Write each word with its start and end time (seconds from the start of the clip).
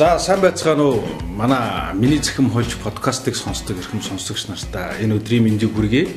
За 0.00 0.18
сайн 0.18 0.40
байцгаана 0.40 0.82
уу? 0.82 1.04
Манай 1.36 1.92
миний 1.92 2.22
захим 2.22 2.48
хольж 2.48 2.72
подкастыг 2.82 3.36
сонсдог 3.36 3.76
эрхэм 3.76 4.00
сонсогч 4.00 4.48
нартай 4.48 5.04
энэ 5.04 5.20
өдрийн 5.20 5.44
мэндийг 5.44 5.76
хүргэе. 5.76 6.08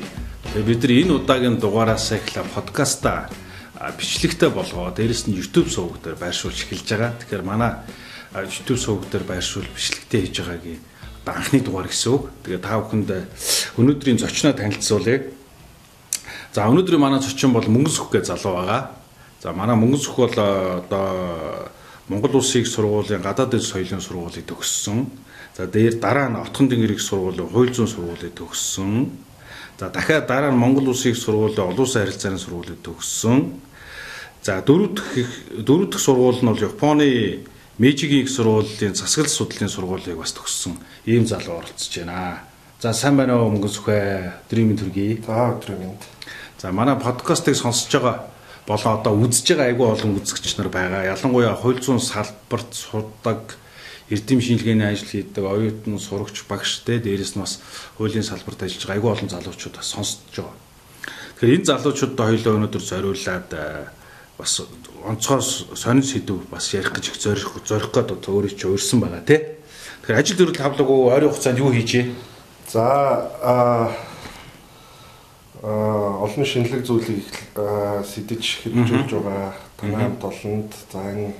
Бид 0.55 0.83
нар 0.87 0.91
энэ 1.03 1.13
удаагийн 1.19 1.59
дугаараас 1.59 2.07
эхлээ 2.15 2.47
подкаста 2.55 3.27
бичлэгтэй 3.75 4.47
болгоо. 4.55 4.95
Дээрэс 4.95 5.27
нь 5.27 5.35
YouTube 5.35 5.67
суваг 5.67 5.99
дээр 5.99 6.15
байршуулж 6.15 6.63
эхэлж 6.63 6.87
байгаа. 6.95 7.11
Тэгэхээр 7.27 7.43
манай 7.43 7.71
YouTube 8.31 8.79
суваг 8.79 9.03
дээр 9.11 9.27
байршуул 9.27 9.67
бичлэгтэй 9.75 10.31
хийж 10.31 10.39
байгаагийн 10.39 10.79
анхны 11.27 11.59
дугаар 11.59 11.91
гэсэн 11.91 12.11
үг. 12.15 12.31
Тэгээ 12.47 12.63
та 12.63 12.79
бүхэнд 12.79 13.11
өнөөдрийн 13.83 14.15
зочноо 14.15 14.55
танилцуулъя. 14.55 15.27
За 16.55 16.71
өнөөдрийн 16.71 17.03
манай 17.03 17.19
зочин 17.19 17.51
бол 17.51 17.67
Мөнгөн 17.67 17.91
сүх 17.91 18.15
гэ 18.15 18.31
залуу 18.31 18.63
байгаа. 18.63 18.95
За 19.43 19.51
манай 19.51 19.75
Мөнгөн 19.75 19.99
сүх 19.99 20.15
бол 20.23 20.31
одоо 20.39 21.67
Монгол 22.09 22.35
Улсын 22.35 22.65
сургуулийн 22.65 23.21
гадаад 23.23 23.55
дэд 23.55 23.63
соёлын 23.63 24.01
сургуулийг 24.03 24.43
төгссөн. 24.43 25.07
За 25.55 25.67
дээр 25.67 25.95
дараа 26.03 26.27
нь 26.27 26.35
Отхон 26.35 26.67
тэнгэрийн 26.67 26.99
сургуулийн 26.99 27.47
хууль 27.47 27.71
зүйн 27.71 27.87
сургуулийг 27.87 28.35
төгссөн. 28.35 29.07
За 29.79 29.87
дахиад 29.87 30.27
дараа 30.27 30.51
нь 30.51 30.59
Монгол 30.59 30.91
Улсын 30.91 31.15
сургуулийн 31.15 31.63
олон 31.63 31.87
улсын 31.87 32.03
харилцааны 32.03 32.39
сургуулийг 32.43 32.83
төгссөн. 32.83 33.55
За 34.43 34.59
дөрөв 34.59 34.99
дэх 34.99 35.31
дөрөв 35.63 35.95
дэх 35.95 36.01
сургууль 36.03 36.43
нь 36.43 36.49
бол 36.51 36.59
Японы 36.59 37.39
Мэжигийн 37.79 38.27
их 38.27 38.29
сургуулийн 38.29 38.99
засаглал 38.99 39.31
судлалын 39.31 39.71
сургуулийг 39.71 40.19
бас 40.19 40.35
төгссөн 40.35 40.75
ийм 41.07 41.23
залуу 41.23 41.63
оролцож 41.63 41.87
байна. 42.03 42.43
За 42.83 42.91
сайн 42.91 43.15
байна 43.15 43.39
уу 43.39 43.47
мөнгө 43.47 43.71
сүхэ 43.71 43.97
өдрийн 44.51 44.75
мэнд 44.75 44.79
төргий. 44.83 45.23
За 45.23 45.55
өдрийн 45.55 45.79
мэнд. 45.79 46.03
За 46.59 46.75
манай 46.75 46.99
подкастыг 46.99 47.55
сонсож 47.55 47.87
байгаа 47.95 48.32
болон 48.67 48.99
одоо 48.99 49.13
үзэж 49.19 49.55
байгаа 49.55 49.67
айгүй 49.71 49.87
олон 49.87 50.17
үзэгч 50.19 50.55
нар 50.57 50.69
байгаа. 50.69 51.11
Ялангуяа 51.13 51.55
хууль 51.55 51.83
зүйн 51.83 51.99
салбарт 51.99 52.71
сурдаг 52.71 53.57
эрдэм 54.09 54.39
шинжилгээний 54.39 54.87
ажил 54.87 55.09
хийдэг 55.09 55.43
оюутан 55.43 55.99
сурагч 55.99 56.43
багш 56.47 56.83
те 56.85 56.99
дээрэс 56.99 57.35
нь 57.35 57.43
бас 57.43 57.59
хуулийн 57.97 58.23
салбарт 58.23 58.63
ажиллаж 58.63 58.85
байгаа 58.87 58.95
айгүй 58.95 59.11
олон 59.11 59.29
залуучууд 59.29 59.75
бас 59.75 59.87
сонсож 59.91 60.31
байгаа. 60.31 60.55
Тэгэхээр 61.39 61.55
энэ 61.59 61.69
залуучуудаа 61.71 62.25
хоёулаа 62.31 62.55
өнөөдөр 62.55 62.83
зориулаад 62.83 63.49
э, 63.51 63.85
бас 64.37 64.61
онцгой 65.03 65.41
сонин 65.75 66.03
сэдв 66.03 66.47
бас 66.51 66.73
ярих 66.73 66.93
гэж 66.95 67.05
их 67.11 67.17
зорих 67.19 67.51
зорих 67.67 67.91
гээд 67.91 68.27
өөрөө 68.27 68.53
ч 68.55 68.63
уурсан 68.67 68.99
байгаа 69.03 69.23
те. 69.27 69.59
Тэгэхээр 70.03 70.19
ажил 70.19 70.37
төрөл 70.39 70.55
тавлагуу 70.55 71.11
ойрын 71.11 71.31
хугацаанд 71.31 71.59
юу 71.59 71.71
хийжээ? 71.71 72.11
За 72.71 73.91
олон 75.63 76.43
шинэлэг 76.43 76.83
зүйлийг 76.83 77.31
сэтэж 77.55 78.43
хэрэгжүүлж 78.67 79.11
байгаа 79.15 79.55
танай 79.79 80.11
хамт 80.11 80.23
олонд 80.27 80.71
за 80.91 80.99
энэ 81.07 81.31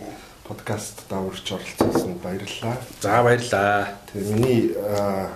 подкаст 0.48 1.04
даварч 1.10 1.52
оролцсон 1.52 2.16
баярлалаа. 2.24 2.80
За 3.02 3.20
баярлалаа. 3.20 4.00
Тэгээ 4.08 4.32
миний 4.32 4.62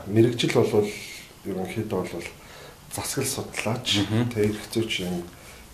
мэрэгжил 0.07 0.55
бол 0.55 0.87
ерөнхийдөө 1.43 1.99
бол 1.99 2.27
засаглал 2.95 3.27
судлаач. 3.27 4.07
Тэгээ 4.07 4.55
эрх 4.55 4.63
зүйчийн 4.71 5.19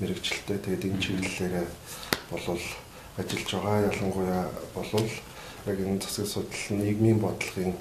мэрэгжилтэй. 0.02 0.58
Тэгээд 0.58 0.86
энэ 0.89 1.02
чиглэлээрээ 1.02 1.67
болвол 2.34 2.66
ажиллаж 3.22 3.50
байгаа. 3.53 3.94
Ялангуяа 3.94 4.44
болвол 4.73 5.11
яг 5.69 5.78
энэ 5.78 6.02
засаглал 6.02 6.34
судлал 6.34 6.81
нийгмийн 6.81 7.19
бодлогын 7.22 7.78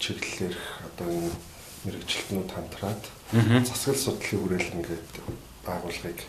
чиглэлээр 0.00 0.56
одоо 0.88 1.08
энэ 1.12 1.49
мэрэгжилтнүүд 1.84 2.50
хамтраад 2.52 3.02
засаглал 3.64 4.04
судлалын 4.04 4.40
хүрээлэн 4.42 4.82
гэдэг 4.84 5.24
байгууллагыг 5.64 6.20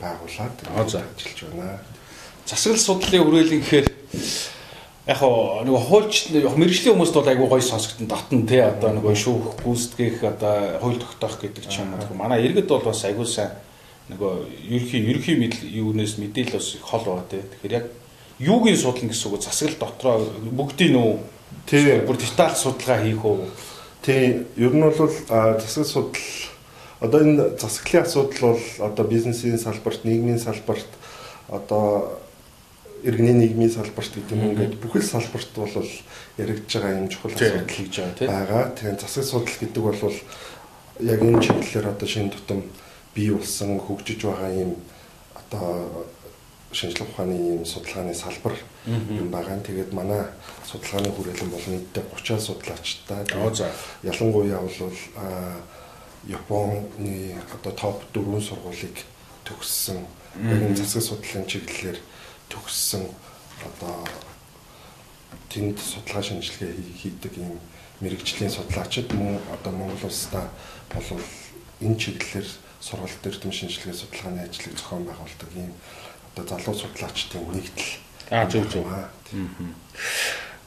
байгуулад 0.00 0.56
ажиллаж 0.66 1.38
байна. 1.46 1.80
Засаглал 2.46 2.80
судлалын 2.80 3.24
хүрээлэн 3.24 3.60
гэхээр 3.60 3.86
яг 5.06 5.20
нөгөө 5.22 5.82
хуульч 5.86 6.14
мэрэгжлийн 6.34 6.94
хүмүүст 6.98 7.14
бол 7.14 7.30
айгүй 7.30 7.46
гоё 7.46 7.62
сонсогдсон 7.62 8.10
дотн 8.10 8.42
тий 8.50 8.58
одоо 8.58 8.90
нөгөө 8.98 9.14
шүүх 9.14 9.62
гүйцэтгэх 9.62 10.24
одоо 10.26 10.82
хууль 10.82 10.98
тогтоох 10.98 11.38
гэдэг 11.38 11.64
ч 11.70 11.78
юм 11.78 11.94
уу. 11.94 12.18
Манай 12.18 12.42
иргэд 12.42 12.66
бол 12.66 12.82
бас 12.82 13.04
айгүй 13.06 13.26
сайн 13.26 13.54
нөгөө 14.10 14.32
ерхий 14.66 15.06
ерхий 15.06 15.36
юунаас 15.78 16.18
мэдээлэл 16.18 16.58
бас 16.58 16.74
их 16.74 16.82
хол 16.82 17.06
байгаа 17.06 17.26
тий. 17.30 17.42
Тэгэхээр 17.46 17.78
яг 17.78 17.86
юугийн 18.42 18.76
судлал 18.76 19.06
гэсэн 19.06 19.30
үг. 19.30 19.42
Засаглал 19.46 19.78
дотроо 19.78 20.16
бүгдийн 20.50 20.98
нөө 20.98 21.10
тий. 21.70 22.02
бүр 22.02 22.18
деталь 22.18 22.58
судалгаа 22.58 23.06
хийх 23.06 23.22
үү 23.22 23.46
тий 24.06 24.46
ер 24.56 24.72
нь 24.72 24.80
бол 24.80 24.94
засаг 24.94 25.86
судал 25.86 26.14
одоо 27.00 27.20
энэ 27.20 27.58
засаглалын 27.58 28.06
асуудал 28.06 28.40
бол 28.54 28.62
одоо 28.78 29.04
бизнесийн 29.06 29.58
салбарт, 29.58 30.04
нийгмийн 30.04 30.38
салбарт 30.38 30.86
одоо 31.48 32.20
иргэний 33.02 33.34
нийгмийн 33.34 33.70
салбарт 33.70 34.14
гэдэг 34.14 34.32
юм 34.32 34.50
ингээд 34.50 34.80
бүхэл 34.80 35.02
салбарт 35.02 35.50
бол 35.54 35.90
яригдж 36.38 36.72
байгаа 36.72 36.98
юм 36.98 37.08
чухал 37.08 37.32
асуудал 37.34 37.68
хийж 37.68 37.94
байгаа 37.98 38.14
тийм 38.18 38.30
байгаа. 38.30 38.64
Тэгэхээр 38.72 39.00
засаг 39.00 39.24
судал 39.24 39.56
гэдэг 39.60 39.82
бол 39.82 40.16
яг 41.00 41.20
энэ 41.20 41.42
чиглэлээр 41.42 41.86
одоо 41.90 42.08
шинэ 42.08 42.30
тутам 42.32 42.62
бий 43.14 43.30
болсон 43.30 43.80
хөгжиж 43.80 44.20
байгаа 44.22 44.52
юм 44.54 44.72
одоо 45.34 46.06
шинжлэх 46.76 47.08
ухааны 47.08 47.56
юм 47.56 47.64
судалгааны 47.64 48.14
салбар 48.14 48.54
юм 48.84 49.28
байгаа. 49.32 49.56
Тэгээд 49.64 49.96
манай 49.96 50.28
судалгааны 50.68 51.08
хүрээлэн 51.16 51.50
бол 51.50 51.66
нийтдээ 51.72 52.04
30 52.12 52.40
судлаачтай. 52.40 53.24
Ялангуяа 54.04 54.60
бол 54.60 54.92
Японы 56.26 57.38
одоо 57.54 57.72
топ 57.72 58.02
4 58.12 58.40
сургуулийг 58.40 58.96
төгссөн 59.46 60.04
энэ 60.34 60.74
засаг 60.76 61.02
судлалын 61.02 61.46
чиглэлээр 61.46 61.98
төгссөн 62.50 63.06
одоо 63.62 64.02
тэнд 65.48 65.78
судалгаа 65.78 66.22
шинжилгээ 66.26 66.72
хийдэг 67.00 67.32
юм 67.38 67.62
мэрэгжлийн 68.02 68.50
судлаачид 68.50 69.14
мөн 69.14 69.38
одоо 69.54 69.72
Монгол 69.72 70.10
улстай 70.10 70.50
болов 70.90 71.22
энэ 71.80 71.96
чиглэлээр 71.96 72.48
сургалт 72.80 73.26
эрдэм 73.26 73.52
шинжилгээ 73.54 73.94
судалгааны 73.94 74.40
ажлыг 74.44 74.74
зохион 74.76 75.06
байгуулдаг 75.06 75.50
юм 75.54 75.72
одоо 76.36 76.58
залуу 76.58 76.74
судлаачдын 76.76 77.42
нэгдэл. 77.52 77.92
Аа 78.30 78.46
зөв 78.50 78.68
зөв. 78.68 78.84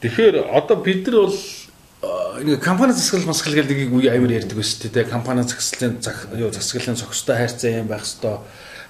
Тэгэхээр 0.01 0.49
одоо 0.49 0.77
бид 0.81 1.07
нар 1.07 1.29
бол 1.29 1.37
нэг 2.43 2.63
компани 2.63 2.93
засаглал 2.93 3.27
масгал 3.27 3.53
гэдэг 3.53 3.77
нэг 3.77 3.93
үе 3.93 4.09
амар 4.09 4.31
ярьдаг 4.31 4.57
байсан 4.57 4.89
тийм 4.89 5.03
ээ 5.03 5.11
компани 5.11 5.43
засаглалын 5.43 6.39
юу 6.39 6.51
засаглалын 6.51 6.95
зохистой 6.95 7.35
хайрцаг 7.37 7.71
юм 7.71 7.87
байх 7.87 8.05
хэвээр 8.07 8.39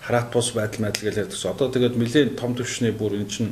хараат 0.05 0.29
бус 0.31 0.51
байдал 0.53 0.85
байдал 0.85 1.03
гэж 1.03 1.17
ярьдаг. 1.17 1.39
Одоо 1.51 1.67
тэгээд 1.73 1.97
нэлээд 1.97 2.37
том 2.37 2.55
төвшний 2.55 2.93
бүр 2.93 3.17
эн 3.17 3.27
чинь 3.27 3.51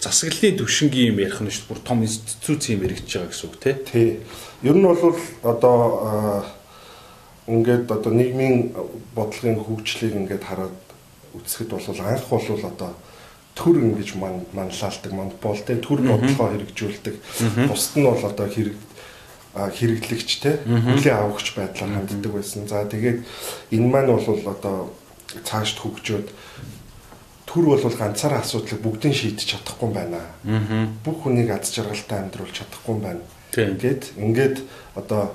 засаглалын 0.00 0.56
төвшингийн 0.56 1.12
юм 1.12 1.18
ярих 1.20 1.40
нь 1.42 1.50
шүү 1.50 1.68
бүр 1.68 1.80
том 1.84 2.02
институт 2.06 2.62
юм 2.70 2.86
яригдж 2.86 3.10
байгаа 3.10 3.28
гэсэн 3.28 3.46
үг 3.50 3.56
тий. 3.60 3.74
Тий. 3.84 4.08
Ер 4.62 4.76
нь 4.78 4.86
бол 4.86 5.18
одоо 5.42 6.46
ингээд 7.50 7.90
одоо 7.90 8.12
нийгмийн 8.14 8.72
бодлогын 9.14 9.58
хөгжлийг 9.58 10.14
ингээд 10.14 10.44
хараад 10.46 10.89
үзэхэд 11.34 11.70
бол 11.70 12.00
анх 12.00 12.26
бол 12.30 12.64
одоо 12.66 12.92
төр 13.54 13.76
ингэж 13.82 14.14
манлайлдаг 14.16 15.12
монопол 15.12 15.60
те 15.60 15.76
төр 15.76 16.00
бодлогоо 16.06 16.48
хэрэгжүүлдэг. 16.54 17.14
Бусд 17.68 17.98
нь 17.98 18.06
бол 18.06 18.22
одоо 18.24 18.46
хэрэг 18.46 18.78
хэрэглэгч 19.54 20.30
те 20.40 20.62
хүлээ 20.64 21.14
авахч 21.14 21.54
байдлаар 21.58 21.90
ханддаг 22.06 22.32
байсан. 22.32 22.68
За 22.70 22.86
тэгээд 22.86 23.26
энэ 23.74 23.88
маань 23.90 24.14
бол 24.14 24.42
одоо 24.46 24.94
цаашд 25.44 25.78
хөгжөөд 25.82 26.28
төр 27.50 27.64
бол 27.66 27.82
ганцаараа 27.82 28.40
асуудлыг 28.46 28.78
бүгдийг 28.78 29.14
шийдэж 29.14 29.58
чадахгүй 29.58 29.90
байна. 29.90 30.22
Бүх 31.02 31.26
хүнийг 31.26 31.50
аз 31.50 31.74
жаргалтай 31.74 32.22
амьдруулж 32.22 32.54
чадахгүй 32.54 32.96
байна. 33.02 33.26
Ингээд 33.50 34.14
ингээд 34.14 34.56
одоо 34.94 35.34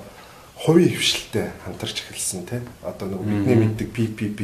хувийн 0.56 0.96
хвшилтэд 0.96 1.52
хамтарч 1.68 2.00
эхэлсэн 2.08 2.48
те. 2.48 2.64
Одоо 2.80 3.12
нэг 3.12 3.20
бидний 3.20 3.56
мэддэг 3.68 3.88
PPP 3.92 4.40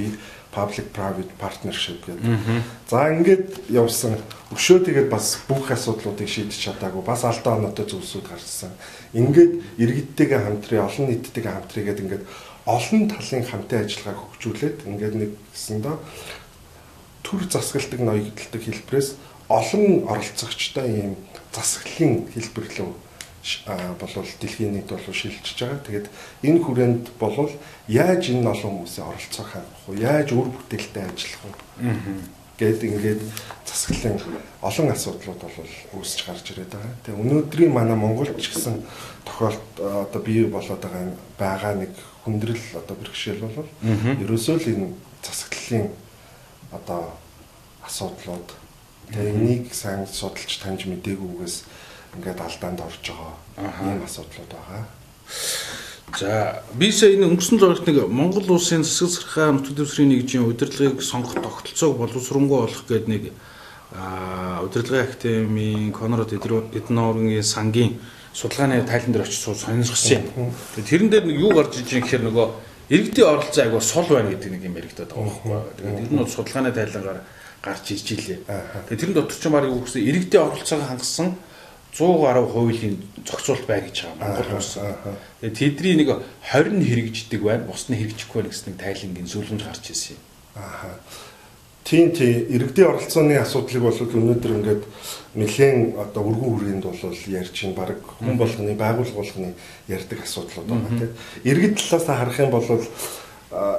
public 0.53 0.93
private 0.93 1.33
partnership 1.41 2.05
гэдэг. 2.07 2.63
За 2.89 3.09
ингээд 3.09 3.73
явсан. 3.73 4.21
Өшөө 4.53 4.85
тэгээд 4.85 5.09
бас 5.09 5.41
бүх 5.49 5.73
асуудлуудыг 5.73 6.29
шийдэж 6.29 6.77
чадаагүй. 6.77 7.01
Бас 7.01 7.25
алдаа 7.25 7.57
оноотой 7.57 7.89
зүйлсүүд 7.89 8.29
гарсан. 8.29 8.77
Ингээд 9.17 9.81
иргэдтэйгээ 9.81 10.41
хамтрын, 10.45 10.85
олон 10.85 11.09
нийттэйгээ 11.09 11.53
хамтрын 11.57 11.87
гэдэг 11.89 12.05
ингээд 12.05 12.25
олон 12.69 13.03
талын 13.09 13.43
хамтын 13.49 13.83
ажиллагааг 13.83 14.21
хөгжүүлээд 14.23 14.79
ингээд 14.87 15.15
нэг 15.19 15.31
гэсэндээ 15.51 15.97
төр 17.27 17.43
засгалдаг 17.51 18.01
ноёдолдог 18.07 18.63
хэлбэрээс 18.63 19.09
олон 19.49 20.07
оролцогчтой 20.07 20.87
ийм 20.87 21.13
засаглалын 21.51 22.31
хэлбэр 22.31 22.67
рүү 22.77 22.93
болвол 23.99 24.31
дэлхийн 24.41 24.73
нийт 24.73 24.89
болов 24.89 25.17
шилжиж 25.17 25.59
байгаа. 25.59 25.83
Тэгээд 25.83 26.07
энэ 26.47 26.63
хүрээнд 26.63 27.05
болвол 27.19 27.51
яаж 27.89 28.31
энэ 28.31 28.47
олон 28.47 28.87
хүмүүсийн 28.87 29.07
оролцоог 29.07 29.49
хангах 29.51 29.85
вэ? 29.87 30.01
Яаж 30.01 30.29
үр 30.33 30.49
бүтээлтэй 30.51 31.03
ажиллах 31.03 31.43
вэ? 31.43 31.53
Гэт 32.59 32.81
ингээд 32.87 33.23
засаглалын 33.67 34.19
олон 34.63 34.89
асуудлууд 34.95 35.41
бол 35.43 35.75
үүсэж 35.99 36.21
гарч 36.23 36.47
ирээд 36.55 36.71
байгаа. 36.71 36.95
Тэгээ 37.03 37.23
өнөөдрийн 37.23 37.73
манай 37.75 37.99
Монголд 37.99 38.39
ч 38.39 38.55
гэсэн 38.55 38.87
тохиолд 39.27 39.67
одоо 39.83 40.21
бий 40.23 40.47
болоод 40.47 40.79
байгаа 40.79 41.11
байгаа 41.39 41.75
нэг 41.83 41.93
хүндрэл 42.23 42.79
одоо 42.79 42.95
бэрхшээл 42.95 43.43
бол 43.43 43.67
ерөөсөө 44.23 44.57
л 44.63 44.71
энэ 44.71 44.89
засаглалын 45.27 45.91
одоо 46.71 47.11
асуудлууд 47.83 48.63
Тэгээ 49.13 49.35
энийг 49.35 49.75
сайн 49.75 50.07
судалж 50.07 50.63
таньж 50.63 50.87
мдэггүйгээс 50.87 51.57
ингээд 52.17 52.41
алдаанд 52.41 52.81
орж 52.81 53.05
байгаа 53.09 53.93
ийм 53.93 54.03
асуудлууд 54.05 54.51
байгаа. 54.53 54.85
За 56.19 56.63
би 56.75 56.93
сая 56.93 57.17
энэ 57.17 57.25
өнгөрсөн 57.33 57.59
жолт 57.59 57.87
нэг 57.89 58.05
Монгол 58.09 58.53
улсын 58.53 58.85
засаг 58.85 59.09
сархай 59.09 59.53
нутаг 59.53 59.73
дэвсгэрийн 59.73 60.13
нэгжийн 60.13 60.45
удирдлагыг 60.45 61.01
сонгох 61.01 61.41
тогтолцоог 61.41 61.97
боловсронгуй 61.97 62.59
болох 62.69 62.85
гэдэг 62.85 63.09
нэг 63.09 63.23
удирдлагын 64.61 65.09
академийн 65.09 65.93
Конрад 65.93 66.33
Эдноргийн 66.33 67.43
сангийн 67.43 67.97
судалгааны 68.35 68.85
тайлан 68.85 69.13
дээр 69.13 69.25
очиж 69.25 69.41
сонирхсан 69.41 70.29
юм. 70.37 70.53
Тэрэн 70.77 71.09
дээр 71.09 71.25
нэг 71.33 71.37
юу 71.41 71.53
гарч 71.57 71.81
иж 71.81 71.89
гэхээр 71.89 72.29
нөгөө 72.29 72.47
иргэдийн 72.93 73.29
оролцоо 73.29 73.65
айгуу 73.65 73.81
сул 73.81 74.09
байна 74.09 74.33
гэдэг 74.37 74.53
нэг 74.53 74.63
юм 74.69 74.77
яригдаад 74.77 75.13
байгаа 75.13 75.33
байхгүй. 75.33 75.61
Тэгээд 75.81 75.97
тэр 75.97 76.13
нь 76.13 76.21
бол 76.21 76.29
судалгааны 76.29 76.73
тайлангаар 76.77 77.21
гарч 77.65 77.85
ирж 77.93 78.09
илээ. 78.13 78.39
Тэгээд 78.89 79.01
тэрэн 79.01 79.17
дотор 79.17 79.37
ч 79.37 79.45
баг 79.49 79.65
юу 79.65 79.81
гэсэн 79.81 80.05
иргэдийн 80.05 80.45
оролцоог 80.45 80.85
хангасан 80.85 81.29
100 81.93 82.21
гаруй 82.25 82.47
хуулийн 82.49 82.97
зохицуулт 83.27 83.67
байна 83.67 83.87
гэж 83.87 84.09
байгаа 84.09 84.21
Монгол 84.21 84.57
улс. 84.57 84.79
Тэгээ 85.41 85.57
тэдний 85.57 85.95
нэг 86.01 86.09
20 86.49 86.81
нь 86.81 86.87
хэрэгждэг 86.89 87.41
байна, 87.45 87.69
бус 87.69 87.93
нь 87.93 88.01
хэрэгжихгүй 88.01 88.41
байна 88.41 88.53
гэсэн 88.53 88.81
тайлангийн 88.81 89.29
зөвлөмж 89.29 89.63
гарч 89.65 89.85
ирсэн 89.93 90.17
юм. 90.17 90.23
Аа. 90.57 90.97
Тийм 91.85 92.13
тийм 92.17 92.47
иргэдийн 92.49 92.89
оролцооны 92.89 93.37
асуудлыг 93.37 93.83
бол 93.83 93.99
өнөөдөр 93.99 94.53
ингээд 94.57 94.83
нэлээд 95.35 95.99
одоо 95.99 96.23
өргөн 96.31 96.81
хүрээнд 96.81 96.85
бол 96.87 96.97
ярьж 97.27 97.53
чинь 97.53 97.75
баг 97.75 97.99
хүн 98.23 98.39
болгоны 98.39 98.73
байгууллага 98.79 99.19
болгоны 99.19 99.51
ярьдаг 99.91 100.23
асуудлууд 100.23 100.69
байна 100.71 100.89
тийм. 100.97 101.13
Иргэд 101.43 101.77
талаас 101.77 102.07
нь 102.07 102.17
харах 102.17 102.39
юм 102.39 102.51
бол 102.55 102.65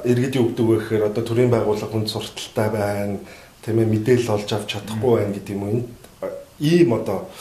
иргэд 0.03 0.35
юу 0.35 0.51
гэдэг 0.51 0.65
вэ 0.67 0.77
гэхээр 0.83 1.03
одоо 1.09 1.23
төрийн 1.23 1.49
байгууллага 1.49 1.89
хүн 1.89 2.05
сурталтай 2.05 2.69
байна, 2.69 3.17
тийм 3.63 3.79
ээ 3.79 3.87
мэдээлэл 3.87 4.35
олж 4.35 4.49
авч 4.51 4.67
чадахгүй 4.69 5.11
байна 5.17 5.33
гэдэг 5.33 5.55
юм 5.55 5.63
уу. 5.63 5.87
Ийм 6.59 6.93
одоо 6.93 7.31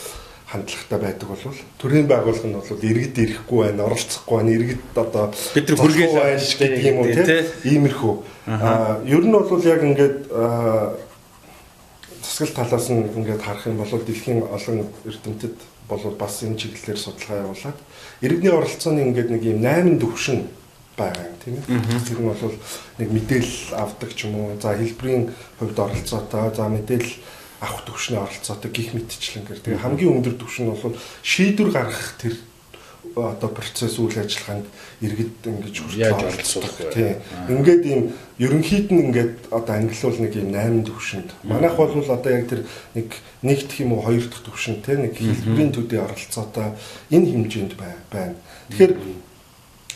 хандлагатай 0.52 0.98
байдаг 1.00 1.28
бол 1.28 1.44
төрийн 1.80 2.06
байгууллага 2.06 2.48
нь 2.48 2.56
бол 2.60 2.84
иргэд 2.84 3.16
ирэхгүй 3.16 3.58
байна, 3.64 3.86
оролцохгүй 3.88 4.36
байна, 4.36 4.52
иргэд 4.52 4.82
одоо 4.94 5.24
бид 5.54 5.68
нар 5.68 5.78
хүргээл 5.80 6.16
байна 6.20 6.44
гэдэг 6.60 6.84
юм 6.84 6.96
уу 7.00 7.08
тийм 7.08 7.28
иймэрхүү. 7.72 8.14
Аа 8.46 9.00
ер 9.08 9.24
нь 9.24 9.32
бол 9.32 9.64
яг 9.64 9.80
ингээд 9.80 10.18
засаглал 12.20 12.56
талаас 12.68 12.86
нь 12.92 13.08
ингээд 13.16 13.40
харах 13.40 13.66
юм 13.66 13.80
бол 13.80 13.88
дэлхийн 13.88 14.40
олон 14.44 14.78
эрдэмтэд 15.08 15.56
бол 15.88 16.02
бас 16.20 16.42
энэ 16.44 16.60
чиглэлээр 16.60 17.00
судалгаа 17.00 17.42
явуулаад 17.48 17.78
иргэдний 18.20 18.52
оролцооны 18.52 19.00
ингээд 19.08 19.30
нэг 19.32 19.42
юм 19.42 19.58
8 19.64 20.00
төвшин 20.00 20.48
байгаа 20.96 21.24
юм 21.26 21.36
тийм 21.40 21.54
ээ. 21.56 22.04
Тэр 22.06 22.20
нь 22.20 22.28
бол 22.28 22.56
нэг 22.98 23.08
мэдээлэл 23.08 23.74
авдаг 23.80 24.10
ч 24.14 24.28
юм 24.28 24.34
уу. 24.36 24.60
За 24.60 24.76
хэлбэрийн 24.76 25.32
хувьд 25.58 25.78
оролцоотой, 25.78 26.52
за 26.54 26.68
мэдээлэл 26.68 27.14
авах 27.62 27.86
төвшний 27.86 28.18
оролцоотой 28.18 28.70
гих 28.74 28.90
мэтчлэн 28.92 29.46
гэр. 29.46 29.62
Тэгээ 29.62 29.84
хамгийн 29.86 30.18
өндөр 30.18 30.34
төвшин 30.34 30.66
нь 30.66 30.74
бол 30.74 30.98
шийдвэр 31.22 31.70
гаргах 31.70 32.18
тэр 32.18 32.34
одоо 33.14 33.48
процесс 33.50 33.98
үйл 33.98 34.14
ажиллагаанд 34.14 34.66
иргэд 35.02 35.42
ингэж 35.44 35.76
хүртэл 35.78 36.16
оролцуулах 36.16 36.76
тийм. 36.94 37.18
Ингээд 37.50 37.82
ийм 37.86 38.02
ерөнхийд 38.38 38.88
нь 38.90 39.02
ингээд 39.10 39.50
одоо 39.50 39.74
ангилуул 39.74 40.18
нэг 40.22 40.32
ийм 40.38 40.50
8 40.54 40.86
төвшөнд. 40.86 41.30
Манайх 41.42 41.76
бол 41.76 41.92
одоо 41.92 42.32
яг 42.32 42.48
тэр 42.48 42.62
нэг 42.94 43.10
нэгдэх 43.42 43.78
юм 43.82 43.98
уу 43.98 44.06
хоёр 44.06 44.26
дахь 44.26 44.46
төвшин 44.46 44.80
тийм 44.80 45.02
нэг 45.02 45.18
хэлбэрийн 45.18 45.72
төдий 45.74 46.00
оролцоотой 46.00 46.78
энэ 47.10 47.30
хэмжээнд 47.30 47.74
байна. 48.10 48.38
Тэгэхээр 48.70 48.92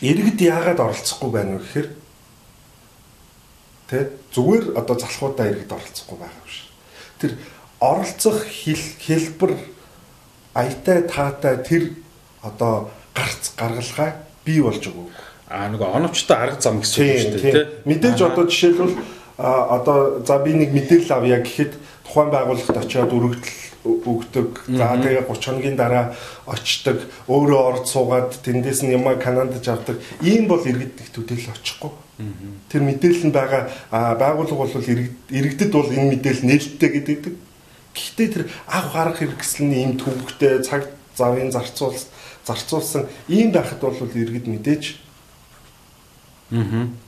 иргэд 0.03 0.39
яагаад 0.41 0.79
оролцохгүй 0.79 1.29
байна 1.31 1.57
вэ 1.57 1.63
гэхээр 1.63 1.89
тэ 3.87 4.11
зүгээр 4.35 4.77
одоо 4.77 4.95
залхуудаа 4.99 5.47
иргэд 5.47 5.71
оролцохгүй 5.71 6.17
байгаа 6.19 6.43
биш. 6.45 6.69
Тэр 7.17 7.39
оролцох 7.79 8.45
хэлбэр 8.45 9.53
аятай 10.53 11.01
таатай 11.05 11.57
тэр 11.61 11.83
одоо 12.41 12.89
гарц 13.13 13.53
гаргалгаа 13.57 14.17
бий 14.45 14.61
болж 14.61 14.81
өгөөг. 14.81 15.13
Аа 15.47 15.69
нөгөө 15.69 15.95
оновчтой 16.01 16.37
арга 16.37 16.61
зам 16.61 16.81
гэсэн 16.81 17.05
үг 17.05 17.19
шүү 17.21 17.31
дээ 17.37 17.53
тий. 17.53 17.65
Мэдээж 17.85 18.19
одоо 18.25 18.45
жишээлбэл 18.49 18.95
одоо 19.37 20.25
за 20.25 20.39
би 20.41 20.57
нэг 20.57 20.73
мэдээлэл 20.73 21.13
авъя 21.13 21.39
гэхэд 21.45 21.73
тухайн 22.03 22.29
байгууллагт 22.33 22.77
очиод 22.81 23.13
өргөдөл 23.13 23.67
өгдөг. 23.85 24.49
За 24.67 24.97
тэгээ 24.97 25.29
30 25.29 25.45
хоногийн 25.45 25.77
дараа 25.77 26.17
очдог. 26.49 27.05
Өөрөө 27.29 27.61
орд 27.61 27.85
суугаад 27.87 28.41
тэндээс 28.41 28.83
нь 28.83 28.97
ямаа 28.97 29.15
Канадад 29.15 29.63
авдаг. 29.63 30.01
Ийм 30.25 30.49
бол 30.49 30.59
иргэд 30.65 30.99
их 30.99 31.09
төдийл 31.13 31.53
очихгүй. 31.53 31.93
Тэр 32.73 32.81
мэдээлэл 32.81 33.29
нь 33.29 33.35
байгаа 33.35 33.69
байгууллага 34.17 34.65
бол 34.65 34.89
иргэдэд 35.29 35.71
бол 35.71 35.87
энэ 35.87 36.17
мэдээлэл 36.17 36.49
нээлттэй 36.49 36.89
гэдэг 36.89 37.21
Гэхдээ 37.97 38.27
тэр 38.29 38.43
авах 38.69 38.95
арга 38.95 39.17
хэрэгсэлний 39.25 39.81
ийм 39.81 39.97
төвөгтэй 39.97 40.61
цаг 40.61 40.85
завын 41.17 41.49
зарцуул 41.49 41.97
зарцуулсан 42.45 43.09
ийм 43.27 43.49
байхад 43.51 43.81
бол 43.81 43.97
иргэд 43.97 44.45
мэдээж. 44.47 44.83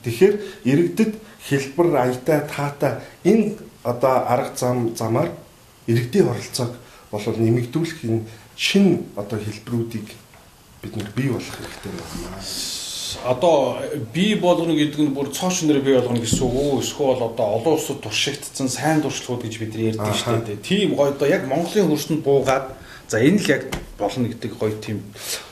Тэгэхээр 0.02 0.34
иргэдэд 0.66 1.12
хэлбэр 1.46 1.88
аятай 1.96 2.40
таатай 2.50 2.92
энэ 3.24 3.56
одоо 3.86 4.16
арга 4.26 4.52
зам 4.56 4.96
замаар 4.96 5.30
иргэдийн 5.86 6.28
оролцоог 6.28 6.74
бол 7.10 7.24
нэмэгдүүлэх 7.24 8.04
энэ 8.04 8.26
шин 8.56 9.06
одоо 9.16 9.38
хэлбэрүүдийг 9.38 10.08
бид 10.82 10.96
нар 10.96 11.10
бий 11.16 11.28
болох 11.30 11.54
хэрэгтэй 11.56 11.92
байна 11.92 12.79
одоо 13.24 13.78
бий 14.12 14.34
болгоно 14.34 14.74
гэдэг 14.74 15.00
нь 15.00 15.14
бүр 15.14 15.30
цоо 15.32 15.50
шинээр 15.50 15.80
бий 15.80 15.94
болгоно 15.96 16.20
гэсэн 16.20 16.42
үг 16.44 16.54
үү? 16.54 16.80
Эсвэл 16.84 17.18
одоо 17.18 17.46
олон 17.58 17.74
улсад 17.74 18.00
туршигдсан 18.04 18.68
сайн 18.68 19.02
туршлагууд 19.02 19.44
гэж 19.46 19.54
бид 19.58 19.72
нар 19.74 19.84
ярьдаг 19.94 20.14
шүү 20.14 20.44
дээ. 20.46 20.64
Тийм 20.64 20.94
гоё 20.94 21.14
одоо 21.14 21.28
яг 21.28 21.48
Монголын 21.48 21.90
хөрсөнд 21.90 22.22
буугаад 22.22 22.76
за 23.08 23.18
энэ 23.18 23.40
л 23.40 23.50
яг 23.50 23.62
болно 23.98 24.28
гэдэг 24.28 24.52
гоё 24.54 24.74
тийм 24.78 25.02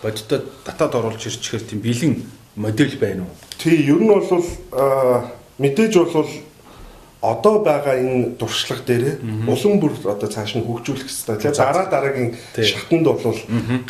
бодитод 0.03 0.45
татаад 0.65 0.95
оруулж 0.95 1.23
ирчихээр 1.27 1.65
тийм 1.67 1.81
бэлэн 1.83 2.15
модель 2.57 2.97
байна 2.99 3.25
уу? 3.27 3.35
Тий, 3.59 3.87
ер 3.87 3.99
нь 3.99 4.09
бол 4.09 4.23
мэдээж 5.59 5.95
бол 5.99 6.31
одоо 7.21 7.65
байгаа 7.67 7.99
энэ 7.99 8.39
туршлага 8.39 8.83
дээр 8.87 9.19
улам 9.47 9.81
бүр 9.83 9.93
одоо 10.07 10.29
цааш 10.31 10.55
нь 10.55 10.63
хөгжүүлэх 10.63 11.11
хэрэгтэй. 11.11 11.35
Тэгэхээр 11.35 11.59
дараа 11.59 11.87
дараагийн 11.91 12.31
шатанд 12.55 13.07
бол 13.11 13.39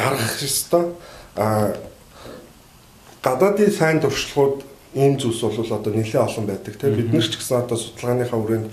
гаргах 0.01 0.33
хэрэгтэй. 0.41 0.85
А 1.37 1.77
гадаадын 3.23 3.71
сайн 3.73 4.01
туршлагууд 4.01 4.63
ийм 4.95 5.19
зүйлс 5.19 5.41
бол 5.43 5.73
одоо 5.79 5.93
нэлээд 5.93 6.27
олон 6.27 6.47
байдаг 6.47 6.75
тийм 6.79 6.95
бид 6.97 7.13
нар 7.13 7.27
ч 7.27 7.37
гэсэн 7.37 7.63
одоо 7.63 7.77
судалгааныхаа 7.77 8.39
хүрээнд 8.41 8.69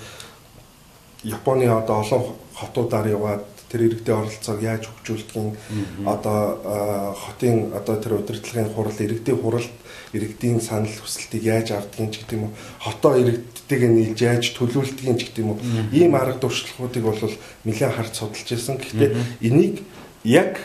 Японы 1.25 1.65
одоо 1.65 1.95
олон 2.05 2.21
хотуудаар 2.53 3.07
яваад 3.09 3.43
тэр 3.69 3.89
иргэдийн 3.89 4.17
оролцоог 4.21 4.61
яаж 4.61 4.83
хөгжүүлдгийг 4.87 5.57
одоо 6.05 7.13
хотын 7.17 7.73
одоо 7.73 7.95
тэр 7.97 8.13
удирдлагын 8.21 8.69
хурал 8.71 8.93
иргэдийн 8.93 9.41
хуралд 9.41 9.73
иргэдийн 10.13 10.61
санал 10.61 10.93
хүсэлтийг 11.01 11.43
яаж 11.43 11.71
авдгийг 11.73 12.13
ч 12.13 12.15
гэдэг 12.21 12.37
юм 12.37 12.43
уу 12.47 12.53
хотоо 12.79 13.17
иргэдтэйг 13.17 13.81
нийлж 13.89 14.19
яаж 14.21 14.53
төлөвлөлтгийг 14.53 15.17
ч 15.17 15.21
гэдэг 15.27 15.43
юм 15.43 15.51
уу 15.51 15.59
ийм 15.91 16.13
арга 16.15 16.39
туршлагуудыг 16.39 17.03
бол 17.03 17.19
нэлээд 17.65 17.95
харж 17.97 18.13
судалж 18.15 18.47
ирсэн. 18.53 18.77
Гэхдээ 18.77 19.11
энийг 19.41 19.83
яг 20.23 20.61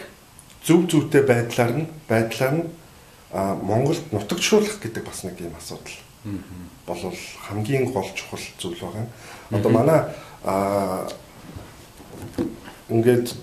зөв 0.63 0.87
зөвтэй 0.87 1.25
байдлаар 1.25 1.73
нь 1.83 1.87
байдлаар 2.07 2.55
нь 2.55 2.65
а 3.33 3.55
Монголд 3.55 4.13
нутагшуулах 4.13 4.81
гэдэг 4.83 5.05
бас 5.05 5.23
нэг 5.25 5.41
юм 5.41 5.55
асуудал 5.57 5.97
болвол 6.87 7.17
хамгийн 7.49 7.93
гол 7.93 8.09
чухал 8.15 8.41
зүйл 8.59 8.81
байгаа. 8.81 9.07
Одоо 9.51 9.71
манай 9.71 10.01
а 10.45 11.09
ингээд 12.89 13.35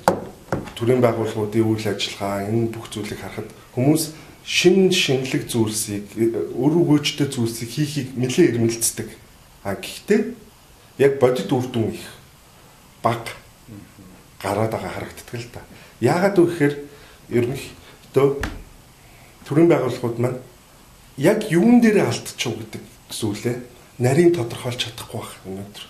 төрийн 0.76 1.02
байгууллагуудын 1.02 1.64
үйл 1.64 1.88
ажиллагаа 1.88 2.46
энэ 2.52 2.70
бүх 2.70 2.92
зүйлийг 2.92 3.20
харахад 3.20 3.50
хүмүүс 3.74 4.14
шин 4.44 4.92
шинэлэг 4.92 5.48
зүйлсийг 5.48 6.06
өр 6.54 6.74
өгөөжтэй 6.84 7.28
зүйлсийг 7.32 7.70
хийхийг 7.72 8.10
нэлээд 8.14 8.56
эрмэлздэг. 8.56 9.10
А 9.64 9.76
гэхдээ 9.76 10.36
яг 11.00 11.20
бодит 11.20 11.52
үр 11.52 11.66
дүн 11.72 11.96
их 11.96 12.06
баг 13.02 13.24
гараад 14.44 14.72
байгаа 14.72 14.92
харагддаг 14.92 15.36
л 15.40 15.50
та. 15.50 15.62
Яагаад 16.00 16.38
вэ 16.38 16.46
гэхээр 16.46 16.76
ерөнхийдөө 17.32 18.28
төрийн 19.48 19.72
байгууллагууд 19.72 20.20
маань 20.20 20.40
яг 21.18 21.48
юун 21.50 21.80
дээр 21.80 22.04
алдчих 22.06 22.36
гэдэг 22.52 22.84
үлээ 23.10 23.56
нарийн 23.98 24.36
тодорхойлж 24.36 24.78
чадахгүй 24.84 25.20
байх 25.24 25.34
өнөөдөр. 25.48 25.86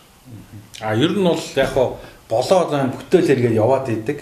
А 0.85 0.95
ер 0.95 1.11
нь 1.11 1.23
бол 1.25 1.41
яг 1.55 1.73
хоо 1.73 1.97
болоо 2.29 2.69
зам 2.69 2.93
бүтээл 2.93 3.27
хэрэгээ 3.27 3.59
яваад 3.59 3.89
идэг. 3.89 4.21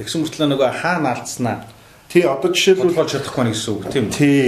Тэгсэн 0.00 0.24
мөртлөө 0.24 0.48
нөгөө 0.48 0.70
хаана 0.80 1.14
алдснаа. 1.14 1.68
Тий 2.08 2.24
одоо 2.24 2.50
жишээлбэл 2.50 2.96
тодорхойлж 2.96 3.12
чадахгүй 3.12 3.44
нэг 3.44 3.54
гэсэн 3.54 3.72
үг 3.76 3.84
тийм 3.92 4.04
үү? 4.08 4.16
Тий. 4.16 4.46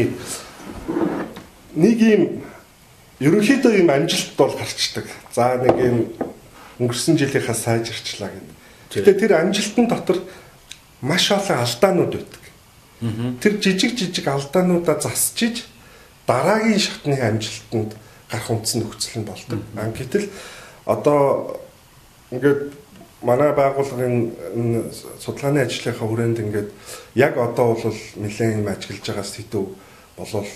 Нэг 1.76 1.99
юм 2.00 2.23
ерөнхийдөө 3.21 3.73
юм 3.78 3.90
амжилт 3.93 4.35
бол 4.35 4.54
гарчдаг. 4.57 5.07
За 5.31 5.54
нэг 5.61 5.76
юм 5.78 5.97
өнгөрсөн 6.81 7.14
жилийнхаа 7.21 7.54
сайжирчлаа 7.54 8.31
гэдэг. 8.33 8.54
Гэтэ 8.95 9.12
тэр 9.14 9.33
амжилтын 9.38 9.87
дотор 9.87 10.19
маш 11.02 11.31
олон 11.31 11.62
алдаанууд 11.62 12.14
байдаг. 12.14 12.44
Тэр 13.40 13.61
жижиг 13.61 13.99
жижиг 13.99 14.28
алдаануудаа 14.28 15.00
засчиж 15.00 15.64
дараагийн 16.26 16.78
шатны 16.80 17.16
амжилтанд 17.20 17.92
гарах 18.30 18.50
үндсэн 18.50 18.80
нөхцөл 18.82 19.20
нь 19.20 19.28
болдог. 19.28 19.61
Гэтэл 19.75 20.28
одоо 20.87 21.61
ингээд 22.30 22.73
манай 23.23 23.52
байгууллагын 23.52 24.88
судалгааны 25.20 25.64
ажлынхаа 25.64 26.08
хүрээнд 26.08 26.38
ингээд 26.44 26.70
яг 27.14 27.37
одоо 27.37 27.76
бол 27.76 27.99
нэлээд 28.16 28.61
юм 28.61 28.68
ажиглаж 28.68 29.04
байгаа 29.04 29.25
сэдв 29.25 29.64
болол 30.16 30.49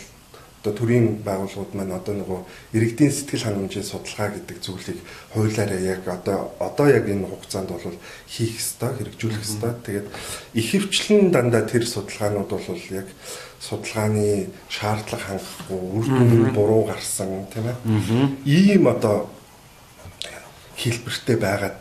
одоо 0.58 0.72
төрийн 0.74 1.22
байгууллагууд 1.22 1.72
маань 1.78 1.94
одоо 1.94 2.14
нөгөө 2.18 2.40
иргэдийн 2.74 3.14
сэтгэл 3.14 3.46
хангамжийн 3.46 3.86
судалгаа 3.86 4.34
гэдэг 4.34 4.58
зүйлийг 4.58 4.98
хуулиараа 5.30 5.78
яг 5.78 6.02
одоо 6.08 6.50
одоо 6.58 6.86
яг 6.90 7.06
энэ 7.06 7.30
хугацаанд 7.30 7.70
бол 7.70 7.94
хийх 8.26 8.58
ёстой, 8.58 8.90
хэрэгжүүлэх 8.98 9.46
ёстой. 9.46 9.72
Тэгээд 9.86 10.08
ихэвчлэн 10.58 11.30
дандаа 11.30 11.62
тэр 11.62 11.86
судалгаанууд 11.86 12.50
бол 12.50 12.82
яг 12.90 13.06
судалгааны 13.62 14.50
шаардлага 14.66 15.38
хангахгүй, 15.38 15.78
үр 15.78 16.06
дүн 16.10 16.50
буруу 16.50 16.90
гарсан 16.90 17.46
тийм 17.54 17.70
ээ. 17.70 17.78
Ийм 18.42 18.90
одоо 18.90 19.30
хэлбэртэй 20.74 21.36
байгаад 21.38 21.76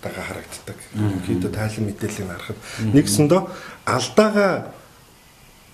байгаа 0.00 0.24
харагддаг. 0.24 0.78
Ерөнхийдөө 0.96 1.50
тайлан 1.52 1.84
мэдээллийг 1.88 2.28
харахад 2.28 2.58
нэгсэндөө 2.92 3.40
алдаага 3.84 4.75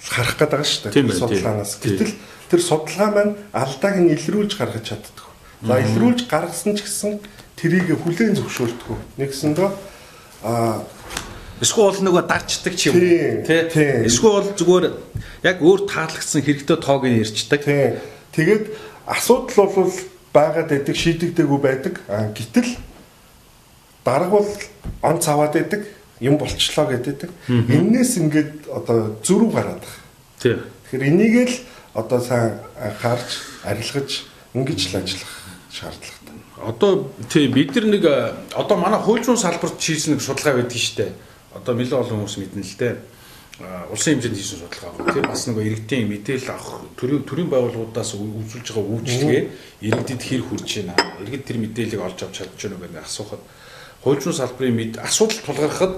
харах 0.09 0.37
гээд 0.39 0.51
байгаа 0.51 0.67
шүү 0.67 0.91
дээ 0.91 1.15
судалгаанаас. 1.15 1.73
Гэтэл 1.79 2.15
тэр 2.51 2.61
судалгаа 2.61 3.11
маань 3.15 3.35
алдааг 3.55 3.97
нь 4.03 4.13
илрүүлж 4.17 4.59
гаргаж 4.59 4.85
чаддаг. 4.91 5.27
За 5.63 5.79
илрүүлж 5.79 6.27
гаргасан 6.27 6.75
ч 6.75 6.83
гэсэн 6.83 7.23
тэрийг 7.55 7.95
хүлээн 8.03 8.35
зөвшөөрдөг. 8.35 8.99
Нэгсэндөө 9.19 9.71
а 10.43 10.83
Эсвэл 11.63 12.03
нөгөө 12.03 12.27
дарчдаг 12.27 12.75
ч 12.75 12.91
юм 12.91 12.99
уу 12.99 13.47
тий. 13.47 14.03
Эсвэл 14.11 14.51
зүгээр 14.59 14.99
яг 15.47 15.63
өөр 15.63 15.87
таалагдсан 15.87 16.43
хэрэгтэй 16.43 16.79
тоог 16.83 17.07
нь 17.07 17.23
ярьцдаг. 17.23 17.63
Тэгээд 18.35 18.65
асуудал 19.07 19.71
бол 19.71 19.95
байгаад 20.35 20.69
байдаг 20.75 20.97
шийдэгдээгүй 20.99 21.61
байдаг. 21.63 22.03
Гэтэл 22.35 22.75
дарга 24.03 24.43
бол 24.43 24.51
он 25.07 25.23
цаваад 25.23 25.55
байдаг 25.55 25.87
юм 26.23 26.39
болчлоо 26.39 26.87
гэдэг. 26.87 27.31
Эннээс 27.51 28.17
ингээд 28.23 28.71
одоо 28.71 29.19
зөрүү 29.27 29.51
гараад 29.51 29.83
байгаа. 29.83 29.99
Тий. 30.39 30.57
Тэгэхээр 30.87 31.09
энийг 31.11 31.35
л 31.51 31.57
одоо 31.99 32.21
сайн 32.23 32.63
анхаарч 32.79 33.31
арилгаж 33.67 34.11
ингэж 34.55 34.81
л 34.95 34.97
ажиллах 35.03 35.33
шаардлагатай. 35.75 36.37
Одоо 36.63 37.11
тий 37.29 37.49
бид 37.49 37.75
нар 37.75 37.87
нэг 37.91 38.05
одоо 38.55 38.77
манай 38.79 39.03
зүйн 39.03 39.37
салбарт 39.37 39.83
хийсэн 39.83 40.15
нэг 40.15 40.23
судалгаа 40.23 40.63
байдаг 40.63 40.79
шүү 40.79 40.97
дээ. 41.03 41.13
Одоо 41.59 41.75
нэлээд 41.75 41.99
олон 41.99 42.23
хүмүүс 42.23 42.39
мэднэ 42.39 42.63
л 42.63 42.79
дээ. 42.79 42.95
Улсын 43.93 44.19
хэмжээнд 44.19 44.39
хийсэн 44.39 44.59
судалгаа 44.63 45.13
тийм 45.13 45.27
бас 45.27 45.43
нөгөө 45.47 45.65
иргэдийн 45.69 46.09
мэдээлэл 46.09 46.55
авах 46.55 46.87
төрийн 46.97 47.23
төрийн 47.29 47.51
байгууллагуудаас 47.53 48.11
үзүүлж 48.17 48.69
байгаа 48.73 48.93
үйлчлэгээ 48.97 49.43
иргэдэд 49.87 50.23
хэр 50.23 50.43
хүрч 50.49 50.71
байна. 50.83 50.95
Иргэд 51.23 51.45
тэр 51.47 51.59
мэдээллийг 51.61 52.01
олж 52.01 52.19
авч 52.25 52.35
чадж 52.43 52.59
байна 52.59 52.81
гэдэг 52.81 53.05
асуухад 53.05 53.43
хуульчны 54.03 54.33
салбарын 54.33 54.99
асуудал 54.99 55.41
тулгархад 55.47 55.95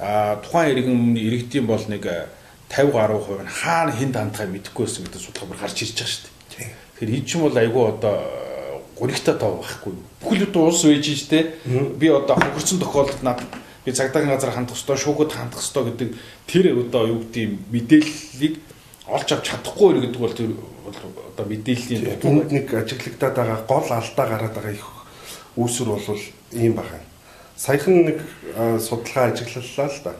тухайн 0.00 0.72
иргэн 0.72 1.16
иргэдийн 1.16 1.66
бол 1.66 1.84
нэг 1.88 2.08
50 2.72 2.92
гаруй 2.92 3.20
хувь 3.20 3.42
нь 3.44 3.52
хаана 3.52 3.92
хэн 3.92 4.12
дандхай 4.12 4.46
мэдэхгүй 4.48 4.86
байсан 4.86 5.04
гэдэг 5.04 5.20
судалгаа 5.20 5.48
бүр 5.52 5.60
гарч 5.60 5.82
ирж 5.84 5.96
байгаа 6.00 6.08
шүү 6.08 6.24
дээ. 6.24 6.68
Тэгэхээр 6.96 7.14
ий 7.14 7.22
чинь 7.28 7.44
бол 7.44 7.56
айгүй 7.60 7.84
одоо 7.92 8.16
гуригта 8.96 9.34
тав 9.36 9.60
байхгүй. 9.60 9.92
Бүхэл 10.24 10.44
бүтэн 10.48 10.62
улс 10.64 10.82
байж 10.88 11.06
штэ. 11.10 11.38
Би 12.00 12.08
одоо 12.08 12.36
хөнгөрсөн 12.38 12.80
тохиолдолд 12.80 13.22
над 13.26 13.44
би 13.84 13.92
цагдаагийн 13.92 14.32
газар 14.32 14.56
хандах 14.56 14.76
ёстой, 14.78 14.96
шүүхэд 14.96 15.32
хандах 15.36 15.60
ёстой 15.60 15.84
гэдэг 15.92 16.08
тэр 16.46 16.64
одоо 16.80 17.02
юу 17.10 17.20
гэдэг 17.20 17.48
мэдээллийг 17.68 18.54
олж 19.10 19.28
авч 19.34 19.44
чадахгүй 19.50 20.00
гэдэг 20.00 20.20
бол 20.20 20.32
тэр 20.32 20.54
одоо 21.34 21.44
мэдээллийн 21.44 22.22
түүнд 22.22 22.48
нэг 22.54 22.66
ажиглагдаад 22.70 23.34
байгаа 23.36 23.60
гол 23.66 23.88
алдаа 23.90 24.26
гараад 24.30 24.54
байгаа 24.54 24.72
их 24.72 24.88
үүсвэр 25.58 25.88
бол 25.98 26.22
ийм 26.54 26.78
байна 26.78 27.09
саяхан 27.60 28.08
нэг 28.08 28.18
судалгаа 28.80 29.36
ажиглаллаа 29.36 29.88
л 29.92 30.00
да. 30.04 30.12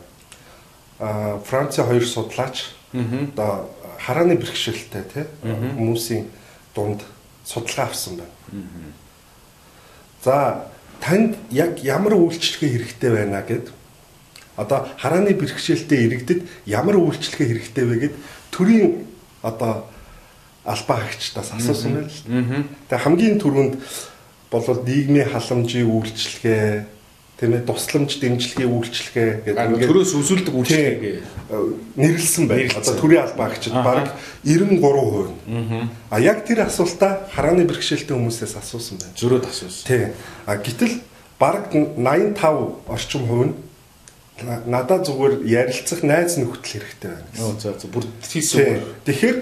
А 1.00 1.40
Францын 1.40 1.86
хоёр 1.88 2.04
судлаач 2.04 2.76
одоо 2.92 3.70
харааны 3.96 4.36
бэрхшээлтэй 4.36 5.04
тий 5.08 5.24
хүмүүсийн 5.42 6.28
дунд 6.74 7.00
судалгаа 7.44 7.88
авсан 7.88 8.20
байна. 8.20 8.92
За 10.22 10.68
танд 11.00 11.36
яг 11.50 11.80
ямар 11.80 12.12
үйлчлэгээ 12.20 12.76
хэрэгтэй 12.76 13.10
байна 13.10 13.40
гэд 13.40 13.72
одоо 14.60 14.84
харааны 15.00 15.32
бэрхшээлтэй 15.32 16.04
иргэдэд 16.04 16.40
ямар 16.68 17.00
үйлчлэгээ 17.00 17.48
хэрэгтэй 17.48 17.84
вэ 17.88 17.96
гэд 18.04 18.14
төрийн 18.52 19.08
одоо 19.40 19.88
албаа 20.64 21.08
хаагчдаас 21.08 21.56
асуусан 21.56 21.92
байна 21.96 22.12
л. 22.12 22.68
Тэгээ 22.92 23.04
хамгийн 23.04 23.40
түрүүнд 23.40 23.74
болвол 24.52 24.84
нийгмийн 24.84 25.32
халамжийн 25.32 25.88
үйлчлэгээ 25.88 26.99
тийм 27.40 27.56
ээ 27.56 27.64
тусламж 27.64 28.20
дэмжлэгийн 28.20 28.68
үйлчлэгээ 28.68 29.30
гэдэг 29.48 29.88
төрөөс 29.88 30.12
өсүүлдэг 30.12 30.54
үйлчлэгээ 30.60 31.16
нэрлсэн 31.96 32.44
байна. 32.44 32.68
Одоо 32.76 32.94
төрийн 33.00 33.24
албаагчид 33.24 33.72
баг 33.72 34.12
93%. 34.44 35.88
А 36.12 36.20
яг 36.20 36.44
тэр 36.44 36.68
асуултаа 36.68 37.32
харааны 37.32 37.64
бэрхшээлтэй 37.64 38.12
хүмүүсээс 38.12 38.60
асуусан 38.60 39.00
байна. 39.00 39.16
Зөрөөд 39.16 39.44
асуусан. 39.48 39.88
Тийм. 39.88 40.12
А 40.44 40.60
гэтэл 40.60 41.00
баг 41.40 41.72
85 41.72 42.84
орчим 42.92 43.24
хувь 43.24 43.48
нь 43.48 43.56
надад 44.44 45.08
зүгээр 45.08 45.40
ярилцах 45.48 46.04
найз 46.04 46.36
нөхдөл 46.36 46.76
хэрэгтэй 46.76 47.08
байна. 47.08 47.24
Оо 47.40 47.56
за 47.56 47.72
за 47.72 47.88
бүр 47.88 48.04
тийсэн. 48.20 48.84
Тэгэхээр 49.08 49.36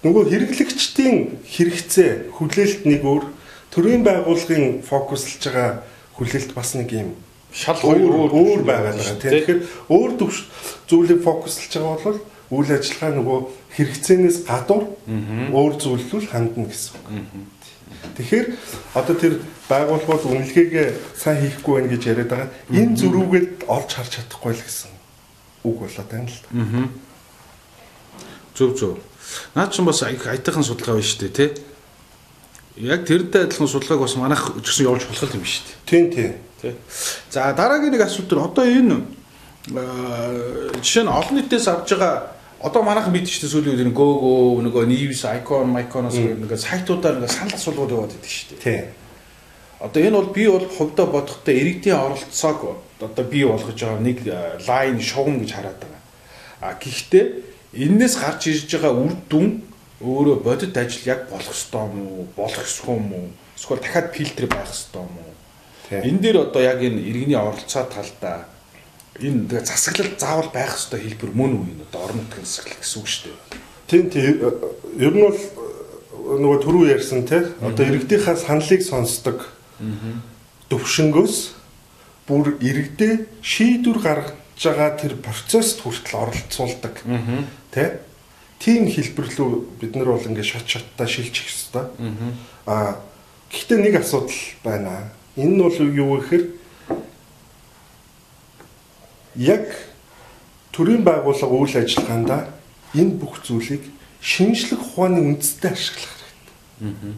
нөгөө 0.00 0.24
хэрэглэгчдийн 0.32 1.44
хэрэгцээ 1.44 2.32
хүлээлт 2.40 2.88
нэг 2.88 3.04
өөр 3.04 3.24
төрийн 3.68 4.00
байгууллагын 4.00 4.80
фокуслж 4.80 5.44
байгаа 5.44 5.84
хүлээлт 6.16 6.56
бас 6.56 6.72
нэг 6.72 6.88
юм 6.92 7.12
шал 7.54 7.78
өөр 7.78 8.34
өөр 8.34 8.62
байгаад 8.66 8.98
байгаа. 8.98 9.22
Тэгэхээр 9.22 9.60
өөр 9.86 10.10
төвш 10.18 10.36
зүйлийг 10.90 11.22
фокуслж 11.22 11.70
байгаа 11.70 12.02
бол 12.02 12.18
үйл 12.50 12.70
ажиллагаа 12.74 13.12
нөгөө 13.14 13.38
хэрэгцээнээс 13.78 14.38
гадуур 14.42 14.84
өөр 15.54 15.72
зүйллүүл 15.78 16.28
хандна 16.28 16.66
гэсэн 16.66 16.92
үг. 16.98 17.06
Тэгэхээр 18.18 18.46
одоо 18.98 19.14
тэр 19.16 19.34
байгууллагууд 19.70 20.24
үнэлгээгээ 20.34 20.88
сайн 21.14 21.38
хийхгүй 21.40 21.72
байх 21.78 21.90
гэж 21.94 22.02
яриад 22.10 22.30
байгаа. 22.30 22.50
Энэ 22.74 22.98
зөрүүгээд 23.00 23.50
олж 23.70 23.90
харж 23.94 24.10
чадахгүй 24.18 24.52
л 24.52 24.66
гэсэн 24.66 24.90
үг 25.64 25.76
болоод 25.78 26.10
байна 26.10 26.28
л 26.28 26.38
да. 26.42 26.50
Зөв 28.54 28.70
зөв. 28.78 28.98
Наад 29.54 29.72
ч 29.72 29.80
бас 29.80 30.02
аятайхан 30.04 30.62
судалгаа 30.62 31.00
байна 31.00 31.08
шүү 31.08 31.20
дээ, 31.26 31.32
тий? 31.32 31.50
Яг 32.84 33.06
тэрдээ 33.08 33.48
адилхан 33.48 33.70
судалгааг 33.70 34.02
бас 34.04 34.14
манайх 34.18 34.42
ч 34.62 34.66
гэсэн 34.68 34.86
явуулж 34.86 35.06
болох 35.08 35.34
юм 35.34 35.46
шүү 35.48 35.62
дээ. 35.64 35.76
Тийм 35.88 36.04
тийм. 36.12 36.32
Тэ. 36.64 36.72
За 37.28 37.52
дараагийн 37.52 37.92
нэг 37.92 38.08
асуулт 38.08 38.28
төр 38.32 38.40
одоо 38.48 38.64
энэ 38.64 39.04
жишээ 40.80 41.04
нь 41.04 41.12
олон 41.12 41.34
нийтээс 41.36 41.68
авж 41.68 41.92
байгаа 41.92 42.34
одоо 42.64 42.80
манайхан 42.80 43.12
мэдчихсэн 43.12 43.52
сүүлийн 43.52 43.76
үед 43.76 43.92
гөөгөө 43.92 44.64
нөгөө 44.64 44.84
news 44.88 45.24
icon 45.28 45.76
icon-оос 45.84 46.16
нөгөө 46.16 46.58
сайтуудаар 46.64 47.20
нөгөө 47.20 47.32
санал 47.36 47.56
асуулгууд 47.60 47.92
яваад 47.92 48.12
байдаг 48.16 48.32
шүү 48.32 48.48
дээ. 48.56 48.64
Тийм. 48.64 48.86
Одоо 49.84 50.00
энэ 50.00 50.16
бол 50.16 50.32
би 50.32 50.44
бол 50.48 50.68
хувьдаа 50.68 51.06
бодохдоо 51.12 51.52
иргэдийн 51.52 52.00
оролцоог 52.00 52.60
одоо 53.04 53.24
бий 53.28 53.44
болгож 53.44 53.76
байгаа 53.76 54.00
нэг 54.00 54.18
лайн 54.64 54.96
шугам 55.00 55.44
гэж 55.44 55.50
хараад 55.52 55.80
байгаа. 55.84 56.02
А 56.64 56.72
гэхдээ 56.80 57.24
энээс 57.84 58.16
гарч 58.16 58.48
ирж 58.48 58.70
байгаа 58.80 58.96
үр 58.96 59.12
дүн 59.28 59.60
өөрөө 60.00 60.36
бодит 60.40 60.76
ажил 60.76 61.04
яг 61.04 61.28
болох 61.28 61.52
ёстой 61.52 61.84
юм 61.84 62.00
уу? 62.00 62.24
Болох 62.36 62.64
ёсгүй 62.64 62.96
юм 62.96 63.12
уу? 63.12 63.28
Эсвэл 63.56 63.84
дахиад 63.84 64.08
фильтр 64.16 64.46
байх 64.48 64.72
ёстой 64.72 65.04
юм 65.04 65.16
уу? 65.20 65.33
Энэ 65.90 66.20
дээр 66.20 66.36
одоо 66.48 66.62
яг 66.62 66.80
энэ 66.80 67.00
иргэний 67.00 67.36
оролцоо 67.36 67.84
талдаа 67.84 68.48
энэ 69.20 69.48
тэгээ 69.48 69.64
засаглал 69.68 70.12
заавал 70.18 70.50
байх 70.50 70.74
ёстой 70.74 71.00
хэлбэр 71.04 71.32
мөн 71.36 71.52
үү 71.60 71.64
энэ 71.76 71.84
одоо 71.92 72.00
орон 72.08 72.18
нутгийн 72.24 72.48
засаглал 72.48 72.80
гэсэн 72.80 72.98
үг 73.00 73.08
шүү 73.08 73.22
дээ. 73.28 73.38
Тийм 73.86 74.04
тийм 74.10 74.34
ер 74.96 75.12
нь 75.12 75.22
бол 75.22 75.40
нөгөө 76.24 76.58
түрүү 76.64 76.84
ярьсан 76.88 77.22
те 77.28 77.52
одоо 77.60 77.84
иргэдийнхаа 77.84 78.36
саналыг 78.36 78.82
сонсдог 78.82 79.38
төвшнгөөс 80.72 81.36
бүр 82.26 82.56
иргэдээ 82.64 83.44
шийдвэр 83.44 83.98
гаргаж 84.00 84.60
байгаа 84.64 84.90
тэр 84.96 85.14
процесст 85.20 85.84
хүртэл 85.84 86.24
оролцуулдаг. 86.24 86.94
Те 87.70 88.00
тийм 88.58 88.88
хэлбэрлүү 88.88 89.50
бид 89.84 89.92
нар 89.94 90.16
бол 90.16 90.24
ингээд 90.24 90.48
шат 90.48 90.64
шаттай 90.64 91.08
шилжих 91.08 91.44
ёстой. 91.44 91.92
Аа 92.64 92.96
гэхдээ 93.52 93.78
нэг 93.78 94.00
асуудал 94.00 94.40
байна 94.64 95.12
Энэ 95.36 95.54
нь 95.56 95.62
бол 95.62 95.74
юу 95.74 96.20
гэхээр 96.20 96.44
яг 99.36 99.66
төрийн 100.72 101.02
байгууллага 101.02 101.54
үйл 101.54 101.74
ажиллагаанда 101.82 102.54
энэ 102.94 103.18
бүх 103.18 103.42
зүйлийг 103.42 103.82
шинжлэх 104.22 104.80
ухааны 104.80 105.20
үндэстэй 105.20 105.70
ашиглах 105.74 106.14
хэрэгтэй. 106.78 107.14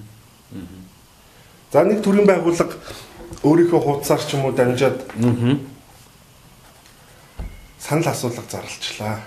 За 1.72 1.84
нэг 1.84 2.00
төрийн 2.00 2.26
байгууллага 2.26 2.72
өөрийнхөө 3.44 3.80
хуудасаар 3.84 4.22
ч 4.24 4.32
юм 4.32 4.48
уу 4.48 4.52
дамжаад 4.56 5.04
санал 7.78 8.08
асуулга 8.08 8.42
зарлчлаа. 8.48 9.20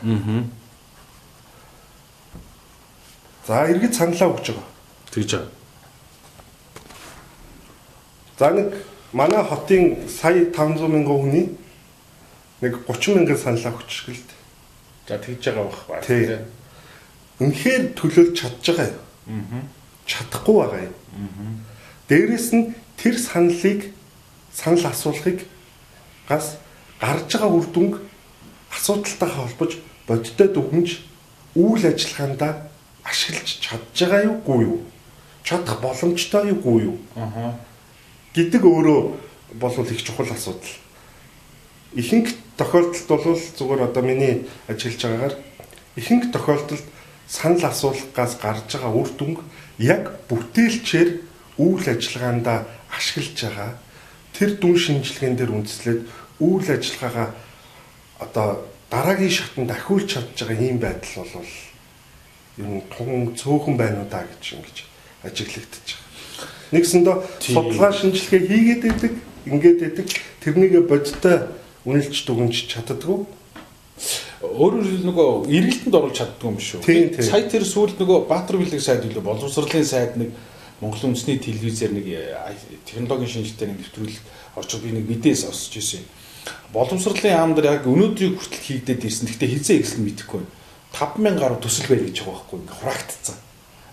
За 3.46 3.70
иргэд 3.70 3.94
саналаа 3.94 4.34
өгч 4.34 4.50
байгаа. 4.50 4.68
Тэгж 5.14 5.32
байгаа. 5.38 5.59
За 8.40 8.52
нэг 8.56 8.72
манай 9.12 9.44
хотын 9.44 10.08
сая 10.08 10.46
500 10.48 10.88
мянган 10.88 11.20
хүний 11.20 11.46
нэг 12.62 12.80
30 12.88 13.20
мянган 13.20 13.38
саналаа 13.38 13.76
өгчих 13.76 14.08
гэлтэй. 14.08 14.40
За 15.08 15.20
тэгж 15.20 15.44
байгаа 15.44 15.66
бах 15.68 15.84
ба. 15.92 16.00
Тий. 16.00 16.40
Үнэхээр 17.44 18.00
төлөөлж 18.00 18.40
чадж 18.40 18.64
байгаа 18.64 18.88
юм. 18.96 19.44
Аа. 19.44 19.62
Чадахгүй 20.08 20.56
байгаа 20.56 20.84
юм. 20.88 20.96
Аа. 21.20 21.52
Дээрэс 22.08 22.48
нь 22.56 22.72
тэр 22.96 23.20
саналыг 23.20 23.92
санал 24.56 24.88
асуулахыг 24.88 25.44
гас 26.32 26.56
гарч 27.04 27.36
байгаа 27.36 27.52
үр 27.60 27.68
дүнг 27.76 28.00
асуудалтай 28.72 29.30
холбож 29.36 29.84
бодиттой 30.08 30.48
дүгнж 30.48 31.04
үйл 31.60 31.84
ажиллагаандаа 31.92 32.72
ашиглаж 33.04 33.60
чадж 33.60 34.00
байгаа 34.00 34.32
юугүй 34.32 34.64
юу? 34.64 34.80
Чадах 35.44 35.84
боломжтой 35.84 36.56
юугүй 36.56 36.88
юу? 36.88 36.98
Аа. 37.20 37.68
Гэдэг 38.36 38.64
өөрөө 38.64 39.00
болвол 39.60 39.90
их 39.90 40.04
чухал 40.04 40.30
асуудал. 40.30 40.74
Ихэнх 41.94 42.30
тохиолдолд 42.58 43.08
бол 43.08 43.40
зүгээр 43.58 43.82
одоо 43.90 44.04
миний 44.04 44.46
ажиллаж 44.68 45.02
байгаагаар 45.02 45.36
ихэнх 45.96 46.32
тохиолдолд 46.32 46.86
санал 47.28 47.66
асуулгаас 47.66 48.38
гарч 48.42 48.70
байгаа 48.74 48.94
үр 48.94 49.10
дүнг 49.18 49.40
яг 49.78 50.14
бүтээлчээр 50.30 51.10
үйл 51.58 51.86
ажиллагаандаа 51.86 52.66
ашиглаж 52.94 53.38
байгаа 53.42 53.72
тэр 54.34 54.50
дүн 54.62 54.76
шинжилгээн 54.78 55.36
дээр 55.38 55.52
үндэслээд 55.54 56.02
үйл 56.40 56.68
ажиллагаагаа 56.70 57.30
одоо 58.20 58.48
дараагийн 58.90 59.34
шатанд 59.34 59.72
ахиулж 59.72 60.08
чадж 60.14 60.38
байгаа 60.42 60.58
ийм 60.58 60.78
байдал 60.82 61.26
бол 61.26 61.52
ер 62.58 62.68
нь 62.68 62.84
тун 62.92 63.34
цөөхөн 63.36 63.76
байна 63.78 64.02
уу 64.04 64.10
да 64.10 64.26
гэж 64.26 64.44
ингэж 64.58 64.78
ажиглагдчих. 65.24 66.09
Нэгсэндээ 66.70 67.16
судалгаа 67.42 67.92
шинжилгээ 67.94 68.42
хийгээд 68.46 68.82
байдаг, 68.86 69.14
ингээд 69.46 69.80
байдаг. 69.82 70.08
Тэрнийг 70.44 70.74
бодиттой 70.86 71.38
үнэлж 71.86 72.16
дүгнж 72.30 72.56
чаддгүй. 72.70 73.26
Өөрөөр 74.40 74.86
хэлбэл 74.86 75.10
нөгөө 75.10 75.30
эргэлтэнд 75.50 75.96
оруулж 75.98 76.16
чаддгүй 76.16 76.48
юм 76.48 76.60
шүү. 76.62 76.80
Сая 77.26 77.50
тэр 77.50 77.66
сүүлд 77.68 78.00
нөгөө 78.00 78.30
Баатар 78.30 78.56
билег 78.62 78.80
сайд 78.80 79.04
билүү 79.04 79.24
боловсролын 79.26 79.84
сайд 79.84 80.16
нэг 80.16 80.32
Монгол 80.80 81.12
үндэсний 81.12 81.44
телевизээр 81.44 81.92
нэг 81.92 82.06
э, 82.08 82.56
технологийн 82.88 83.28
шинжилгээний 83.28 83.84
нэвтрүүлэг 83.84 84.24
орж 84.56 84.72
би 84.80 84.96
нэг 84.96 85.12
мэдээс 85.12 85.52
осож 85.52 85.76
ирсэн 85.76 86.00
юм. 86.00 86.08
Боловсролын 86.72 87.36
яам 87.36 87.52
дээр 87.52 87.84
яг 87.84 87.84
өнөөдрийг 87.84 88.40
хүртэл 88.40 88.64
хийгдээд 88.64 89.04
ирсэн. 89.04 89.28
Гэхдээ 89.28 89.50
хизээ 89.60 89.78
ихсэн 89.84 90.08
мэдэхгүй 90.08 90.40
байна. 90.40 90.56
5000 90.96 91.36
гаруй 91.36 91.60
төсөл 91.60 91.92
байл 91.92 92.08
гэж 92.08 92.18
байгаа 92.24 92.40
байхгүй 92.40 92.60
хураагдцсан. 92.80 93.38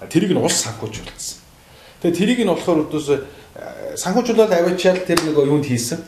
Тэрийг 0.06 0.30
нь 0.30 0.38
улс 0.38 0.62
санхүүжүүлсэн. 0.62 1.46
Тэгээ 2.03 2.17
тэрийг 2.17 2.41
нь 2.45 2.53
болохоор 2.53 2.85
өдөөс 2.87 3.09
санхүүжүүлээд 3.97 4.53
аваачаал 4.53 5.00
тэр 5.09 5.21
нэг 5.25 5.37
юунд 5.37 5.65
хийсэн. 5.65 6.00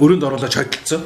Өрөөнд 0.00 0.24
оруулаад 0.24 0.54
chodолцсон. 0.54 1.04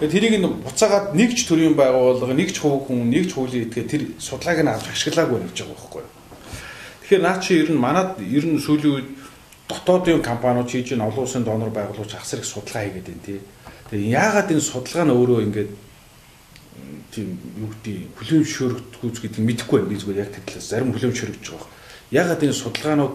Тэгээ 0.00 0.12
тэрийг 0.12 0.34
нь 0.42 0.48
буцаагаад 0.60 1.16
нэг 1.16 1.32
ч 1.32 1.48
төрлийн 1.48 1.72
байгууллага, 1.72 2.36
нэг 2.36 2.52
ч 2.52 2.60
хувь 2.60 2.90
хүн, 2.90 3.08
нэг 3.08 3.32
ч 3.32 3.38
хуулийн 3.38 3.70
этгээ 3.70 3.86
тэр 3.88 4.02
судалгааг 4.20 4.60
нь 4.60 4.68
авч 4.68 4.86
ашиглаагүй 4.92 5.40
гэж 5.40 5.56
байгаа 5.64 5.76
байхгүй 5.80 6.02
юу. 6.04 6.12
Тэгэхээр 7.00 7.22
наа 7.24 7.36
чи 7.40 7.52
ер 7.64 7.70
нь 7.72 7.80
манад 7.80 8.20
ер 8.20 8.44
нь 8.44 8.60
сүүлийн 8.60 8.92
үед 8.92 9.08
дотоодын 9.68 10.20
компаниуд 10.20 10.68
хийж 10.68 10.92
ин 10.92 11.00
олон 11.00 11.24
улсын 11.24 11.44
донор 11.44 11.72
байгууллагч 11.72 12.12
ахсар 12.12 12.44
их 12.44 12.48
судалгаа 12.48 12.84
хийгээд 12.84 13.08
байна 13.08 13.24
тий. 13.24 13.40
Тэгээ 13.88 14.12
яагаад 14.12 14.52
энэ 14.52 14.60
судалгаа 14.60 15.04
нь 15.08 15.16
өөрөө 15.16 15.40
ингээд 15.48 15.70
тийм 17.14 17.28
юу 17.62 17.68
гэдэг 17.72 17.96
хүлэм 18.18 18.44
шөрөгдгүүц 18.44 19.16
гэдгийг 19.22 19.46
мэдэхгүй 19.48 19.78
байна 19.80 19.90
би 19.92 19.96
зүгээр 19.96 20.20
яг 20.20 20.30
тэр 20.34 20.44
талаас 20.44 20.68
зарим 20.68 20.92
хүлэм 20.92 21.14
шөрөгдөж 21.16 21.48
байгаа. 21.54 21.73
Яагаад 22.14 22.42
энэ 22.46 22.54
судалгаанууд 22.54 23.14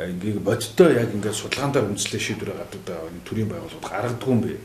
э, 0.00 0.10
ингээд 0.16 0.40
бодиттой 0.40 0.96
яг 0.96 1.12
ингээд 1.12 1.36
судалгаандаа 1.36 1.84
үндэслэх 1.84 2.22
шийдвэр 2.24 2.56
гаргадаг 2.56 2.82
даа 2.88 3.04
энэ 3.12 3.24
төрийн 3.28 3.48
байгууллагууд 3.52 3.84
гаргадаг 3.92 4.24
юм 4.28 4.40
бэ. 4.40 4.56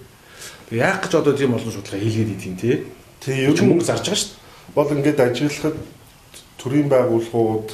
Тэгээ 0.71 0.79
яах 0.88 0.99
гэж 1.03 1.13
одоо 1.19 1.33
тийм 1.35 1.51
олон 1.59 1.71
судалгаа 1.75 1.99
хийлгээд 1.99 2.31
идэв 2.39 2.55
тий. 2.55 2.75
Тэгээ 3.19 3.51
ер 3.51 3.59
нь 3.59 3.67
мөнгө 3.69 3.83
зарж 3.83 4.05
байгаа 4.07 4.15
шүү 4.15 4.31
дээ. 4.31 4.43
бол 4.75 4.93
ингээд 4.95 5.19
ажиллахад 5.19 5.77
төрийн 6.57 6.88
байгууллагууд 6.89 7.69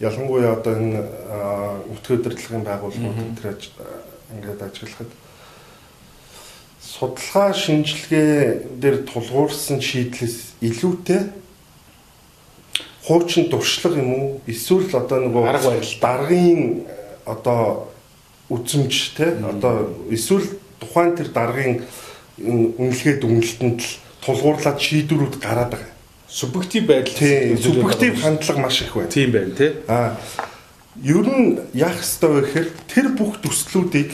ялангуяа 0.00 0.54
одоо 0.56 0.72
энэ 0.78 1.00
өтгөө 1.92 2.16
удирдлагын 2.18 2.64
байгууллагууд 2.66 3.38
аж- 3.44 3.74
аа, 3.78 4.00
ингээд 4.34 4.60
ажиллахад 4.62 5.10
судалгаа 6.82 7.52
шинжилгээ 7.52 8.80
дээр 8.80 8.96
тулгуурсан 9.06 9.78
шийдлээс 9.80 10.58
илүүтэй 10.60 11.22
хуучин 13.04 13.48
дуршлаг 13.50 13.96
юм 13.96 14.14
уу 14.14 14.40
эсвэл 14.46 14.90
одоо 14.94 15.18
нөгөө 15.26 15.42
Арга 15.48 15.70
барил. 15.70 15.98
даргын 16.00 16.62
одоо 17.26 17.88
үзэмж 18.48 18.94
те 19.16 19.26
одоо 19.42 19.90
эсвэл 20.10 20.46
тухайн 20.78 21.16
тэр 21.16 21.28
даргын 21.34 21.82
энэ 22.38 22.66
үнэлгээ 22.78 23.16
дүнэлтэнд 23.18 23.80
л 23.82 23.90
тулгуурлаад 24.22 24.78
шийдвэрүүд 24.78 25.36
гараад 25.42 25.70
байгаа. 25.74 25.92
Субъектив 26.28 26.86
байдал 26.86 27.58
субъектив 27.58 28.22
хандлага 28.22 28.60
маш 28.60 28.82
их 28.82 28.94
байна. 28.94 29.10
Тийм 29.10 29.30
байна 29.32 29.54
тий. 29.54 29.72
Аа 29.88 30.16
ер 31.00 31.26
нь 31.26 31.58
яах 31.72 32.00
ёстой 32.00 32.30
вэ 32.30 32.40
гэхээр 32.46 32.68
тэр 32.86 33.06
бүх 33.16 33.40
төслүүдийг 33.40 34.12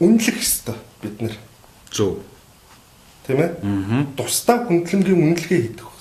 үнэлэх 0.00 0.38
ёстой 0.40 0.76
бид 1.02 1.20
нэр. 1.20 1.36
Зөв. 1.92 2.24
Тийм 3.26 3.38
ээ? 3.44 3.50
Аа. 3.60 4.06
Тусдаа 4.16 4.64
хүндлэнгийн 4.64 5.20
үнэлгээ 5.20 5.60
хийдэг. 5.68 5.93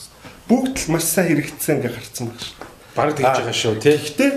Бүгд 0.54 0.86
л 0.86 0.92
маш 0.94 1.10
сайн 1.10 1.34
хэрэгжсэн 1.34 1.82
ингээ 1.82 1.98
гарцсан 1.98 2.30
баг 2.30 2.38
шүү. 2.38 2.54
Бараг 2.94 3.18
тэгж 3.18 3.26
байгаа 3.42 3.58
шүү 3.58 3.74
тий. 3.82 3.98
Гэхдээ 3.98 4.32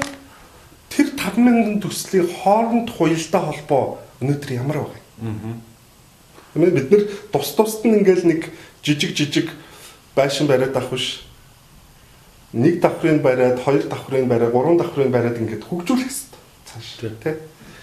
тэр 0.88 1.08
5000 1.12 1.84
төслийн 1.84 2.28
хооронд 2.40 2.88
хуйлдаа 2.88 3.42
холбоо 3.52 4.00
өнөөдөр 4.24 4.50
ямар 4.56 4.80
байгаа 4.80 4.96
юм? 5.20 5.60
Ээ 6.56 6.72
бид 6.72 6.88
нар 6.88 7.04
тус 7.36 7.52
тусд 7.52 7.84
нь 7.84 8.00
ингээл 8.00 8.24
нэг 8.32 8.48
жижиг 8.80 9.12
жижиг 9.12 9.52
байшин 10.16 10.48
бариад 10.48 10.72
авах 10.72 10.96
биш. 10.96 11.28
Нэг 12.56 12.80
давхрыг 12.80 13.20
бариад, 13.20 13.60
хоёр 13.60 13.84
давхрыг 13.84 14.24
бариад, 14.24 14.56
гурван 14.56 14.80
давхрыг 14.80 15.12
бариад 15.12 15.36
ингээд 15.36 15.68
хөгжүүлэх 15.68 16.08
хэрэгтэй. 16.08 16.40
Цааш 16.64 16.88
тий. 17.20 17.36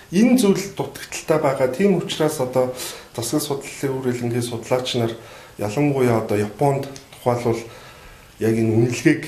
Энэ 0.09 0.41
зүйл 0.41 0.73
дутагдaltaй 0.73 1.37
байгаа. 1.37 1.69
Тийм 1.69 2.01
учраас 2.01 2.41
одоо 2.41 2.73
засаг 3.13 3.45
судлалын 3.45 3.93
үрэлэнгийн 4.01 4.41
судлаач 4.41 4.97
нар 4.97 5.13
ялангуяа 5.61 6.25
одоо 6.25 6.37
Японд 6.41 6.89
тухайлбал 7.13 7.61
яг 8.39 8.53
энэ 8.57 8.73
үнэлгээг 8.73 9.23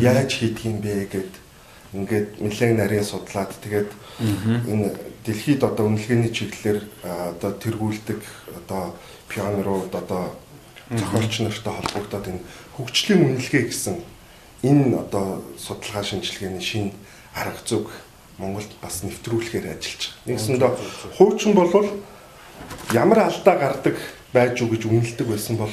яаж 0.00 0.30
хийдэг 0.32 0.64
юм 0.64 0.78
бэ 0.80 1.08
гэд 1.12 1.32
ингээд 1.92 2.28
нэлээд 2.40 2.76
нарийн 2.76 3.04
судлаад 3.04 3.52
тэгээд 3.60 3.90
энэ 4.70 4.96
дэлхийд 5.24 5.60
одоо 5.64 5.84
үнэлгээний 5.92 6.32
чиглэлээр 6.32 6.80
одоо 7.36 7.50
тэргүүлдэг 7.60 8.20
одоо 8.56 8.96
пионерууд 9.28 9.92
одоо 9.92 10.32
зохиолч 10.88 11.34
нартай 11.40 11.72
холбогдоод 11.72 12.26
энэ 12.32 12.44
хөгжлийн 12.76 13.20
үнэлгээ 13.36 13.64
гэсэн 13.68 13.96
энэ 14.64 14.96
одоо 15.04 15.44
судалгаа 15.58 16.04
шинжилгээний 16.04 16.64
шинэ 16.64 16.92
арга 17.36 17.60
зүг 17.64 17.90
Монголд 18.38 18.72
бас 18.80 19.04
нэвтрүүлэхээр 19.04 19.76
ажиллаж 19.76 20.02
байгаа. 20.08 20.26
Нэгсэндээ 20.26 20.70
хуучин 21.20 21.52
болвол 21.52 21.88
ямар 22.92 23.28
алдаа 23.28 23.56
гардаг 23.60 23.96
байж 24.32 24.60
юу 24.60 24.72
гэж 24.72 24.88
үнэлдэг 24.88 25.26
байсан 25.28 25.56
бол 25.60 25.72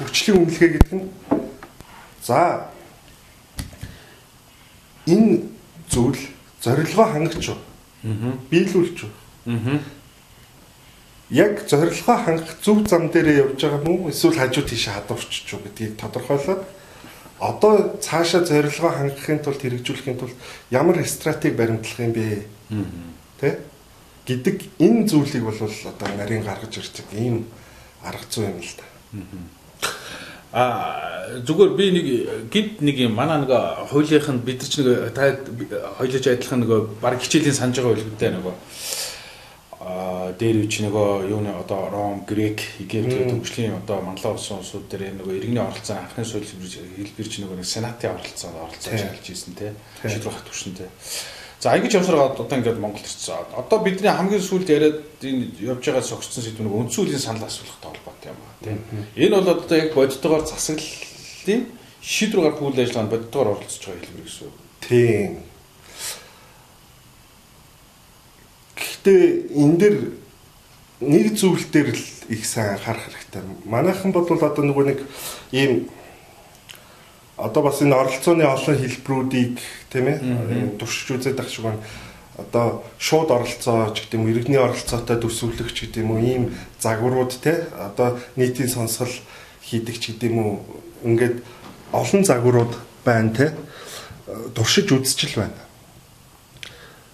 хөгжлийн 0.00 0.40
үнэлгээ 0.40 0.70
гэдэг 0.80 0.94
нь 0.96 1.06
за 2.24 2.72
энэ 5.06 5.44
зүйл 5.92 6.20
зорилгоо 6.64 7.06
хангаж 7.12 7.44
юу? 7.44 7.60
Биелүүлж 8.48 8.96
юу? 9.04 9.12
Аа. 9.46 9.80
яг 11.30 11.68
зорилгоо 11.68 12.16
хангах 12.16 12.56
зөв 12.62 12.88
зам 12.88 13.08
дээрээ 13.12 13.38
явж 13.44 13.60
байгаа 13.62 13.86
уу 13.86 14.08
эсвэл 14.10 14.40
хажуу 14.40 14.64
тийшээ 14.66 14.94
хадуурч 14.98 15.46
юу 15.52 15.60
гэдгийг 15.62 15.96
тодорхойлоод 15.96 16.64
одоо 17.38 17.96
цаашаа 18.02 18.44
зорилгоо 18.44 18.90
хангахын 18.90 19.38
тулд 19.38 19.62
хэрэгжүүлэхийн 19.62 20.18
тулд 20.18 20.36
ямар 20.70 20.98
стратеги 21.06 21.54
баримтлах 21.54 22.00
юм 22.00 22.12
бэ 22.12 22.44
тэ 23.40 23.62
гэдэг 24.26 24.56
энэ 24.82 25.06
зүйлийг 25.06 25.44
бол 25.46 25.60
одоо 25.62 26.08
нарийн 26.18 26.42
гаргаж 26.42 26.74
ирдэг 26.76 27.06
ийм 27.14 27.46
арга 28.02 28.26
зүй 28.28 28.50
юм 28.50 28.58
л 28.58 28.74
да. 28.74 28.84
А 30.52 31.30
зүгээр 31.46 31.72
би 31.78 31.86
нэг 31.94 32.06
гид 32.50 32.80
нэг 32.82 32.96
юм 32.98 33.14
манай 33.14 33.38
нэг 33.44 33.52
хуулийнхын 33.90 34.42
бид 34.42 34.62
нар 34.62 34.70
ч 34.70 34.82
нэг 34.82 35.14
та 35.14 35.38
хоёулж 35.98 36.26
адилхан 36.26 36.66
нэг 36.66 36.70
баг 36.98 37.22
хичээлийн 37.22 37.54
санаж 37.54 37.78
байгаа 37.78 37.94
үлгэнтэй 37.94 38.30
нэг 38.34 38.46
а 39.80 40.34
дээр 40.36 40.60
үуч 40.60 40.84
нөгөө 40.84 41.30
юуны 41.32 41.56
одоо 41.56 41.88
Ром, 41.88 42.26
Грек, 42.28 42.60
Египт 42.78 43.16
хөгжлийн 43.16 43.80
одоо 43.80 44.04
манлаа 44.04 44.36
улсын 44.36 44.60
улсууд 44.60 44.92
дээр 44.92 45.16
нөгөө 45.16 45.40
иргэний 45.40 45.62
оролцоо 45.62 45.96
анхны 45.96 46.20
соёл 46.20 46.44
хэлбэр 46.44 47.28
чинь 47.30 47.48
нөгөө 47.48 47.56
нэг 47.56 47.64
сенатын 47.64 48.12
оролцоо 48.12 48.52
оролцоо 48.60 48.92
Тийм. 48.92 49.08
ажиллаж 49.08 49.24
ирсэн 49.24 49.54
те 49.56 49.72
шийдвэр 50.04 50.36
хат 50.36 50.46
түвшинтэй. 50.52 50.88
За 51.64 51.72
аягүй 51.72 51.88
явсараа 51.96 52.28
одоо 52.28 52.44
ингээд 52.44 52.76
Монголд 52.76 53.08
ирсэн. 53.08 53.56
Одоо 53.56 53.78
бидний 53.80 54.12
хамгийн 54.12 54.44
сүүлд 54.44 54.68
яриад 54.68 55.00
энэ 55.24 55.48
явж 55.64 55.80
байгаа 55.80 56.04
согцсон 56.04 56.44
сэдв 56.44 56.60
нэг 56.60 56.76
үндсэн 56.76 57.00
үлийн 57.00 57.24
санал 57.24 57.48
асуулгатай 57.48 57.88
холбоотой 57.88 58.36
юм 58.36 58.49
тийм. 58.64 58.78
Энэ 59.16 59.36
бол 59.36 59.48
одоо 59.48 59.76
яг 59.76 59.94
бодитогоор 59.94 60.46
засаглалын 60.46 61.66
шийдвэр 62.00 62.42
гаргах 62.44 62.62
үйл 62.62 62.80
ажиллагаанд 62.80 63.12
бодитогоор 63.12 63.48
оролцож 63.56 63.84
байгаа 63.86 64.00
хэлбэр 64.04 64.24
гэсэн 64.24 64.46
үг. 64.48 64.56
Тийм. 64.80 65.32
Гэхдээ 68.76 69.22
энэ 69.56 69.76
дэр 69.80 69.96
нэг 71.00 71.26
зүйл 71.36 71.64
дээр 71.72 71.96
л 71.96 72.06
их 72.28 72.42
сайн 72.46 72.76
анхаарах 72.76 73.08
хэрэгтэй. 73.08 73.42
Манайхан 73.64 74.12
бол 74.12 74.28
одоо 74.28 74.64
нөгөө 74.64 74.84
нэг 74.88 75.00
ийм 75.52 75.88
одоо 77.40 77.62
бас 77.64 77.80
энэ 77.80 77.96
оролцооны 77.96 78.44
олон 78.44 78.76
хэлбэрүүдийг 78.76 79.56
тийм 79.88 80.06
ээ 80.08 80.76
туршиж 80.76 81.16
үзээд 81.16 81.40
ах 81.40 81.48
шиг 81.48 81.64
байна. 81.64 81.80
Одоо 82.40 82.84
шууд 82.98 83.30
оролцоо 83.30 83.92
ч 83.92 84.08
гэдэг 84.08 84.16
юм 84.16 84.28
иргэний 84.32 84.60
оролцоотой 84.60 85.20
төсөвлөх 85.20 85.72
ч 85.76 85.86
гэдэг 85.86 86.02
юм 86.04 86.10
уу 86.16 86.20
ийм 86.24 86.42
загварууд 86.80 87.32
те 87.40 87.68
одоо 87.76 88.18
нийтийн 88.36 88.68
сонсгол 88.68 89.12
хийдэг 89.60 89.96
ч 90.00 90.16
гэдэг 90.16 90.30
юм 90.32 90.38
уу 90.38 90.54
ингээд 91.04 91.44
олон 91.92 92.22
загварууд 92.24 92.72
байна 93.04 93.30
те 93.34 93.46
туршиж 94.54 94.92
үзчихэл 94.92 95.44
байна. 95.44 95.60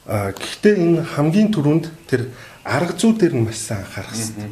А 0.06 0.30
гэхдээ 0.32 0.74
энэ 0.78 1.02
хамгийн 1.02 1.50
түрүүнд 1.50 1.90
тэр 2.06 2.30
арга 2.62 2.94
зүй 2.94 3.14
дээр 3.18 3.34
нь 3.34 3.46
маш 3.46 3.58
сайн 3.58 3.82
анхаарах 3.82 4.14
хэрэгтэй. 4.14 4.50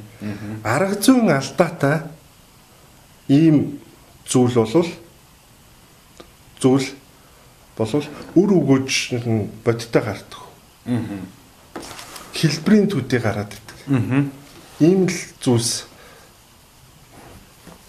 Арга 0.63 0.97
зүйн 0.99 1.31
алдаатай 1.31 1.97
ийм 3.29 3.79
зүйл 4.27 4.55
болвол 4.55 4.91
зүйл 6.59 6.89
болвол 7.77 8.07
үр 8.35 8.51
өгөөж 8.55 8.91
нь 9.19 9.51
бодиттой 9.65 10.03
гардаг. 10.03 10.44
Хэлбэрийн 10.85 12.89
төдий 12.89 13.21
гараад 13.21 13.53
идэг. 13.53 13.79
Ийм 14.81 15.09
л 15.09 15.17
зүйлс 15.41 15.87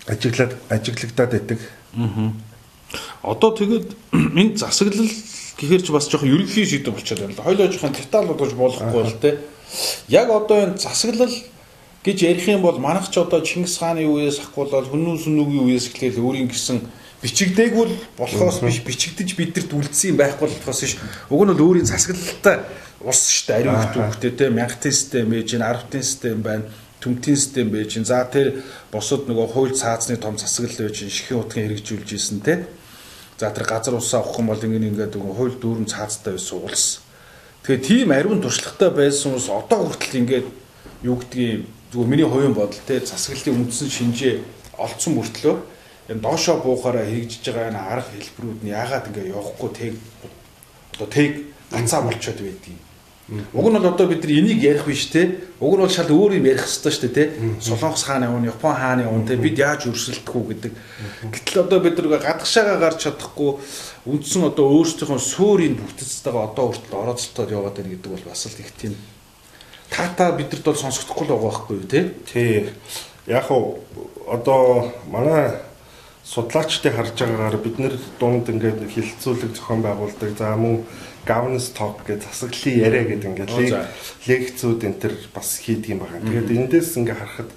ажиглаад 0.08 0.56
ажиглагдаад 0.70 1.32
байдаг. 1.32 1.60
Одоо 3.24 3.52
тэгээд 3.52 3.88
энэ 4.40 4.58
засаглал 4.58 5.12
гэхэр 5.58 5.82
ч 5.84 5.92
бас 5.92 6.08
жоохон 6.08 6.30
ерөнхий 6.30 6.66
шийдвэр 6.66 6.96
болчиход 6.96 7.20
байна 7.20 7.34
л 7.34 7.38
да. 7.38 7.44
Хоёулаа 7.44 7.72
жоохон 7.72 7.96
деталь 7.96 8.28
болгож 8.28 8.54
болохгүй 8.54 9.04
л 9.04 9.20
те. 9.20 9.40
Яг 10.08 10.30
одоо 10.30 10.64
энэ 10.64 10.78
засаглал 10.78 11.34
гэж 12.06 12.22
ярих 12.22 12.48
юм 12.48 12.62
бол 12.62 12.78
манайх 12.78 13.10
ч 13.10 13.18
одоо 13.18 13.42
Чингис 13.42 13.82
хааны 13.82 14.06
үеэс 14.06 14.40
ахгуулаад 14.40 14.94
Хүннүн 14.94 15.20
сүнүүгийн 15.20 15.66
үеэс 15.66 15.90
эхлээл 15.90 16.22
өөрийн 16.22 16.50
гисэн 16.54 16.86
бичигдээгүүл 17.26 17.94
болохоос 18.22 18.62
биш 18.62 18.86
бичигдэж 18.86 19.34
бидэрт 19.34 19.74
үлдсэн 19.74 20.14
юм 20.14 20.18
байхгүй 20.22 20.46
болохоос 20.46 20.82
биш. 20.86 20.94
Уг 21.34 21.42
нь 21.42 21.52
бол 21.58 21.66
өөрийн 21.74 21.90
засаглалтай 21.90 22.62
ус 23.02 23.22
дээ. 23.50 23.66
Ариун 23.66 23.82
хөвгтэй 23.82 24.32
те 24.38 24.54
мянгатын 24.54 24.94
систем 24.94 25.34
байж, 25.34 25.50
арвтын 25.58 26.06
систем 26.06 26.46
байна 26.46 26.70
төмтийн 27.02 27.38
систем 27.38 27.70
байж, 27.70 27.98
за 28.02 28.26
тэр 28.26 28.64
бусад 28.92 29.30
нөгөө 29.30 29.48
хууль 29.54 29.78
цаазны 29.78 30.18
том 30.18 30.38
засаглал 30.38 30.90
байж, 30.90 31.06
шихийн 31.06 31.42
утгын 31.42 31.70
хэрэгжүүлж 31.70 32.10
исэн 32.18 32.42
те. 32.42 32.66
За 33.38 33.52
тэр 33.54 33.66
газар 33.70 33.94
усаа 33.94 34.22
авах 34.22 34.40
юм 34.40 34.50
бол 34.50 34.58
ингэ 34.58 34.90
ингээд 34.90 35.14
нөгөө 35.18 35.36
хууль 35.38 35.58
дүүрэн 35.62 35.86
цаазтай 35.86 36.34
байсан 36.34 36.58
улс. 36.66 37.02
Тэгээ 37.66 37.86
тийм 37.86 38.10
ариун 38.10 38.42
туршлагатай 38.42 38.90
байсан 38.90 39.38
ус 39.38 39.50
одоо 39.54 39.86
хүртэл 39.86 40.22
ингээд 40.24 40.48
юу 41.04 41.20
гэдгийг 41.22 41.66
зүгээр 41.94 42.10
миний 42.10 42.26
хувийн 42.26 42.58
бодол 42.58 42.82
те 42.88 43.02
засаглалын 43.04 43.70
үндсэн 43.70 43.90
шинжээ 43.90 44.36
олцсон 44.80 45.20
мөртлөө 45.20 45.56
энэ 46.10 46.22
доошоо 46.22 46.62
буухаараа 46.62 47.06
хэрэгжиж 47.06 47.44
байгаа 47.50 47.70
энэ 47.70 47.82
арга 47.82 48.12
хэлбэрүүд 48.14 48.60
нь 48.64 48.74
яагаад 48.74 49.08
ингэ 49.10 49.32
явахгүй 49.34 49.70
тэг 49.74 49.94
одоо 50.96 51.08
тэг 51.08 51.32
ганцаа 51.72 52.02
болчиход 52.02 52.42
байдгийг. 52.42 52.82
Уг 53.26 53.68
нь 53.70 53.74
бол 53.74 53.90
одоо 53.90 54.06
бид 54.06 54.22
нар 54.22 54.34
энийг 54.38 54.62
ярих 54.62 54.86
биш 54.86 55.10
те. 55.10 55.42
Уг 55.60 55.74
нь 55.74 55.82
бол 55.82 55.90
шал 55.90 56.06
өөр 56.06 56.38
юм 56.38 56.46
ярих 56.46 56.62
хэрэгтэй 56.62 56.94
шүү 56.94 57.10
дээ 57.10 57.14
те. 57.18 57.26
Солонгос 57.58 58.06
хааны 58.06 58.30
үн, 58.30 58.46
Япон 58.46 58.76
хааны 58.78 59.10
үн 59.10 59.26
те 59.26 59.34
бид 59.34 59.58
яаж 59.58 59.90
өрсөлдөх 59.90 60.30
үү 60.30 60.46
гэдэг. 60.54 60.74
Гэтэл 61.34 61.66
одоо 61.66 61.80
бид 61.82 61.98
нар 61.98 62.22
гадагшаага 62.22 62.78
гарч 62.78 63.10
чадахгүй 63.10 63.58
үндсэн 64.06 64.46
одоо 64.46 64.66
өөрсдийнхөө 64.78 65.18
суурийн 65.18 65.74
бүтцтэйгээ 65.74 66.46
одоо 66.54 66.70
хүртэл 66.70 67.02
орооцолтоод 67.02 67.50
яваад 67.50 67.76
байна 67.82 67.98
гэдэг 67.98 68.12
бол 68.14 68.30
бас 68.30 68.46
л 68.46 68.62
их 68.62 68.70
тийм 68.78 68.94
таата 69.90 70.32
бидэрт 70.38 70.64
бол 70.64 70.78
сонсогдохгүй 70.78 71.26
л 71.26 71.34
байгаа 71.34 71.50
байхгүй 71.50 71.76
юу 71.82 71.88
те. 71.90 72.14
Тий. 72.30 72.70
Яг 73.26 73.50
одоо 73.50 74.92
манай 75.10 75.65
судлаачдыг 76.26 76.94
харж 76.98 77.22
байгаагаар 77.22 77.58
бид 77.62 77.78
нэр 77.78 77.96
дунд 78.20 78.50
ингээд 78.50 78.82
хилцүүлэг 78.90 79.54
зохион 79.54 79.86
байгуулдаг. 79.86 80.34
За 80.34 80.58
мөн 80.58 80.82
governance 81.22 81.70
talk 81.78 82.02
гэж 82.06 82.26
засаглалын 82.26 82.82
яриа 82.82 83.04
гэдэг 83.06 83.30
ингээд 83.30 83.54
лекцүүд 84.26 84.82
энэ 84.90 85.00
төр 85.06 85.14
бас 85.34 85.62
хийдэг 85.62 85.94
юм 85.94 86.02
байна. 86.02 86.26
Тэгээд 86.26 86.50
эндээс 86.50 86.98
ингээд 86.98 87.22
харахад 87.22 87.52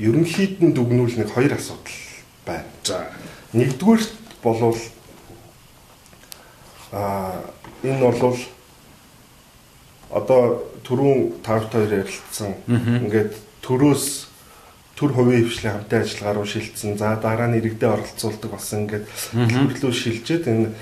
ерөнхийд 0.00 0.64
нь 0.64 0.72
дүгнүүл 0.72 1.20
нэг 1.20 1.28
хоёр 1.28 1.52
асуудал 1.60 2.00
байна. 2.48 2.68
За 2.88 3.12
нэгдүгээрт 3.52 4.12
болвол 4.40 4.80
а 6.92 7.36
энэ 7.84 8.00
болвол 8.00 8.40
одоо 10.08 10.64
түрүүн 10.88 11.44
тавт 11.44 11.72
хоёр 11.72 11.92
ярилцсан 12.00 12.56
ингээд 12.64 13.36
төрөөс 13.60 14.27
төр 14.98 15.14
хувийн 15.14 15.46
хвшлийн 15.46 15.74
хамтын 15.78 16.02
ажиллагаа 16.02 16.34
руу 16.34 16.46
шилжсэн. 16.50 16.98
За 16.98 17.14
дараа 17.22 17.46
нь 17.46 17.62
иргэдэд 17.62 17.86
оролцуулдаг 17.86 18.50
бас 18.50 18.66
ингээд 18.74 19.06
хэлбэрлүү 19.06 19.92
шилжээд 19.94 20.44
энэ 20.50 20.74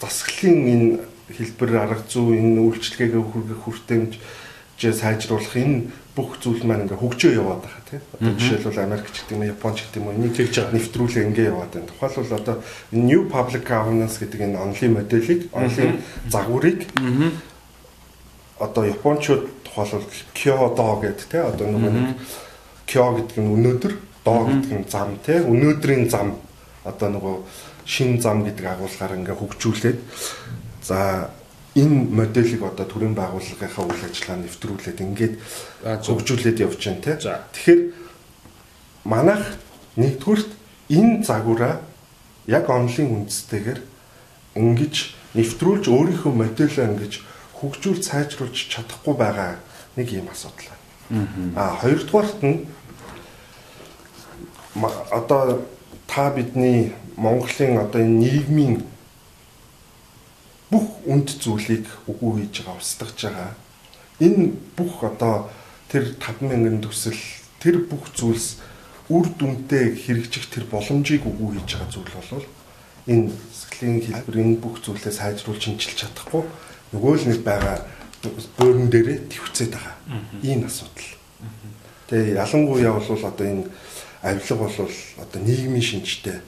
засаглалын 0.00 0.58
энэ 0.72 0.88
хэлбэр 1.36 1.70
арга 1.76 2.00
зүй 2.08 2.40
энэ 2.40 2.60
үйлчлэгээ 2.64 3.20
хүргэх 3.20 3.60
хүртээмжээ 3.60 4.94
сайжруулах 4.96 5.56
энэ 5.60 5.92
бүх 6.16 6.40
зүйл 6.40 6.64
маань 6.64 6.88
ингээ 6.88 6.98
хөгжөө 7.04 7.32
яваад 7.36 7.60
байгаа 7.62 7.84
тийм. 7.84 8.02
Одоо 8.16 8.32
жишээлбэл 8.40 8.80
Америк 8.82 9.08
ч 9.12 9.16
гэдэг 9.22 9.36
юм, 9.36 9.44
Япон 9.44 9.74
ч 9.76 9.78
гэдэг 9.84 10.00
юм, 10.00 10.08
энийг 10.10 10.34
байгаа 10.40 10.72
нэвтрүүлээ 10.74 11.24
ингээ 11.28 11.50
яваад 11.52 11.70
байна. 11.70 11.90
Тухайлбал 11.92 12.38
одоо 12.40 12.56
New 12.90 13.22
Public 13.28 13.62
Governance 13.68 14.16
гэдэг 14.18 14.40
энэ 14.40 14.58
онлын 14.58 14.92
моделийг, 14.96 15.40
онлын 15.52 16.00
загварыг 16.32 16.80
одоо 18.58 18.84
японочууд 18.84 19.42
тухайлбал 19.68 20.08
Kyoto 20.34 20.88
гэдэг 20.98 21.26
тийм. 21.30 21.44
Одоо 21.46 21.66
нөгөө 21.70 21.92
нэг 21.94 22.08
Кё 22.90 23.14
гэдэг 23.14 23.38
нь 23.38 23.52
өнөөдөр, 23.54 23.94
доо 24.26 24.50
гэдэг 24.50 24.72
нь 24.82 24.90
зам 24.90 25.14
те. 25.22 25.38
Өнөөдрийн 25.46 26.10
зам 26.10 26.42
одоо 26.82 27.08
нөгөө 27.14 27.36
шин 27.86 28.18
зам 28.18 28.42
гэдэг 28.42 28.66
агуулгаар 28.66 29.14
ингээ 29.14 29.38
хөгжүүлээд 29.38 29.98
за 30.82 31.30
энэ 31.78 32.10
моделийг 32.10 32.62
одоо 32.66 32.86
төрийн 32.86 33.14
байгууллагынхаа 33.14 33.86
үйл 33.86 34.02
ажиллагаа 34.10 34.42
нэвтрүүлээд 34.42 34.98
ингээд 35.06 35.34
хөгжүүлээд 35.86 36.62
явж 36.66 36.80
байна 36.82 37.04
те. 37.06 37.14
Тэгэхээр 37.14 37.80
манайх 39.06 39.44
нэгдүгürt 39.94 40.50
энэ 40.90 41.22
загвараа 41.22 41.78
яг 42.50 42.66
онлын 42.66 43.22
үндэстэйгээр 43.22 43.80
ингэж 44.58 44.94
нэвтрүүлж 45.38 45.84
өөрийнхөө 45.86 46.32
моделоо 46.34 46.84
ингэж 46.90 47.22
хөгжүүл 47.54 48.02
сайжруулж 48.02 48.58
чадахгүй 48.66 49.14
байгаа 49.14 49.62
нэг 49.94 50.10
юм 50.10 50.26
асуудал 50.34 50.74
байна. 50.74 50.82
Аа 51.54 51.78
хоёрдугаарт 51.78 52.42
нь 52.42 52.66
одоо 55.10 55.62
та 56.06 56.30
бидний 56.30 56.92
Монголын 57.16 57.78
одоо 57.78 58.00
энэ 58.00 58.18
нийгмийн 58.18 58.82
бүх 60.70 61.02
үнд 61.06 61.28
зүйлийг 61.42 61.86
үгүй 62.06 62.46
хийж 62.46 62.62
байгаа 62.62 62.78
устгаж 62.78 63.18
байгаа. 63.18 63.52
Энэ 64.20 64.54
бүх 64.76 65.02
одоо 65.02 65.50
тэр 65.90 66.14
5000 66.18 66.80
төсөл 66.80 67.18
тэр 67.58 67.82
бүх 67.90 68.14
зүйлс 68.14 68.62
үр 69.10 69.26
дүнтэй 69.34 69.98
хэрэгжих 69.98 70.46
тэр 70.54 70.64
боломжийг 70.70 71.26
үгүй 71.26 71.58
хийж 71.58 71.74
байгаа 71.74 71.90
зүйл 71.90 72.14
бол 72.14 72.46
энэ 73.10 73.34
сэтгэлийн 73.50 74.00
хэлбэр 74.06 74.36
энэ 74.38 74.62
бүх 74.62 74.78
зүйлээ 74.86 75.10
сайжруулж 75.10 75.62
шинжилж 75.66 75.98
чадахгүй 75.98 76.46
нөгөө 76.94 77.14
л 77.18 77.26
нэг 77.34 77.40
байгаа 77.42 77.76
бөөрн 78.58 78.86
дээрээ 78.86 79.18
твцээд 79.26 79.74
байгаа. 79.74 79.96
Ийм 80.46 80.62
асуудал. 80.68 81.10
Тэгээ 82.06 82.38
ялангуяа 82.38 82.94
бол 82.94 83.24
одоо 83.26 83.46
энэ 83.46 83.64
авилга 84.22 84.54
бол 84.56 84.90
одоо 85.18 85.40
нийгмийн 85.42 85.82
шинжтэй 85.82 86.40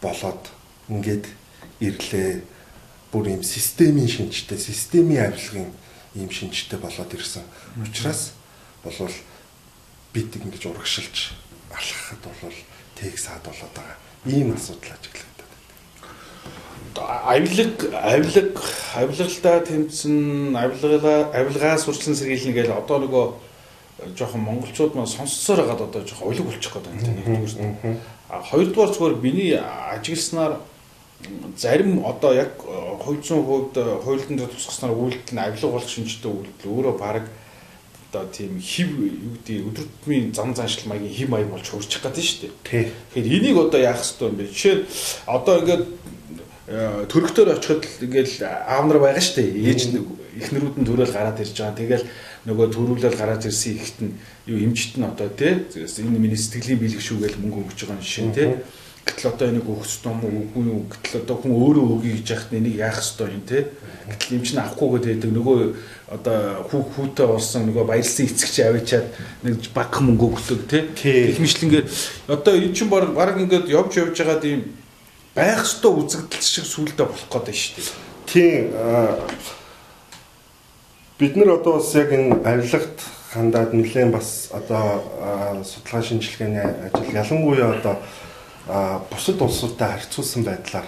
болоод 0.00 0.50
ингээд 0.88 1.26
ирлээ 1.80 2.42
бүр 3.12 3.26
юм 3.28 3.42
системийн 3.42 4.08
шинжтэй 4.08 4.58
системийн 4.58 5.26
авилгын 5.26 5.70
ийм 6.14 6.30
шинжтэй 6.30 6.78
болоод 6.78 7.14
ирсэн. 7.14 7.42
Учираас 7.82 8.32
болвол 8.84 9.12
бид 10.12 10.36
ингэж 10.36 10.66
урагшилж 10.66 11.34
алхахад 11.70 12.22
бол 12.22 12.58
тэг 12.94 13.18
саад 13.18 13.42
болоод 13.42 13.72
байгаа. 13.74 13.98
Ийм 14.26 14.54
асуудал 14.54 14.94
ажиглагдаад 14.94 15.52
байна. 16.94 17.18
Авилга 17.26 17.98
авилга 17.98 18.62
авилгалдаа 18.94 19.60
тэмцэн 19.66 20.54
авилгалаа 20.56 21.34
авилгаас 21.34 21.88
урьдчилан 21.88 22.16
сэргийлнэ 22.16 22.52
гэж 22.52 22.68
одоо 22.70 22.98
нөгөө 23.02 23.26
жоохон 24.16 24.40
монголчууд 24.40 24.94
маань 24.94 25.06
сонссоор 25.06 25.60
хагаад 25.60 25.80
одоо 25.88 26.02
жоохон 26.06 26.28
улиг 26.28 26.44
болчих 26.46 26.72
гээд 26.72 26.86
байна 26.86 27.02
нэгдүгээр. 27.02 27.96
А 28.30 28.42
хоёрдугаар 28.42 28.90
зүгээр 28.92 29.16
миний 29.22 29.54
ажигласнаар 29.58 30.60
зарим 31.56 32.04
одоо 32.06 32.32
яг 32.34 32.52
200% 32.58 34.02
хуулийн 34.04 34.36
дээр 34.38 34.50
тусгаснаар 34.50 34.92
үйлдэл 34.92 35.34
нь 35.34 35.38
авилга 35.38 35.68
болох 35.68 35.88
шинжтэй 35.88 36.30
үйлдэл 36.32 36.72
өөрөө 36.72 36.94
баг 36.98 37.28
одоо 38.12 38.26
тийм 38.28 38.60
хив 38.60 38.90
юу 39.00 39.36
гэдэг 39.40 39.66
өдөр 39.70 39.86
тутмын 39.86 40.34
зам 40.34 40.54
заншил 40.54 40.88
маягийн 40.88 41.14
хив 41.14 41.28
маяг 41.30 41.48
болж 41.48 41.68
хурчих 41.68 42.02
гэдэг 42.02 42.20
нь 42.20 42.28
шүү 42.28 42.40
дээ. 42.42 42.90
Тэгэхээр 43.14 43.32
энийг 43.38 43.56
одоо 43.56 43.80
яах 43.80 44.00
хэрэгтэй 44.02 44.28
юм 44.28 44.36
бэ? 44.36 44.44
Жишээ 44.52 44.74
нь 44.76 44.84
одоо 45.26 45.54
ингээд 45.62 45.84
төрөгтөр 46.68 47.58
очиход 47.58 47.86
ингээл 48.06 48.46
аав 48.46 48.86
нар 48.86 48.98
байгаа 49.02 49.18
шүү 49.18 49.34
дээ. 49.34 49.50
Ээж 49.66 49.80
эхнэрүүд 50.38 50.76
нь 50.78 50.86
төрөөл 50.86 51.10
гараад 51.10 51.42
ирж 51.42 51.58
байгаа. 51.58 51.74
Тэгэл 51.74 52.06
нөгөө 52.46 52.66
төрүүлэл 52.70 53.18
гараад 53.18 53.42
ирсэн 53.50 53.74
ихт 53.82 53.98
нь 53.98 54.14
юу 54.46 54.58
эмчт 54.62 54.94
нь 54.94 55.02
одоо 55.02 55.26
тий 55.34 55.58
энэ 55.74 56.18
миний 56.22 56.38
сэтгэлийн 56.38 56.78
биелэг 56.78 57.02
шүү 57.02 57.18
гэж 57.18 57.34
мөнгө 57.42 57.66
өгч 57.66 57.82
байгаа 57.82 57.98
юм 57.98 58.06
шин 58.06 58.30
тий. 58.30 58.62
Гэтэл 59.02 59.34
одоо 59.34 59.46
энийг 59.50 59.66
юм 59.66 60.18
уу 60.22 60.46
үгүй 60.46 60.62
юу? 60.70 60.86
Гэтэл 60.86 61.26
одоо 61.26 61.36
хүн 61.42 61.50
өөрөө 61.50 61.86
өгье 61.98 62.14
гэж 62.22 62.26
яхад 62.30 62.54
энийг 62.54 62.78
яах 62.78 63.02
ёстой 63.02 63.34
юм 63.34 63.42
те. 63.42 63.66
Гэтэл 64.06 64.38
эмч 64.38 64.54
нь 64.54 64.62
авахгүйгээд 64.62 65.06
байдаг 65.10 65.30
нөгөө 65.34 65.58
одоо 66.14 66.38
хүүх 66.70 66.86
хүүтэй 66.94 67.26
болсон 67.26 67.62
нөгөө 67.66 67.84
баярлсан 67.90 68.30
эцэгч 68.30 68.56
аваачаад 68.62 69.06
нэг 69.42 69.58
баг 69.74 69.90
мөнгө 69.98 70.26
өгдөг 70.38 70.60
те. 70.70 70.86
Их 71.34 71.42
мэтлэнгээр 71.42 71.86
одоо 72.30 72.52
энэ 72.54 72.74
чинь 72.78 72.90
баг 72.94 73.34
ингээд 73.42 73.66
явж 73.74 73.92
явж 73.98 74.14
байгаа 74.14 74.38
тийм 74.38 74.81
байх 75.34 75.64
ёстой 75.64 75.92
үзэгдэл 75.96 76.44
шиг 76.44 76.66
сүулдэ 76.68 77.04
болох 77.08 77.28
гэдэг 77.32 77.56
шүү 77.56 77.74
дээ. 77.80 77.88
Тийм 78.28 78.60
бид 81.18 81.36
нар 81.36 81.56
одоо 81.56 81.80
бас 81.80 81.94
яг 81.94 82.12
энэ 82.12 82.36
авилгад 82.44 82.96
хандаад 83.32 83.72
нэлээд 83.72 84.12
бас 84.12 84.52
одоо 84.52 85.64
судалгаа 85.64 86.02
шинжилгээний 86.02 86.66
ажил 86.84 87.16
ялангуяа 87.16 87.80
одоо 87.80 87.96
бусад 89.08 89.40
улсуудтай 89.40 89.88
харьцуулсан 89.96 90.44
байдлаар 90.44 90.86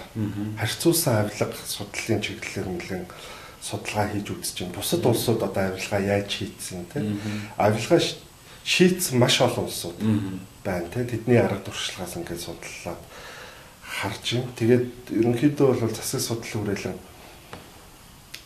харьцуулсан 0.59 1.25
авилга 1.25 1.55
судлалын 1.65 2.21
чиглэлээр 2.21 2.67
нэлээд 2.69 3.09
судалгаа 3.61 4.07
хийж 4.13 4.27
үзэж 4.29 4.57
байна. 4.61 4.77
Бусад 4.77 5.05
улсууд 5.05 5.41
одоо 5.41 5.63
авилгаа 5.73 6.01
яаж 6.05 6.29
хийцэн 6.29 6.85
тийм 6.93 7.17
авилгаа 7.57 8.01
шийдсэн 8.63 9.17
маш 9.17 9.41
олон 9.41 9.65
улсууд 9.65 9.97
байна 10.63 10.87
тийм 10.93 11.05
тэдний 11.09 11.41
арга 11.41 11.65
туршлагаас 11.65 12.13
ингээд 12.13 12.45
судлаад 12.45 13.01
харж 14.01 14.25
байна. 14.35 14.51
Тэгээд 14.59 14.87
ерөнхийдөө 15.15 15.67
бол 15.79 15.95
засаг 15.95 16.21
судлал 16.21 16.65
хүрээлэн 16.65 16.97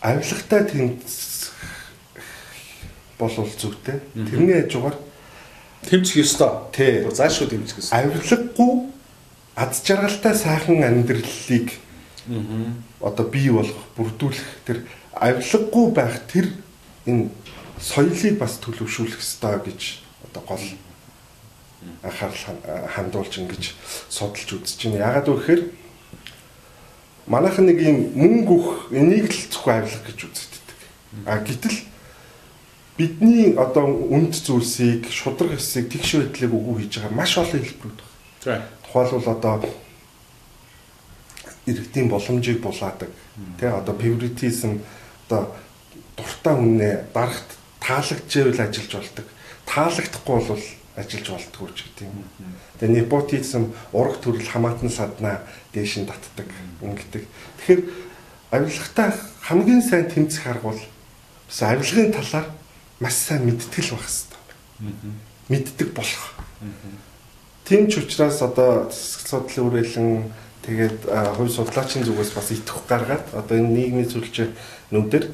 авилгатай 0.01 0.63
тэмцэх 0.69 1.53
болвол 3.17 3.49
зүйтэй. 3.49 3.99
Тэрний 4.13 4.61
хажуугаар 4.63 4.97
тэмцэх 5.89 6.15
ёстой. 6.23 6.51
Тий. 6.71 7.03
Заашгүй 7.11 7.47
тэмцэх 7.49 7.81
ёстой. 7.81 7.99
Авилгагүй 7.99 8.73
аз 9.55 9.83
жаргалтай 9.83 10.35
сайхан 10.35 10.83
амьдралыг 10.83 11.73
одоо 13.01 13.25
бий 13.27 13.49
болгох, 13.49 13.83
бүрдүүлэх 13.97 14.49
тэр 14.65 14.85
авилгагүй 15.11 15.85
байх 15.91 16.21
тэр 16.31 16.53
энэ 17.05 17.29
соёлыг 17.81 18.37
бас 18.39 18.59
төлөвшүүлэх 18.63 19.19
ёстой 19.19 19.59
гэж 19.65 19.99
одоо 20.29 20.43
гол 20.47 20.63
анхаарал 22.03 22.59
хандуулж 22.93 23.33
ингэж 23.39 23.63
судалж 24.09 24.49
үзэж 24.53 24.79
байна. 24.83 25.03
Яагаад 25.05 25.27
вэ 25.27 25.35
гэхээр 25.37 25.61
манайхан 27.27 27.65
нэг 27.69 27.79
юм 27.79 27.97
мөнгө 28.15 28.55
өх 28.55 28.69
энийг 28.91 29.31
л 29.31 29.47
зөвхөн 29.51 29.83
авилга 29.83 30.03
гэж 30.07 30.19
үздэг. 30.27 30.63
А 31.25 31.39
гэтэл 31.39 31.77
бидний 32.97 33.55
одоо 33.55 33.87
үнд 33.87 34.35
зүйлсийг, 34.35 35.07
шудраг 35.07 35.55
хэсийг 35.55 35.87
тэгш 35.87 36.19
байдлыг 36.19 36.51
өгөө 36.51 36.75
хийж 36.83 36.93
байгаа 36.99 37.15
маш 37.15 37.37
олон 37.39 37.63
хэлбэрүүд 37.63 37.99
байна. 38.43 38.67
Тухайлбал 38.83 39.29
одоо 39.35 39.55
иргэдийн 41.65 42.09
боломжийг 42.09 42.59
булаадаг. 42.59 43.09
Тэ 43.59 43.71
одоо 43.71 43.95
favoritism 43.95 44.83
одоо 45.29 45.55
дуртай 46.17 46.55
хүнээ 46.55 46.95
дарагт 47.13 47.49
таалагдчихвэл 47.79 48.59
ажиллаж 48.59 48.93
болдог. 48.93 49.25
Таалагдахгүй 49.65 50.39
бол 50.43 50.63
ажиллаж 50.95 51.27
болдгоо 51.29 51.69
ч 51.75 51.85
гэдэг 51.85 52.07
юм. 52.07 52.25
Тэгээ 52.79 52.95
непотизм 53.03 53.73
ураг 53.93 54.17
төрөл 54.21 54.47
хамаатан 54.47 54.89
саднаа 54.89 55.45
дээш 55.73 56.01
нь 56.01 56.09
татдаг 56.09 56.49
ингэдэг. 56.81 57.23
Тэгэхээр 57.61 57.81
авилгатай 58.51 59.09
хамгийн 59.45 59.81
сайн 59.81 60.09
тэмцэх 60.09 60.47
арга 60.47 60.73
бол 60.73 60.81
бас 60.81 61.59
авилгын 61.61 62.13
талаар 62.13 62.47
маш 62.99 63.13
сайн 63.13 63.45
мэдтгэл 63.45 63.93
байх 63.93 64.05
хэрэгтэй. 64.05 64.39
Мэддэг 65.49 65.89
болох. 65.93 66.33
Тийм 67.65 67.87
ч 67.87 68.01
учраас 68.01 68.41
одоо 68.41 68.89
засаг 68.89 69.49
судлалын 69.49 69.67
үрэлэн 69.69 70.09
тэгээд 70.65 70.99
хувь 71.37 71.53
судлаачийн 71.53 72.05
зүгээс 72.05 72.31
бас 72.33 72.49
итгэх 72.51 72.83
гаргаад 72.89 73.25
одоо 73.33 73.55
энэ 73.61 73.69
нийгмийн 73.69 74.09
зөвлөж 74.09 74.49
нүдэр 74.89 75.29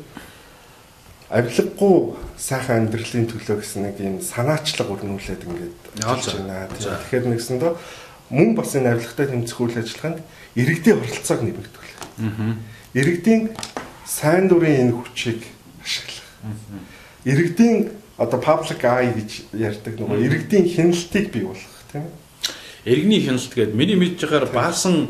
авилгагүй 1.29 1.95
сайхан 2.37 2.85
амьдралын 2.85 3.25
төлөө 3.25 3.57
гэсэн 3.61 3.81
нэг 3.89 3.97
юм 3.97 4.21
санаачлаг 4.21 4.89
өрнүүлээд 4.93 5.41
ингээд 5.41 5.77
явж 6.05 6.25
байна. 6.37 6.69
Тэгэхээр 6.69 7.25
нэгсэндээ 7.33 7.73
мөн 8.29 8.49
бас 8.53 8.75
энэ 8.77 8.93
авилгатай 8.93 9.27
тэмцэх 9.33 9.57
үйл 9.57 9.79
ажиллагаанд 9.81 10.19
иргэдийн 10.53 11.01
оролцоог 11.01 11.41
нэмэгдүүлэх. 11.41 11.97
Иргэдийн 12.93 13.41
сайн 14.05 14.45
дурын 14.45 14.85
энэ 14.85 14.93
хүчийг 14.93 15.41
ашиглах. 15.81 16.29
Иргэдийн 17.25 17.89
одоо 18.17 18.39
public 18.39 18.85
eye 18.85 19.09
гэж 19.17 19.49
ярьдаг 19.53 19.97
нөгөө 19.97 20.21
иргэдийн 20.29 20.65
хяналтыг 20.69 21.33
бий 21.33 21.43
болгох 21.43 21.75
тийм 21.91 22.05
ээ. 22.05 22.13
Иргэний 22.85 23.25
хяналт 23.25 23.49
гээд 23.49 23.73
миний 23.73 23.97
мэдж 23.97 24.21
байгаагаар 24.21 24.53
баасан 24.53 25.09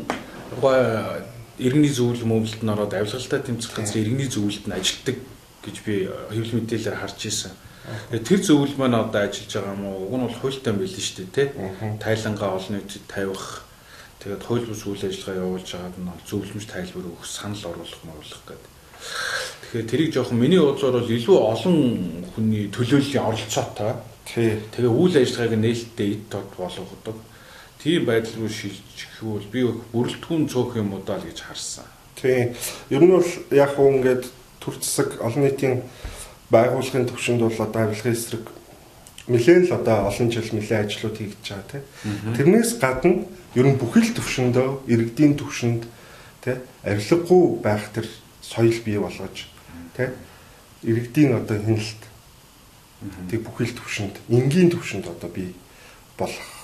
иргэний 1.60 1.92
зөвлөл 1.92 2.24
мөвлөлд 2.24 2.64
нь 2.64 2.72
ороод 2.72 2.92
авилгалтай 2.96 3.40
тэмцэх 3.44 3.76
газар 3.76 4.00
иргэний 4.00 4.26
зөвлөлд 4.32 4.64
нь 4.64 4.76
ажилтдаг 4.76 5.16
гэж 5.66 5.76
би 5.82 5.94
хэвлэл 6.06 6.56
мэдээлэлээр 6.62 7.00
харж 7.02 7.18
ирсэн. 7.26 7.52
Тэр 8.10 8.40
зөвлөл 8.42 8.78
маань 8.78 8.98
одоо 8.98 9.26
ажиллаж 9.26 9.50
байгаа 9.50 9.74
юм 9.74 9.84
уу? 9.86 10.06
Уг 10.06 10.14
нь 10.14 10.24
бол 10.26 10.38
хуультай 10.40 10.72
нь 10.72 10.86
шүү 10.86 11.26
дээ, 11.34 11.50
тэ? 11.50 11.98
Тайлангаа 12.02 12.50
олон 12.58 12.74
нийтэд 12.78 13.04
тавих 13.10 13.66
тэгээд 14.22 14.42
хууль 14.42 14.66
бус 14.66 14.82
үйл 14.86 15.02
ажиллагаа 15.06 15.42
явуулж 15.42 15.68
байгаад 15.70 15.96
нь 15.98 16.10
зөвлөмж 16.26 16.66
тайлбар 16.66 17.06
өгөх, 17.06 17.26
санал 17.26 17.62
оруулах, 17.70 18.02
мөрлөх 18.02 18.42
гэдэг. 18.46 18.72
Тэгэхээр 19.70 19.90
тэрийг 19.90 20.10
жоохон 20.14 20.38
миний 20.38 20.58
бодлоор 20.58 20.98
бол 20.98 21.14
илүү 21.14 21.36
олон 21.38 21.76
хүний 22.34 22.66
төлөөллийн 22.74 23.22
оролцоотой. 23.22 24.02
Тий. 24.26 24.58
Тэгээ 24.74 24.90
үйл 24.90 25.14
ажиллагааг 25.14 25.54
нээлттэй 25.54 26.08
эд 26.18 26.22
тод 26.26 26.50
болгодог 26.58 27.16
тийм 27.86 28.04
байдал 28.04 28.42
руу 28.42 28.50
шилжихвэл 28.50 29.46
би 29.52 29.62
бүрэлдэхүүн 29.94 30.50
цөөх 30.50 30.74
юм 30.82 30.98
удаа 30.98 31.22
л 31.22 31.28
гэж 31.28 31.38
харсан. 31.46 31.86
Тийм. 32.18 32.50
Ер 32.90 33.02
нь 33.06 33.14
бол 33.14 33.30
яг 33.54 33.78
уу 33.78 34.02
ингээд 34.02 34.26
төр 34.66 34.74
засаг 34.82 35.14
олон 35.22 35.46
нийтийн 35.46 35.86
байгууллагын 36.50 37.06
төвшөнд 37.06 37.40
бол 37.46 37.62
одоо 37.62 37.82
авилгын 37.86 38.12
эсрэг 38.18 38.44
нэлээд 39.30 39.70
л 39.70 39.78
одоо 39.78 40.10
олон 40.10 40.28
жил 40.30 40.50
нэлээд 40.50 40.90
ажлууд 40.90 41.16
хийгдэж 41.18 41.46
байгаа 41.46 41.70
тийм. 41.70 41.84
Тэрнээс 42.34 42.70
гадна 42.82 43.22
ер 43.54 43.66
нь 43.70 43.78
бүхэл 43.78 44.10
төвшөндөө 44.14 44.90
иргэдийн 44.90 45.38
төвшөнд 45.38 45.82
тийм 46.42 46.58
авилгагүй 46.82 47.44
байх 47.62 47.90
тэр 47.94 48.06
соёл 48.42 48.78
бий 48.86 48.98
болгож 48.98 49.46
тийм 49.94 50.10
иргэдийн 50.82 51.38
одоо 51.38 51.58
хяналт 51.58 52.02
тэг 53.30 53.40
бүхэл 53.42 53.74
төвшөнд 53.74 54.14
энгийн 54.30 54.70
төвшөнд 54.70 55.06
одоо 55.10 55.30
бий 55.30 55.54
болох 56.18 56.55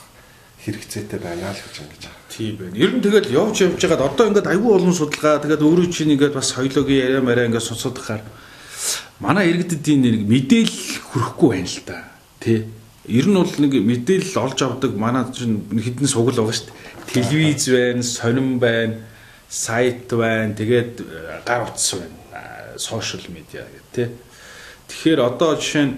хэрэгцээтэй 0.62 1.18
байна 1.18 1.50
л 1.50 1.58
гэж 1.58 1.76
ингэж 1.82 2.02
байгаа. 2.06 2.30
Тийм 2.30 2.54
байна. 2.56 2.76
Ер 2.78 2.90
нь 2.94 3.02
тэгэл 3.02 3.34
явж 3.34 3.56
явж 3.66 3.82
байгаад 3.82 4.06
одоо 4.14 4.24
ингээд 4.30 4.46
аюул 4.46 4.78
олон 4.78 4.94
судалгаа 4.94 5.42
тэгээд 5.42 5.66
өөрөө 5.66 5.88
чинь 5.90 6.14
ингээд 6.14 6.38
бас 6.38 6.54
соёлогийн 6.54 7.02
яриа 7.02 7.22
мараа 7.22 7.50
ингээд 7.50 7.66
сонсохоор 7.66 8.22
манай 9.18 9.50
иргэдэдийн 9.50 10.00
нэг 10.06 10.22
мэдээлэл 10.30 11.02
хүрхгүй 11.10 11.48
байна 11.50 11.66
л 11.66 11.82
да. 11.82 11.98
Тэ. 12.38 12.66
Ер 13.10 13.26
нь 13.26 13.34
бол 13.34 13.54
нэг 13.58 13.72
мэдээлэл 13.74 14.38
олж 14.38 14.58
авдаг 14.62 14.92
манай 14.94 15.26
чинь 15.34 15.66
хэдэн 15.66 16.06
сугал 16.06 16.38
байгаа 16.38 16.54
шүү 16.54 16.70
дээ. 16.70 16.78
Телевиз 17.10 17.66
байна, 17.66 18.02
сонин 18.06 18.50
байна, 18.62 18.94
сайт 19.50 20.06
байна, 20.14 20.54
тэгээд 20.54 20.92
э, 21.02 21.42
гар 21.42 21.66
утас 21.66 21.98
байна. 21.98 22.78
Сошиал 22.78 23.26
медиа 23.34 23.66
гэх 23.66 23.86
тэ. 23.90 24.04
Тэгэхээр 24.86 25.20
одоо 25.26 25.58
жишээ 25.58 25.86
нь 25.90 25.94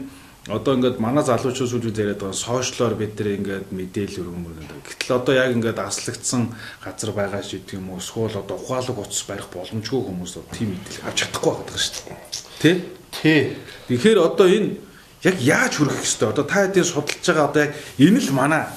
одоо 0.49 0.77
ингээд 0.77 1.01
манай 1.01 1.25
залуучууд 1.25 1.71
сүүлийн 1.73 1.97
яриад 1.97 2.21
байгаа 2.21 2.37
сошиалоор 2.37 2.95
бид 3.01 3.17
нар 3.17 3.29
ингээд 3.33 3.69
мэдээлэл 3.73 4.29
өргөмөрнө. 4.29 4.85
Гэтэл 4.85 5.17
одоо 5.17 5.35
яг 5.41 5.51
ингээд 5.57 5.81
аслагдсан 5.81 6.53
газар 6.85 7.11
байгаа 7.17 7.41
ч 7.41 7.57
гэдэг 7.57 7.81
юм 7.81 7.97
уу 7.97 8.01
эсвэл 8.05 8.45
одоо 8.45 8.61
ухаалаг 8.61 8.99
утас 9.01 9.25
барих 9.25 9.49
боломжгүй 9.49 10.01
хүмүүс 10.05 10.37
тийм 10.53 10.77
мэдээлэл 10.77 11.09
авч 11.09 11.19
чадахгүй 11.25 11.53
байгаа 11.65 11.81
шүү 11.81 11.95
дээ. 12.05 12.21
Тэ? 12.61 12.71
Тий. 13.17 13.41
Тэгэхээр 13.89 14.19
одоо 14.21 14.47
энэ 14.53 14.77
яг 15.25 15.37
яаж 15.41 15.73
хүрэх 15.81 16.05
ёстой? 16.05 16.29
Одоо 16.29 16.45
та 16.45 16.69
хэдийн 16.69 16.85
судалж 16.85 17.25
байгаа 17.25 17.49
одоо 17.49 17.63
яг 17.65 17.73
энэ 17.97 18.21
л 18.21 18.37
манай 18.37 18.69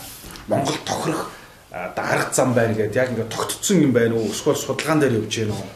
Монгол 0.47 0.79
тохирох 0.87 1.35
дарга 1.71 2.31
зам 2.31 2.55
байна 2.55 2.79
гэдээ 2.79 2.95
яг 2.95 3.11
ингээд 3.11 3.33
тогтцсон 3.35 3.83
юм 3.83 3.91
байна 3.91 4.15
уу? 4.15 4.31
Эсвэл 4.31 4.55
судалгаан 4.55 5.03
дээр 5.03 5.19
явж 5.19 5.35
гэнэ 5.35 5.51
үү? 5.51 5.67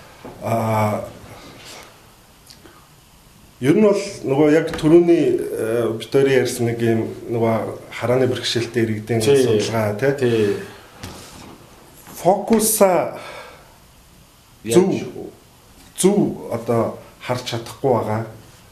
Аа 0.48 1.04
Ер 3.62 3.78
нь 3.78 3.86
бол 3.86 3.94
нөгөө 4.26 4.48
яг 4.58 4.72
түрүүний 4.74 5.26
Виктори 6.02 6.34
ярьсан 6.34 6.66
нэг 6.66 6.82
юм 6.82 7.02
нөгөө 7.30 7.94
харааны 7.94 8.26
бэрхшээлтэй 8.26 8.90
иргэдийн 8.90 9.22
судалгаа 9.22 9.94
тий. 10.18 10.58
Фокуса 12.18 13.22
зөв 14.66 14.98
зөв 15.94 16.50
одоо 16.50 16.98
харж 17.22 17.54
чадахгүй 17.54 17.94
байгаа. 17.94 18.26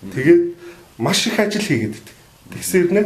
Тэгээд 0.10 0.44
маш 0.98 1.28
их 1.30 1.38
ажил 1.38 1.62
хийгээд 1.62 1.94
байдаг. 1.94 2.16
Тэгсээр 2.50 2.90
нэ 2.90 3.04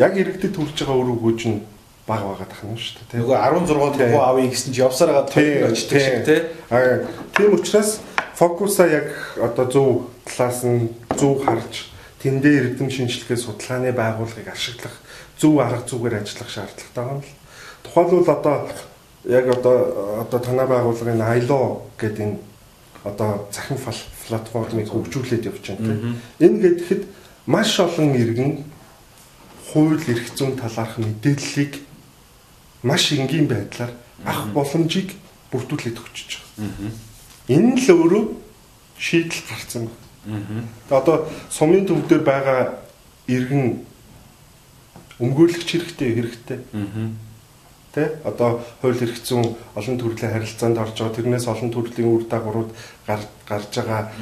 яг 0.00 0.16
иргэдэд 0.16 0.56
хүрч 0.56 0.88
байгаа 0.88 1.04
өрөө 1.04 1.20
гүйж 1.20 1.40
нь 1.52 1.60
баг 2.08 2.24
байгаа 2.24 2.48
тахна 2.48 2.80
шүү 2.80 3.12
дээ. 3.12 3.20
Нөгөө 3.20 3.36
16 3.36 3.68
дугаар 3.68 4.32
авъя 4.32 4.48
гэсэн 4.48 4.72
чи 4.72 4.80
явсаар 4.80 5.12
байгаа 5.12 5.28
тохиолдол 5.28 5.68
очдөг 5.76 6.00
шиг 6.00 6.24
тий. 6.24 6.40
Аа 6.72 7.04
тийм 7.36 7.52
учраас 7.60 8.00
фокуса 8.32 8.88
яг 8.88 9.36
одоо 9.36 9.68
зөв 9.68 9.88
талаас 10.24 10.64
нь 10.64 10.96
зөв 11.18 11.44
харж 11.44 11.90
тэндээ 12.22 12.54
эрдэм 12.76 12.90
шинжилгээ 12.90 13.36
судалгааны 13.36 13.92
байгууллагыг 13.92 14.48
ашиглах 14.48 14.96
зөв 15.40 15.60
арга 15.60 15.84
зүгээр 15.88 16.20
ажиллах 16.20 16.50
шаардлагатай 16.50 17.04
байна 17.04 17.20
л. 17.20 17.32
Тухайлбал 17.84 18.28
одоо 18.36 18.56
яг 19.24 19.46
одоо 19.48 19.76
одоо 20.22 20.40
танай 20.40 20.66
байгууллагын 20.66 21.20
ILO 21.20 21.82
гэдэг 21.98 22.22
энэ 22.24 22.38
одоо 23.04 23.48
захин 23.52 23.78
платформыг 24.28 24.88
хөгжүүлээд 24.88 25.46
явж 25.46 25.64
байна 25.70 25.86
тийм. 25.86 26.16
Энэ 26.40 26.58
гэхэд 26.80 27.02
маш 27.46 27.78
олон 27.80 28.14
иргэн 28.14 28.64
хууль 29.70 30.02
эрх 30.08 30.26
зүйн 30.34 30.56
талаарх 30.56 30.98
мэдээллийг 30.98 31.82
маш 32.82 33.12
энгийн 33.12 33.46
байдлаар 33.46 33.92
авах 34.24 34.50
боломжийг 34.54 35.14
бүрдүүлээд 35.50 35.98
өгч 35.98 36.18
байгаа. 36.58 36.90
Энэ 37.48 37.78
л 37.78 37.88
өөрөө 37.94 38.24
шийдэл 38.98 39.42
гарсан 39.50 39.82
байна. 39.86 40.05
Одоо 40.90 41.28
сумын 41.50 41.86
төв 41.86 42.06
дээр 42.08 42.22
байгаа 42.26 42.60
иргэн 43.26 43.82
өмгөөрлөгч 45.20 45.68
хэрэгтэй 45.70 46.10
хэрэгтэй. 46.14 46.58
Тэ? 47.94 48.20
Одоо 48.24 48.60
хууль 48.82 49.00
эрх 49.00 49.22
зүйн 49.24 49.56
олон 49.74 49.96
төрлийн 49.96 50.32
харилцаанд 50.32 50.76
орж 50.78 50.98
байгаа 51.00 51.16
тэрнээс 51.16 51.46
олон 51.48 51.70
төрлийн 51.72 52.12
үр 52.12 52.24
дагаврууд 52.28 52.70
гарч 53.06 53.72
байгаа. 53.72 54.12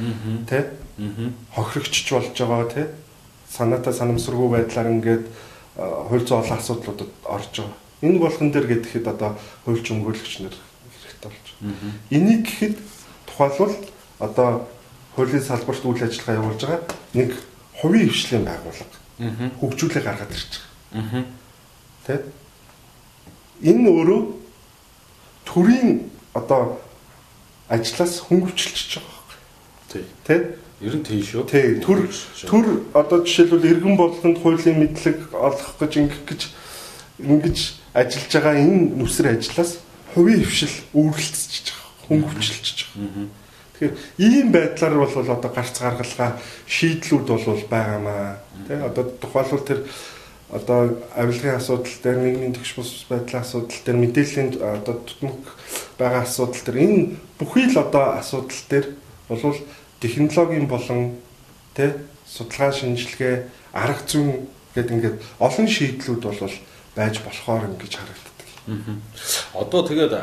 Тэ? 0.47 0.71
Хохирогчч 1.51 2.07
болж 2.13 2.31
байгаа 2.31 2.69
тэ? 2.71 2.83
Санаатай 3.51 3.93
санамсаргүй 3.93 4.49
байдлаар 4.49 4.93
ингээд 4.95 5.25
хууль 5.75 6.23
зүйн 6.23 6.39
олон 6.39 6.57
асуудлуудад 6.57 7.11
орж 7.27 7.51
байгаа. 7.59 7.75
Энэ 8.01 8.19
болгон 8.19 8.51
дээр 8.51 8.67
гэхэд 8.67 9.07
одоо 9.07 9.35
хуульч 9.65 9.91
өмгөөлөгч 9.91 10.33
нар 10.47 10.55
хэрэгтэй 10.55 11.29
болж 11.31 11.45
байна. 11.59 11.75
Энийг 12.11 12.47
гэхэд 12.47 12.75
тухайлбал 13.27 13.75
одоо 14.19 14.67
хуулийн 15.15 15.43
салбарт 15.43 15.83
үйл 15.85 16.03
ажиллагаа 16.03 16.39
явуулж 16.39 16.61
байгаа 16.61 16.81
нэг 17.15 17.31
хувийн 17.79 18.09
хвшлийн 18.11 18.45
байгууллага 18.45 19.05
хөгжүүлээ 19.59 20.03
гаргаад 20.03 20.35
ирж 20.35 20.51
байгаа. 20.91 21.23
Тэ? 22.05 22.19
Энэ 23.63 23.87
өөрөө 23.87 24.21
төрийн 25.47 26.11
одоо 26.35 26.79
ажлаас 27.71 28.19
хөнгөвчлж 28.27 28.99
байгаа. 28.99 29.23
Тий. 29.87 30.03
Тэ? 30.27 30.59
Ер 30.83 30.95
нь 30.99 31.07
тийм 31.07 31.23
шүү. 31.23 31.47
Тий. 31.47 31.79
Төр 31.79 32.11
төр 32.43 32.67
одоо 32.91 33.23
жишээлбэл 33.23 33.71
иргэн 33.71 33.95
бодлонд 33.95 34.43
хуулийн 34.43 34.83
мэдлэг 34.83 35.31
олох 35.31 35.79
гэж 35.79 35.91
ингэх 35.95 36.21
гэж 36.27 36.41
ингэж 37.23 37.57
ажиллаж 37.95 38.31
байгаа 38.35 38.55
энэ 38.59 38.99
нүсэр 38.99 39.39
ажлаас 39.39 39.79
хувийн 40.11 40.43
хвшил 40.43 40.75
үүрэлцэж 40.91 41.71
байгаа. 41.71 41.87
Хөнгөвчлж 42.11 42.91
байгаа. 42.91 43.44
Тэгэхээр 43.79 43.95
ийм 44.17 44.51
байдлаар 44.51 44.95
бол 44.95 45.11
одоо 45.11 45.51
гарц 45.51 45.75
гаргалгаа 45.79 46.39
шийдлүүд 46.67 47.27
бол 47.27 47.63
байгаамаа. 47.69 48.39
Тэ 48.67 48.79
одоо 48.79 49.03
тухайлбал 49.19 49.67
тэр 49.67 49.79
одоо 50.49 50.95
авилгын 51.15 51.59
асуудал 51.59 51.95
дээр 52.03 52.17
нийгмийн 52.23 52.55
төгс 52.55 52.73
бус 52.79 53.05
байдлын 53.09 53.41
асуудал 53.43 53.81
дээр 53.83 53.97
мэдээллийн 53.99 54.49
одоо 54.63 54.95
тутмаг 55.03 55.43
байгаа 55.99 56.23
асуудал 56.23 56.63
дээр 56.63 56.77
энэ 56.87 57.19
бүхий 57.35 57.67
л 57.67 57.83
одоо 57.83 58.15
асуудал 58.15 58.61
дээр 58.69 58.87
бол 59.27 59.57
технологийн 59.99 60.67
болон 60.71 61.19
тэ 61.75 61.99
судалгаа 62.23 62.71
шинжилгээ 62.71 63.35
арга 63.73 64.05
зүйн 64.07 64.47
гэдэг 64.75 64.95
ингээд 64.95 65.17
олон 65.39 65.67
шийдлүүд 65.67 66.23
бол 66.23 66.55
байж 66.95 67.19
болохоор 67.19 67.67
ингэж 67.75 67.93
харагддаг. 67.99 68.47
Одоо 69.53 69.81
тэгээд 69.83 70.13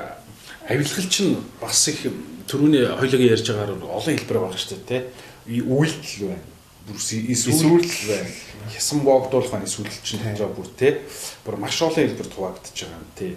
авилгал 0.68 1.08
чинь 1.08 1.36
бас 1.60 1.88
их 1.88 2.06
түрүүний 2.46 2.86
хоёлоо 2.98 3.20
ярьж 3.20 3.46
байгаагаар 3.48 3.82
олон 3.82 4.16
хэлбэр 4.16 4.38
байгаа 4.38 4.58
шүү 4.58 4.78
дээ 4.86 5.02
тий. 5.46 5.62
Үйлдэл 5.62 6.28
байна. 6.28 6.46
Бүр 6.86 6.98
эсвэл 6.98 7.86
байна. 8.10 8.30
Хясан 8.74 9.00
богдуулах 9.06 9.50
байна 9.50 9.66
эсвэл 9.66 9.90
чинь 10.02 10.22
томжоо 10.22 10.50
бүр 10.54 10.68
тий. 10.78 10.98
Бүр 11.46 11.56
маш 11.56 11.80
олон 11.82 12.02
хэлбэр 12.06 12.28
хуваагдаж 12.30 12.76
байгаа 12.76 12.98
юм 12.98 13.08
тий. 13.16 13.32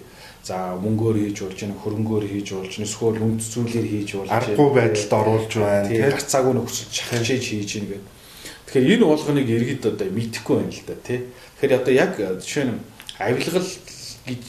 За 0.46 0.78
мөнгөөр 0.78 1.16
хийж 1.26 1.38
болж 1.42 1.58
байна, 1.58 1.74
хөрөнгөөр 1.82 2.24
хийж 2.30 2.48
болж 2.54 2.74
эсвэл 2.78 3.18
үнд 3.18 3.42
зүйлээр 3.42 3.86
хийж 3.90 4.10
болж. 4.14 4.30
Аргагүй 4.30 4.70
байдалд 4.74 5.12
оруулж 5.18 5.52
байна. 5.58 5.88
Тий. 5.90 6.02
Гацаагүй 6.06 6.54
нөхцөл 6.54 6.90
чахиж 6.94 7.42
хийж 7.42 7.70
байна 7.74 7.90
гэдэг. 7.90 8.14
Тэгэхээр 8.66 8.94
энэ 8.94 9.06
болгоныг 9.10 9.48
иргэд 9.50 9.82
одоо 9.90 10.06
мэдэхгүй 10.06 10.54
байна 10.62 10.70
л 10.70 10.86
да 10.86 10.94
тий. 11.02 11.18
Тэгэхээр 11.58 11.78
одоо 11.82 11.92
яг 11.94 12.12
жишээ 12.18 12.66
нь 12.70 12.78
авилгал 13.18 13.66
гэж 14.26 14.42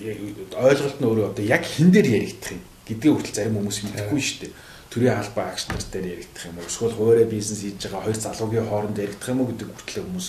ойлголт 0.00 0.98
нь 1.00 1.08
өөрөө 1.08 1.26
одоо 1.32 1.44
яг 1.44 1.64
хин 1.64 1.90
дээр 1.90 2.08
яригдах 2.18 2.56
юм 2.56 2.62
гэдгийг 2.88 3.14
хүртэл 3.14 3.36
зарим 3.36 3.56
хүмүүс 3.58 3.78
мэдэхгүй 3.84 4.20
шүү 4.22 4.38
дээ. 4.48 4.52
Төрийн 4.88 5.20
албаа 5.20 5.46
агч 5.52 5.68
нар 5.68 5.84
дээр 5.92 6.06
яригдах 6.16 6.44
юм 6.48 6.56
уу? 6.58 6.68
Эсвэл 6.68 6.96
хуурай 6.96 7.26
бизнес 7.28 7.60
хийж 7.60 7.82
байгаа 7.84 8.04
хоёр 8.08 8.18
залуугийн 8.18 8.68
хооронд 8.68 8.98
яригдах 8.98 9.28
юм 9.28 9.40
уу 9.44 9.50
гэдэг 9.52 9.68
хүртэл 9.68 10.04
хүмүүс 10.08 10.28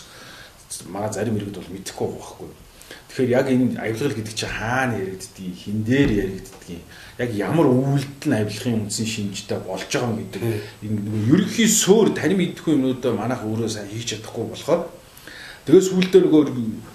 манай 0.91 1.11
зарим 1.13 1.37
иргэд 1.37 1.55
бол 1.55 1.73
мэдэхгүй 1.73 2.07
байхгүй. 2.13 2.49
Тэгэхээр 3.09 3.33
яг 3.33 3.47
энэ 3.49 3.79
авилгал 3.81 4.17
гэдэг 4.17 4.35
чинь 4.37 4.53
хаана 4.53 4.95
яригддгийг, 5.01 5.55
хин 5.57 5.81
дээр 5.81 6.11
яригддгийг, 6.29 6.83
яг 7.17 7.29
ямар 7.33 7.67
үйлдэл 7.69 8.29
нь 8.29 8.37
авилгын 8.37 8.85
үндсэн 8.85 9.07
шинжтэй 9.09 9.59
болж 9.65 9.89
байгаа 9.89 10.13
юм 10.13 10.21
гэдэг 10.21 10.41
энэ 10.85 10.99
ерөнхий 11.33 11.69
суур 11.69 12.13
тань 12.13 12.37
мэдхгүй 12.37 12.77
юмнуудаа 12.77 13.17
манайх 13.17 13.41
өөрөө 13.41 13.69
сайн 13.69 13.89
хийж 13.89 14.13
чадахгүй 14.13 14.45
болохоор 14.53 14.81
Тэгээ 15.67 15.83
сүултээ 15.85 16.21
нөгөө 16.23 16.43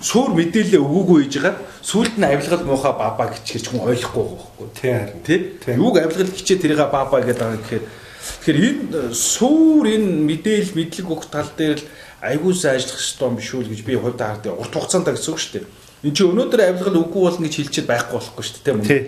суур 0.00 0.32
мэдээлэл 0.34 0.80
өгөөгүй 0.80 1.18
хийж 1.28 1.34
байгаа. 1.42 1.56
Сүулт 1.84 2.14
нь 2.16 2.24
авилгал 2.24 2.64
муухай 2.64 2.94
баба 2.96 3.30
гिचгэрч 3.30 3.66
хүн 3.70 3.86
ойлгохгүй 3.86 4.24
байхгүй. 4.24 4.68
Тийм 4.74 4.94
харин. 4.98 5.20
Тий. 5.24 5.74
Юуг 5.76 5.96
авилгал 6.00 6.32
гिचээ 6.32 6.58
тэрийг 6.58 6.82
баба 6.88 7.20
гэдэг 7.20 7.38
байгаа 7.38 7.60
гэхээр 7.60 7.84
тэгэхээр 7.84 8.58
энэ 8.64 9.14
суур 9.14 9.84
энэ 9.84 10.08
мэдээлэл 10.24 10.74
мэдлэг 10.74 11.06
өгөх 11.06 11.28
тал 11.28 11.50
дээр 11.54 11.78
л 11.78 11.88
аягуулсан 12.24 12.72
ажиллах 12.74 12.98
хэрэгтэй 12.98 13.28
юм 13.28 13.36
биш 13.36 13.50
үү 13.52 13.68
гэж 13.68 13.80
би 13.84 13.94
хувьдаа 14.00 14.28
хардыг 14.32 14.56
урт 14.56 14.72
хугацаанд 14.72 15.12
гэсэн 15.12 15.32
үг 15.32 15.40
шүү 15.44 15.52
дээ. 15.60 15.66
Энд 16.08 16.16
чинь 16.16 16.30
өнөөдөр 16.32 16.60
авилгал 16.64 17.00
үгүй 17.04 17.22
болно 17.28 17.44
гэж 17.44 17.54
хэлчихэд 17.60 17.88
байхгүй 17.88 18.16
болохгүй 18.16 18.44
шүү 18.48 18.64
дээ. 18.64 18.80
Тий. 18.88 19.02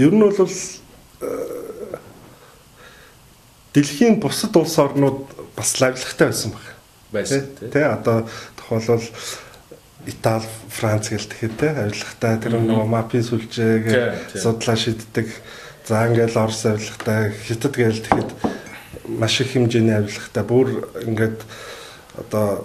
Ер 0.00 0.12
нь 0.16 0.24
бол 0.24 0.34
дэлхийн 3.72 4.20
бусад 4.20 4.56
улс 4.56 4.78
орнууд 4.78 5.52
бас 5.56 5.76
авилгатай 5.76 6.26
байсан 6.32 6.50
баг 6.56 6.64
байсан 7.12 7.46
тий. 7.60 7.82
Одоо 7.82 8.28
тухайлбал 8.70 9.02
Итали, 10.06 10.44
Франц 10.68 11.10
гэл 11.10 11.28
тэгэхэд 11.28 11.54
тий 11.60 11.68
авилгатай 11.68 12.38
тэр 12.40 12.56
нөгөө 12.56 12.88
мапын 12.88 13.20
сүлжээг 13.20 13.84
судлаа 14.32 14.76
шийддэг. 14.76 15.28
За 15.84 16.08
ингээл 16.08 16.40
Орос 16.40 16.64
авилгатай, 16.64 17.36
Хятад 17.44 17.76
гээл 17.76 18.00
тэгэхэд 18.00 18.30
маш 19.12 19.40
их 19.44 19.52
хэмжээний 19.52 20.00
авилгатай 20.00 20.44
бүр 20.48 20.88
ингээд 21.04 21.44
одоо 22.16 22.64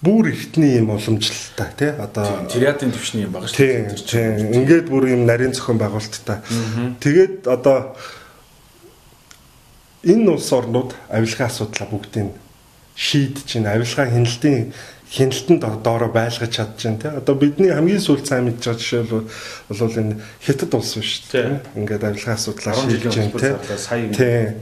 бүр 0.00 0.32
ихтний 0.32 0.80
юм 0.80 0.96
уламжлалтай 0.96 1.68
тий 1.76 1.92
одоо 1.92 2.48
триадын 2.48 2.96
төвшний 2.96 3.28
юм 3.28 3.36
байгаа 3.36 3.52
шүү 3.52 3.68
дээ. 3.68 4.08
Тийм. 4.08 4.64
Ингээд 4.64 4.88
бүр 4.88 5.12
юм 5.12 5.28
нарийн 5.28 5.52
зохион 5.52 5.76
байгуулалттай. 5.76 6.40
Тэгээд 7.04 7.52
одоо 7.52 8.00
энэ 10.08 10.30
улс 10.32 10.48
орнууд 10.48 10.96
авилгын 11.12 11.46
асуудлаа 11.52 11.86
бүгдийг 11.92 12.32
шийдэж 12.96 13.44
чинь 13.44 13.68
авилгаа 13.68 14.08
хяналтын 14.08 14.72
хяналтанд 15.12 15.82
доороо 15.84 16.08
байлгаж 16.08 16.56
байна 16.56 16.98
те. 16.98 17.08
Одоо 17.12 17.34
бидний 17.36 17.68
хамгийн 17.68 18.00
сүүл 18.00 18.24
сайн 18.24 18.48
мэдж 18.48 18.64
байгаа 18.64 18.80
жишээ 18.80 19.04
бол 19.12 19.28
бол 19.68 19.98
энэ 20.00 20.16
хятад 20.40 20.72
улс 20.72 20.96
биш 20.96 21.28
те. 21.28 21.60
Ингээд 21.76 22.04
авилгаа 22.08 22.34
асуудлаа 22.40 22.74
шийдэж 22.80 23.14
байна 23.20 23.36
те. 23.36 23.76
Сая 23.76 24.08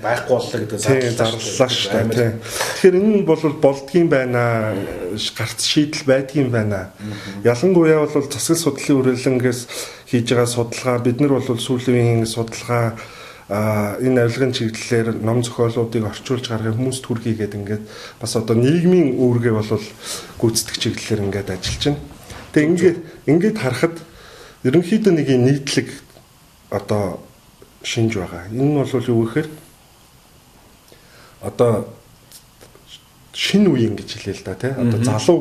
байхгүй 0.03 0.35
боллоо 0.35 0.59
гэдэг 0.59 1.15
зарлалаа 1.15 1.71
шүү 1.71 1.93
дээ 1.95 2.19
те. 2.19 2.27
Тэгэхээр 2.43 2.99
энэ 2.99 3.23
бол 3.31 3.43
болдгийм 3.63 4.09
байна. 4.11 4.75
Гарц 5.15 5.61
шийдэл 5.71 6.03
байдгийм 6.11 6.51
байна. 6.51 6.91
Ялангуяа 7.47 8.11
бол 8.11 8.27
засаг 8.27 8.59
судлалын 8.59 9.15
үрэлэнгээс 9.15 9.61
хийж 10.11 10.35
байгаа 10.35 10.51
судалгаа 10.51 10.99
бид 10.99 11.23
нар 11.23 11.39
бол 11.39 11.47
сүүлийн 11.47 12.27
судалгаа 12.27 12.99
энэ 13.51 14.31
авилгын 14.31 14.55
чиглэлээр 14.55 15.27
ном 15.27 15.43
зохиолуудыг 15.43 16.07
орчуулж 16.07 16.47
гаргах 16.47 16.79
хүмүүс 16.79 17.03
төргий 17.03 17.35
гэдэг 17.35 17.59
ингээд 17.59 17.85
бас 18.23 18.39
одоо 18.39 18.55
нийгмийн 18.55 19.19
үүргээ 19.19 19.51
бол 19.51 19.67
гүйцэтгэх 20.39 20.79
чиглэлээр 20.79 21.25
ингээд 21.27 21.51
ажиллаж 21.51 21.83
байна. 21.83 22.01
Тэгээ 22.55 22.71
ингээд 22.71 22.99
ингээд 23.27 23.59
харахад 23.59 23.97
ерөнхийдөө 24.63 25.13
нэг 25.19 25.27
юм 25.35 25.43
нийтлэг 25.51 25.89
одоо 26.71 27.19
шинж 27.83 28.15
байгаа. 28.23 28.47
Энэ 28.55 28.71
нь 28.71 28.79
бол 28.79 28.87
юу 28.87 29.27
гэхээр 29.27 29.49
одоо 31.43 31.91
шин 33.35 33.67
үеийн 33.67 33.99
гэж 33.99 34.09
хэлээ 34.15 34.37
л 34.39 34.47
да 34.47 34.55
тий. 34.55 34.71
Одоо 34.79 35.01
залуу 35.03 35.41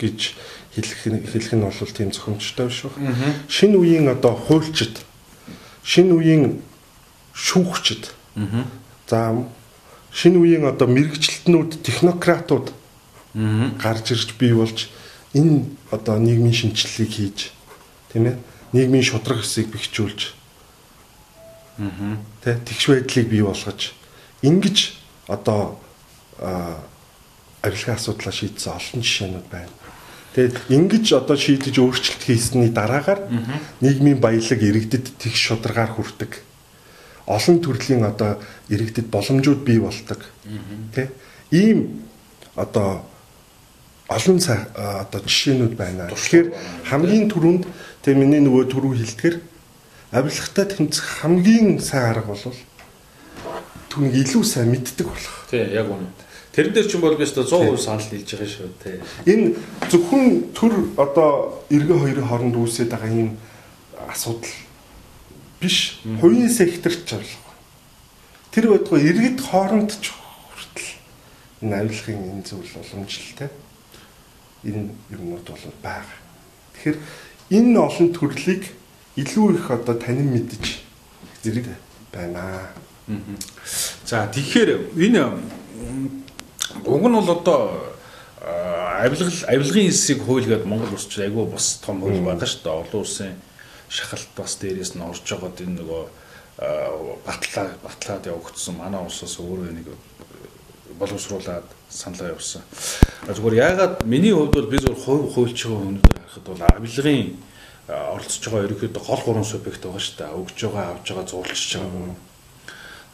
гэж 0.00 0.32
хэлэх 0.72 1.28
хэлэх 1.28 1.52
нь 1.52 1.60
бол 1.60 1.92
тийм 1.92 2.08
зохимжтой 2.08 2.72
биш 2.72 2.88
байна. 2.88 3.36
Шин 3.52 3.76
үеийн 3.76 4.08
одоо 4.08 4.32
хуульчид 4.32 4.96
шин 5.84 6.08
үеийн 6.08 6.64
шүүгчд. 7.34 8.14
За 9.10 9.34
шинэ 10.14 10.38
үеийн 10.38 10.64
одоо 10.70 10.86
мэрэгчлэтнүүд, 10.88 11.82
технократууд 11.82 12.72
гарч 13.82 14.06
ирж 14.14 14.38
бий 14.38 14.54
болж 14.54 14.88
энэ 15.34 15.66
одоо 15.90 16.22
нийгмийн 16.22 16.54
шинжилгээг 16.54 17.10
хийж 17.10 17.50
тийм 18.14 18.30
ээ 18.30 18.38
нийгмийн 18.70 19.02
шудраг 19.02 19.42
хэсгийг 19.42 19.74
бэхжүүлж 19.74 20.20
тэ 22.46 22.62
тэгш 22.62 22.84
байдлыг 22.86 23.26
бий 23.26 23.42
болгож 23.42 23.90
ингэж 24.46 24.94
одоо 25.26 25.82
авилгын 26.38 27.98
асуудлаа 27.98 28.30
шийдсэн 28.30 28.78
олон 28.78 29.02
жишээнүүд 29.02 29.46
байна. 29.50 29.74
Тэгээд 30.38 30.56
ингэж 30.70 31.06
одоо 31.18 31.34
шийдэж 31.34 31.74
өөрчлөлт 31.82 32.22
хийсний 32.22 32.70
дараагаар 32.70 33.26
нийгмийн 33.82 34.22
баялаг 34.22 34.60
иргэдэд 34.62 35.18
тэгш 35.18 35.50
шударгаар 35.50 35.98
хүрдэг. 35.98 36.38
Олон 37.26 37.58
төрлийн 37.60 38.04
одоо 38.04 38.38
иргэдэд 38.68 39.08
боломжууд 39.08 39.64
бий 39.64 39.80
болдог. 39.80 40.20
Тэ? 40.94 41.08
Ийм 41.50 42.04
одоо 42.54 43.04
олон 44.08 44.38
одоо 44.38 45.20
жишээнүүд 45.24 45.74
байна. 45.76 46.12
Тэгэхээр 46.12 46.46
хамгийн 46.90 47.30
түрүүнд 47.32 47.64
тэг 48.04 48.14
миний 48.20 48.40
нөгөө 48.44 48.68
түрүү 48.68 48.92
хэлдгэр 49.00 49.36
авилгатай 50.12 50.66
тэмцэх 50.68 51.24
хамгийн 51.24 51.80
сайн 51.80 52.12
арга 52.12 52.36
бол 52.36 52.54
түүнийг 53.88 54.14
илүү 54.28 54.44
сайн 54.44 54.70
мэддэг 54.70 55.06
болох. 55.08 55.48
Тий, 55.50 55.64
яг 55.72 55.88
үнэ. 55.88 56.06
Тэрэн 56.54 56.70
дээр 56.70 56.86
ч 56.86 56.94
юм 56.94 57.02
бол 57.02 57.16
би 57.18 57.26
өстө 57.26 57.42
100% 57.42 57.82
санал 57.82 58.04
хэлж 58.04 58.30
байгаа 58.30 58.50
шүү 58.52 58.68
тий. 58.78 58.96
Энэ 59.26 59.58
зөвхөн 59.90 60.54
төр 60.54 60.94
одоо 60.94 61.64
эргэн 61.66 61.98
хоёрын 61.98 62.28
хооронд 62.30 62.54
үүсээд 62.54 62.94
байгаа 62.94 63.10
юм 63.10 63.34
асуудал 64.06 64.54
биш. 65.64 66.00
Хувийн 66.20 66.50
секторт 66.52 67.08
ч 67.08 67.16
авлага. 67.16 67.52
Тэр 68.52 68.68
байтугай 68.70 69.08
иргэд 69.08 69.40
хооронд 69.40 69.96
ч 69.96 70.12
хүртэл 70.12 70.90
энэ 71.64 71.76
авилгын 71.80 72.20
энэ 72.38 72.44
зүйл 72.44 72.76
уламжлалтай. 72.76 73.50
Энэ 74.68 74.92
юмнууд 75.10 75.48
бол 75.48 75.64
байгаа. 75.82 76.20
Тэгэхээр 76.76 76.98
энэ 77.56 77.78
олон 77.80 78.08
төрлийг 78.12 78.62
илүү 79.16 79.56
их 79.56 79.70
одоо 79.72 79.96
танин 79.96 80.28
мэдж 80.36 80.84
зэрэг 81.42 81.72
байна. 82.12 82.68
За 84.04 84.28
тэгэхээр 84.28 84.92
энэ 84.92 85.24
Уг 86.84 87.08
нь 87.08 87.14
бол 87.14 87.30
одоо 87.30 87.94
авилгал 89.00 89.32
авилгын 89.48 89.88
хэсгийг 89.88 90.20
хуйлгаад 90.24 90.66
Монгол 90.66 90.94
улсч 90.94 91.18
айгүй 91.18 91.46
бас 91.46 91.80
том 91.84 92.00
хууль 92.00 92.20
байгаа 92.20 92.46
шүү 92.46 92.62
дээ. 92.64 92.80
Олон 92.82 93.00
улсын 93.00 93.32
шахалт 93.94 94.30
бас 94.36 94.58
дээрээс 94.58 94.98
нь 94.98 95.06
орж 95.06 95.22
байгаад 95.22 95.62
энэ 95.62 95.78
нөгөө 95.78 96.02
батлаа 97.26 97.66
батлаад 97.86 98.26
явагдсан 98.26 98.74
манай 98.78 99.00
улсаас 99.06 99.38
өөрөө 99.38 99.70
нэг 99.70 99.88
боловсруулад 100.98 101.66
саналаа 101.90 102.34
явуулсан. 102.34 102.62
Зүгээр 103.26 103.54
яагаад 103.54 103.94
миний 104.06 104.34
хувьд 104.34 104.54
бол 104.54 104.70
би 104.70 104.78
зөвхөн 104.78 105.30
хувь 105.30 105.34
хуульч 105.34 105.58
байгаа 105.66 105.82
хүмүүст 105.82 106.06
харахад 106.10 106.46
бол 106.46 106.62
авилгын 106.74 107.36
оролцож 107.88 108.44
байгаа 108.50 108.66
ерөөхдөө 108.66 109.02
гол 109.02 109.22
гурван 109.26 109.46
субъект 109.46 109.82
байгаа 109.82 110.02
шүү 110.02 110.16
дээ. 110.18 110.38
Өгж 110.38 110.58
байгаа, 110.62 110.86
авж 110.94 111.06
байгаа, 111.10 111.26
зуулчж 111.30 111.70
байгаа. 111.78 112.16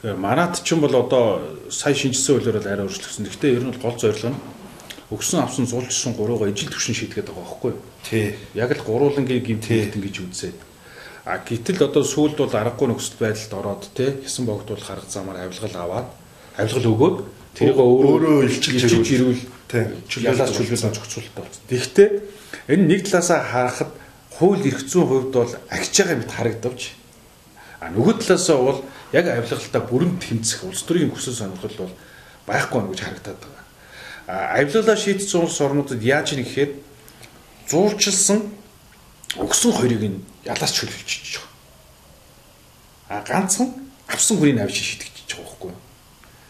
Тэгээ 0.01 0.17
манад 0.17 0.55
ч 0.61 0.69
юм 0.73 0.81
бол 0.81 0.97
одоо 0.97 1.25
сая 1.69 1.95
шинжсэн 1.95 2.41
хуулиар 2.41 2.61
арай 2.61 2.85
өөрчлөгдсөн. 2.89 3.29
Гэхдээ 3.29 3.57
ер 3.57 3.65
нь 3.65 3.73
бол 3.73 3.85
гол 3.85 3.99
зорилго 4.01 4.33
нь 4.33 4.41
өгсөн 5.11 5.43
авсан 5.43 5.67
зулжсан 5.67 6.15
гуруугаа 6.15 6.49
ижил 6.53 6.71
төвшин 6.71 6.95
шийдгээд 6.95 7.29
байгаа 7.29 7.45
байхгүй 7.45 7.71
юу? 7.75 7.83
Тий. 8.07 8.27
Яг 8.55 8.71
л 8.71 8.87
гуруулангийн 8.87 9.43
гимт 9.43 9.67
хийгдэн 9.67 10.03
гэж 10.07 10.17
үзээд. 10.23 10.70
А 11.25 11.39
гэтэл 11.45 11.85
одоо 11.85 12.05
сүүлд 12.05 12.41
бол 12.41 12.55
аргагүй 12.55 12.89
нөхцөл 12.89 13.21
байдалд 13.21 13.53
ороод 13.53 13.83
те 13.93 14.17
хэсэн 14.25 14.49
богдвол 14.49 14.81
харга 14.81 15.09
замаар 15.09 15.45
авилгал 15.45 15.77
аваад 15.77 16.09
авилгал 16.57 16.91
өгөөд 16.97 17.17
тэрийг 17.55 17.77
өөрөө 17.77 18.49
илчилж 18.49 19.09
ирүүл 19.13 19.43
ялаас 20.25 20.51
чөлөөс 20.57 20.85
зохицуулалт 20.89 21.37
болсон. 21.37 21.63
Тэгэхдээ 21.69 22.09
энэ 22.73 22.85
нэг 22.89 23.01
талаасаа 23.05 23.45
харахад 23.45 23.93
хууль 24.33 24.65
эрх 24.65 24.81
зүйн 24.89 25.07
хувьд 25.07 25.33
бол 25.37 25.53
агч 25.69 25.95
байгаа 26.01 26.17
мэт 26.17 26.33
харагдавч. 26.33 26.81
А 27.85 27.93
нөгөө 27.93 28.15
талаасаа 28.25 28.57
бол 28.57 28.81
яг 29.13 29.27
авилгалтаа 29.29 29.83
бүрэн 29.85 30.17
тэмцэх 30.17 30.65
улс 30.65 30.83
төрийн 30.89 31.13
хүсэл 31.13 31.37
сонирхол 31.37 31.77
бол 31.85 31.95
байхгүй 32.49 32.81
байна 32.81 32.91
гэж 32.97 33.01
харагдаад 33.05 33.41
байгаа. 33.45 33.65
А 34.27 34.35
авилгалаа 34.57 34.97
шийдсэн 34.97 35.41
улс 35.45 35.61
орнуудад 35.61 36.01
яаж 36.01 36.33
ийм 36.33 36.49
гэхээр 36.49 36.71
зуурчилсан 37.69 38.41
өгсөн 39.39 39.73
хоёрыг 39.77 40.03
нь 40.03 40.19
ялаас 40.43 40.73
чөлөөлчихөж 40.75 41.39
байгаа. 41.39 41.51
А 43.11 43.23
ганцхан 43.23 43.69
авсан 44.11 44.37
хүрийг 44.39 44.59
авч 44.59 44.75
шийдэгдэж 44.75 45.29
байгаа 45.31 45.47
байхгүй 45.47 45.71
юу? 45.71 45.79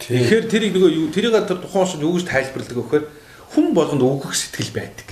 Тэгэхээр 0.01 0.45
тэрийг 0.49 0.73
нөгөө 0.73 0.91
юу 0.97 1.07
тэрийг 1.13 1.35
тэр 1.45 1.61
тухайн 1.61 1.85
улсад 1.85 2.01
юу 2.01 2.17
гэж 2.17 2.25
тайлбарладаг 2.25 2.77
вэхээр 2.77 3.05
хүн 3.53 3.65
болгонд 3.77 4.01
өгөх 4.01 4.33
сэтгэл 4.33 4.73
байдаг. 4.73 5.07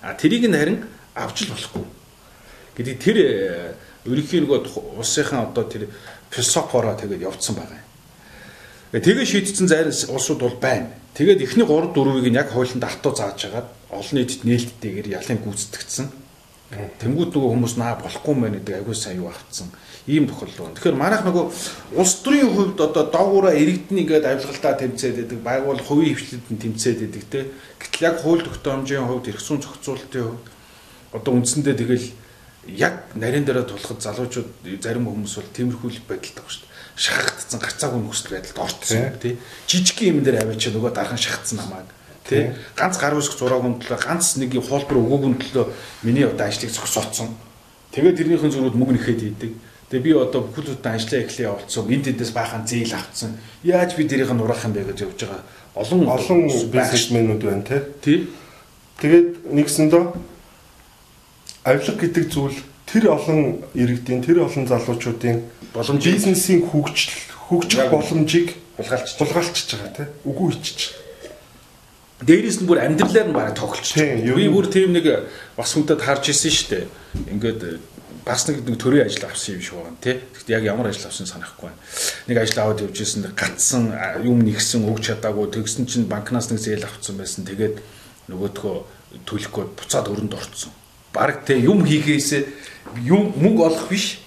А 0.00 0.16
тэрийг 0.16 0.48
нь 0.48 0.56
харин 0.56 0.88
авч 1.12 1.44
л 1.44 1.52
болохгүй. 1.52 1.84
гэдэг 2.76 2.96
тэр 3.00 3.16
ерөнхийн 4.04 4.44
нөгөө 4.44 4.96
улсынхаа 5.00 5.48
одоо 5.48 5.64
тэр 5.64 5.88
философороо 6.30 6.94
тэгээд 6.96 7.24
явцсан 7.24 7.56
байгаа 7.56 7.80
юм. 7.80 7.86
Тэгээ 9.00 9.24
шийдсэн 9.24 9.66
зайр 9.68 9.88
улсууд 9.88 10.40
бол 10.40 10.56
байна. 10.60 10.92
Тэгээд 11.16 11.42
эхний 11.42 11.64
3 11.64 11.96
4-ийг 11.96 12.28
нь 12.28 12.36
яг 12.36 12.52
хуулинд 12.52 12.84
автуу 12.84 13.16
зааж 13.16 13.48
агаад 13.48 13.68
олон 13.88 14.14
нийтэд 14.20 14.44
нээлттэйгээр 14.44 15.08
ялын 15.16 15.40
гүйцэтгэгдсэн. 15.40 16.25
Тэнгүүд 16.66 17.30
нөгөө 17.30 17.50
хүмүүс 17.54 17.74
наа 17.78 17.94
болохгүй 18.02 18.34
мэн 18.34 18.58
гэдэг 18.58 18.82
агүй 18.82 18.96
сайн 18.98 19.22
юу 19.22 19.30
авцсан. 19.30 19.70
Ийм 20.10 20.26
тохиолдол 20.26 20.66
байна. 20.66 20.74
Тэгэхээр 20.74 20.98
манайх 20.98 21.22
нөгөө 21.22 21.44
улс 21.94 22.14
төрийн 22.26 22.50
хувьд 22.50 22.78
одоо 22.82 23.06
доогуура 23.06 23.54
иргэдний 23.54 24.02
ингээд 24.02 24.26
авилгалтаа 24.26 24.74
тэмцээд 24.74 25.14
байдаг, 25.14 25.38
байгуул 25.46 25.78
хувийн 25.78 26.18
хвшлэлд 26.18 26.50
нь 26.50 26.58
тэмцээд 26.58 26.98
байдаг 27.06 27.24
те. 27.30 27.40
Гэтэл 27.78 28.06
яг 28.10 28.16
хууль 28.18 28.42
тогтоомжийн 28.42 29.06
хувьд 29.06 29.30
эрх 29.30 29.42
зүйн 29.46 29.62
зохицуулалтын 29.62 30.26
хувьд 30.26 30.46
одоо 31.14 31.32
үндсэндээ 31.38 31.74
тэгэл 31.78 32.06
яг 32.66 32.94
нарийн 33.14 33.46
дээр 33.46 33.62
тулахад 33.62 34.02
залуучууд 34.02 34.82
зарим 34.82 35.06
хүмүүс 35.06 35.38
бол 35.38 35.54
тиймэрхүү 35.54 35.90
байдалтай 36.10 36.42
байгаа 36.42 36.50
шүү 36.50 36.66
дээ. 36.66 36.74
Шахагдсан 36.98 37.60
гарцаагүй 37.62 38.00
нөхцөл 38.02 38.34
байдалд 38.34 38.58
орцсон 38.58 39.14
тий. 39.22 39.38
Жижиг 39.70 39.98
юм 40.02 40.26
дээр 40.26 40.42
аваач 40.42 40.66
нөгөө 40.66 40.90
дархан 40.90 41.20
шахагдсан 41.20 41.62
намайг 41.62 41.95
тий. 42.28 42.52
Ганц 42.76 42.98
гар 42.98 43.14
үсэх 43.16 43.38
зураагүй 43.38 43.78
төлөө 43.80 44.00
ганц 44.02 44.36
нэг 44.36 44.54
хуулбар 44.60 44.98
өгөөгүй 45.00 45.32
төлөө 45.40 45.64
миний 46.02 46.26
одоо 46.26 46.46
ажлыг 46.46 46.70
зогсооцсон. 46.70 47.32
Тэгээд 47.94 48.18
тэрнийхэн 48.18 48.52
зүрүүд 48.52 48.76
мөнгө 48.76 48.94
нэхэд 48.98 49.22
идэг. 49.22 49.52
Тэгээ 49.90 50.02
би 50.02 50.12
одоо 50.18 50.42
бүхэл 50.50 50.74
бүтэн 50.74 50.98
ажлаа 50.98 51.22
эхлэе 51.22 51.46
явуулсан. 51.46 51.86
Энд 51.86 52.06
эндээс 52.10 52.32
баахан 52.34 52.66
зээл 52.66 52.98
авцсан. 52.98 53.38
Яаж 53.62 53.94
би 53.94 54.04
дэрийг 54.04 54.34
нь 54.34 54.42
урах 54.42 54.66
юм 54.66 54.74
бэ 54.74 54.90
гэж 54.90 54.98
явж 55.06 55.18
байгаа. 55.22 55.42
Олон 55.78 56.02
олон 56.10 56.40
бизнесмэнүүд 56.50 57.42
байна 57.46 57.62
тий. 58.02 58.26
Тэгээд 58.98 59.54
нэгсэндээ 59.54 60.04
авилга 61.66 61.94
гэдэг 61.94 62.24
зүйл 62.32 62.58
тэр 62.86 63.14
олон 63.14 63.62
иргэдийн 63.74 64.22
тэр 64.22 64.46
олон 64.46 64.66
залуучуудын 64.66 65.42
боломж 65.74 66.02
бизнесийн 66.06 66.62
хөгжил 66.62 67.12
хөгжих 67.50 67.90
боломжийг 67.90 68.54
булгаалчихж 68.78 69.68
байгаа 69.74 69.92
тийм 69.94 70.08
үгүй 70.24 70.54
ичж 70.54 71.05
Дээрээс 72.24 72.62
нь 72.62 72.68
бүр 72.68 72.80
амьдралаар 72.80 73.28
нь 73.28 73.36
бараг 73.36 73.58
байна. 73.58 74.36
Би 74.36 74.48
бүр 74.48 74.66
тийм 74.72 74.92
нэг 74.96 75.28
бас 75.56 75.74
хүнтэд 75.74 76.00
харж 76.00 76.32
ирсэн 76.32 76.52
шүү 76.52 76.68
дээ. 76.72 76.84
Ингээд 77.32 77.60
бас 78.24 78.48
нэг 78.48 78.64
нэг 78.64 78.76
төрийн 78.80 79.06
ажил 79.06 79.28
авсан 79.28 79.58
юм 79.58 79.62
шиг 79.62 79.76
байна 79.76 80.00
тий. 80.00 80.16
Гэхдээ 80.32 80.56
яг 80.56 80.64
ямар 80.64 80.88
ажил 80.88 81.06
авсан 81.06 81.28
санахгүй 81.28 81.68
байна. 81.68 81.80
Нэг 82.26 82.36
ажил 82.40 82.60
аваад 82.64 82.80
явж 82.88 82.96
ирсэн 83.04 83.28
гатсан 83.36 83.92
юм 84.24 84.40
нэгсэн 84.40 84.88
өгч 84.88 85.12
чадаагүй 85.12 85.52
тэгсэн 85.52 85.84
чинь 85.84 86.08
банкнаас 86.08 86.48
нэг 86.48 86.60
зээл 86.60 86.88
авцсан 86.88 87.20
байсан. 87.20 87.44
Тэгээд 87.44 87.84
нөгөөдхөө 88.32 88.76
төлөхгүй 89.28 89.64
буцаад 89.76 90.08
өрөнд 90.08 90.32
орцсон 90.32 90.72
баг 91.16 91.44
те 91.46 91.56
юм 91.58 91.84
хийхээсээ 91.84 92.44
юм 93.08 93.32
мөнгө 93.40 93.64
олох 93.64 93.88
биш 93.88 94.20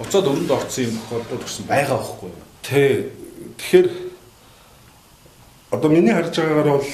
буцаад 0.00 0.24
өрөнд 0.24 0.50
орсон 0.50 0.88
юм 0.88 0.96
тохиолдол 1.04 1.44
гэсэн 1.44 1.66
байгаа 1.68 2.00
байхгүй 2.00 2.30
юу? 2.32 2.44
Тэ. 2.64 3.12
Тэгэхээр 3.60 3.88
одоо 5.70 5.90
миний 5.92 6.14
харж 6.16 6.32
байгаагаар 6.32 6.70
бол 6.80 6.88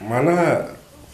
манай 0.00 0.66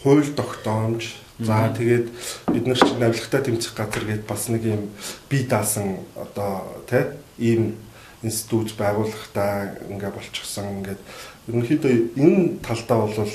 хууль 0.03 0.33
тогтоомж 0.33 1.15
за 1.39 1.73
тэгээд 1.77 2.07
бид 2.53 2.65
нар 2.67 2.77
чинь 2.79 3.03
авилгатай 3.03 3.41
тэмцэх 3.43 3.75
газар 3.75 4.03
гээд 4.05 4.25
бас 4.25 4.47
нэг 4.49 4.63
юм 4.65 4.89
бие 5.29 5.45
даасан 5.45 6.01
одоо 6.15 6.81
тэ 6.89 7.13
ийм 7.37 7.75
институт 8.23 8.73
байгуулахдаа 8.73 9.77
ингээ 9.89 10.09
болчихсон 10.09 10.81
ингээд 10.81 11.01
ерөнхийдөө 11.47 11.93
энэ 12.17 12.57
талдаа 12.65 13.05
бол 13.05 13.29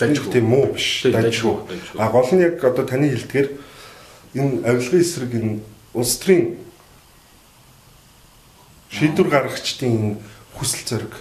дайжгүй 0.00 0.32
тийм 0.32 0.46
муу 0.50 0.72
биш. 0.74 1.06
Дайжгүй 1.06 1.56
а 1.94 2.10
гол 2.10 2.26
нь 2.34 2.42
яг 2.42 2.58
одоо 2.64 2.84
таны 2.84 3.12
хэлдгээр 3.14 3.48
энэ 4.34 4.66
авилгын 4.66 5.00
эсрэг 5.00 5.32
энэ 5.36 5.60
улс 5.94 6.16
төрийн 6.18 6.58
шийдвэр 8.90 9.28
гаргагчдын 9.30 10.18
хүсэл 10.58 10.84
зориг. 10.88 11.14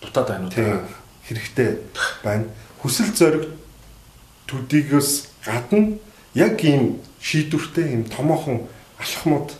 Дутаад 0.00 0.28
байна 0.28 0.46
уу 0.46 0.99
хэрэгтэй 1.30 1.78
байна 2.26 2.50
хүсэл 2.82 3.14
зориг 3.14 3.46
төдийгөөс 4.50 5.10
гадна 5.46 5.96
яг 6.34 6.58
ийм 6.64 6.98
шийдвэртэй 7.22 7.94
ийм 7.94 8.04
томоохон 8.10 8.66
алхмууд 8.98 9.54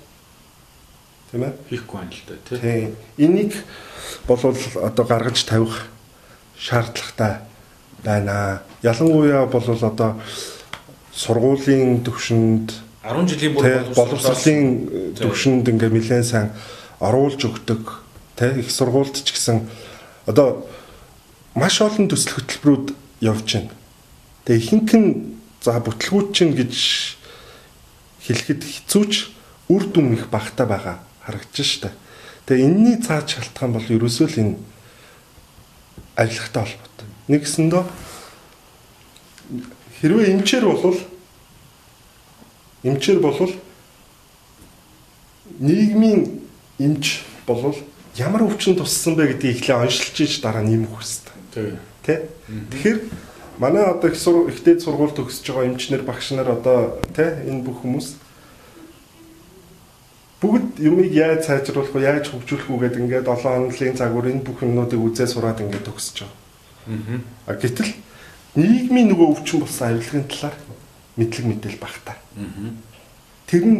тийм 1.31 1.47
ээ 1.47 1.55
хийхгүй 1.71 1.97
байна 1.97 2.11
л 2.11 2.23
да 2.27 2.59
тийм 2.59 2.97
энийг 3.17 3.55
болвол 4.27 4.59
одоо 4.83 5.05
гаргаж 5.07 5.45
тавих 5.45 5.87
шаардлагатай 6.59 7.47
байна. 8.05 8.63
Ялангуяа 8.83 9.47
бол 9.47 9.65
одоо 9.65 10.21
сургуулийн 11.13 12.05
төвшөнд 12.05 12.73
10 13.05 13.29
жилийн 13.29 13.55
бүр 13.55 13.95
боловсролын 13.97 15.15
төвшөнд 15.17 15.69
ингээ 15.69 15.89
нэлээд 15.89 16.25
сайн 16.27 16.51
оруулж 17.01 17.41
өгдөг. 17.45 18.01
Тэ 18.37 18.61
их 18.61 18.71
сургуульд 18.71 19.17
ч 19.21 19.33
гэсэн 19.33 19.69
одоо 20.27 20.65
маш 21.55 21.81
олон 21.83 22.07
төсөл 22.09 22.39
хөтөлбөрүүд 22.39 22.87
явж 23.21 23.49
байна. 23.55 23.75
Тэгээ 24.45 24.61
ихэнх 24.61 24.93
нь 24.95 25.09
за 25.61 25.81
бүтлгүүд 25.83 26.29
чинь 26.33 26.55
гэж 26.57 26.75
хэлэхэд 28.25 28.63
хэцүүч 28.63 29.13
үр 29.69 29.83
дүн 29.91 30.15
их 30.15 30.31
багтаа 30.31 30.67
байгаа 30.67 30.97
харагдаж 31.25 31.67
штэ. 31.67 31.91
Тэгээ 32.47 32.67
энэний 32.67 32.99
цааш 33.03 33.39
шалтгаан 33.39 33.73
бол 33.75 33.87
ерөөсөө 33.87 34.27
л 34.31 34.41
энэ 34.41 34.57
ажиллахтай 36.17 36.63
холбоотой. 36.65 37.09
Нэгсэндөө 37.29 37.83
хэрвээ 40.01 40.33
эмчээр 40.35 40.65
болвол 40.65 40.99
эмчээр 42.83 43.21
болвол 43.21 43.55
нийгмийн 45.61 46.41
эмч 46.79 47.21
болвол 47.47 47.77
ямар 48.17 48.43
өвчин 48.49 48.77
туссан 48.77 49.17
бэ 49.17 49.37
гэдгийг 49.37 49.61
ихлэ 49.61 49.77
оншилж 49.85 50.17
иж 50.21 50.41
дараа 50.41 50.65
нэмэх 50.65 50.89
хэрэгтэй. 50.89 51.40
Тэ? 51.51 52.29
Тэгэхээр 52.47 52.99
манай 53.59 53.85
одоо 53.85 54.11
их 54.11 54.17
сур 54.17 54.49
ихтэй 54.49 54.81
сургууль 54.81 55.13
төгсөж 55.13 55.47
байгаа 55.51 55.69
эмчнэр 55.69 56.03
багш 56.03 56.33
нар 56.33 56.51
одоо 56.57 56.99
тэ 57.13 57.45
энэ 57.45 57.63
бүх 57.63 57.83
хүмүүс 57.85 58.17
бүгд 60.41 60.81
юмыг 60.81 61.13
яаж 61.13 61.45
сайжруулах 61.45 61.93
вэ, 61.93 62.01
яаж 62.09 62.33
хөгжүүлэх 62.33 62.73
үү 62.73 62.81
гэдэг 62.81 63.01
ингээд 63.05 63.29
7 63.29 63.45
хоноглын 63.45 63.99
цагуур 64.01 64.27
энэ 64.33 64.41
бүх 64.41 64.65
юмнуудыг 64.65 64.97
үзээ 64.97 65.29
сураад 65.29 65.61
ингээд 65.61 65.85
төгсөж 65.85 66.25
байгаа. 66.25 67.21
Аа. 67.45 67.61
Гэтэл 67.61 67.93
нийгмийн 68.57 69.13
нөгөө 69.13 69.29
өвчин 69.37 69.61
болсон 69.61 69.93
авилгын 69.93 70.25
талаар 70.33 70.57
мэдлэг 71.21 71.45
мэдээл 71.45 71.77
багтаа. 71.77 72.17
Тэр 73.45 73.65
нь 73.69 73.79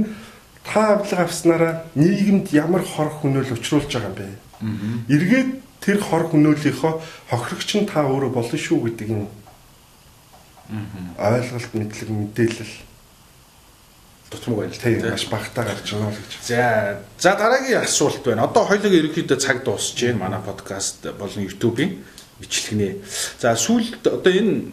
та 0.69 1.01
авилга 1.01 1.25
авснараа 1.25 1.73
нийгэмд 1.97 2.53
ямар 2.53 2.85
хор 2.85 3.09
хөнөөл 3.09 3.57
учруулж 3.57 3.89
байгаа 3.89 4.13
юм 4.13 4.17
бэ? 4.21 4.29
Эргээд 5.09 5.51
тэр 5.81 5.99
хор 6.01 6.29
хөнөөлийнхөө 6.29 6.93
хохирогч 7.33 7.71
нь 7.81 7.89
та 7.89 8.05
өөрөө 8.05 8.31
болно 8.37 8.59
шүү 8.61 8.79
гэдэг 8.85 9.09
энэ 9.11 9.29
ойлголт 11.19 11.73
мэдлэг 11.75 12.09
мэдээлэл 12.09 12.75
дутмаг 14.31 14.57
байна. 14.59 14.75
Тийм 14.79 15.11
маш 15.11 15.27
багтаа 15.27 15.65
гарч 15.65 15.93
байна 15.93 16.15
л 16.15 16.21
гэж. 16.21 16.33
За 16.47 17.01
за 17.19 17.35
дараагийн 17.35 17.83
асуулт 17.83 18.23
байна. 18.23 18.45
Одоо 18.47 18.65
хоёулаа 18.69 18.93
ерөнхийдөө 18.93 19.39
цаг 19.41 19.65
дуусж 19.65 19.99
байна. 19.99 20.23
Манай 20.31 20.41
подкаст 20.45 21.11
болон 21.19 21.43
YouTube-ийн 21.49 21.99
бичлэгнээ. 22.39 22.95
За 23.41 23.57
сүүлд 23.59 24.07
одоо 24.07 24.31
энэ 24.33 24.71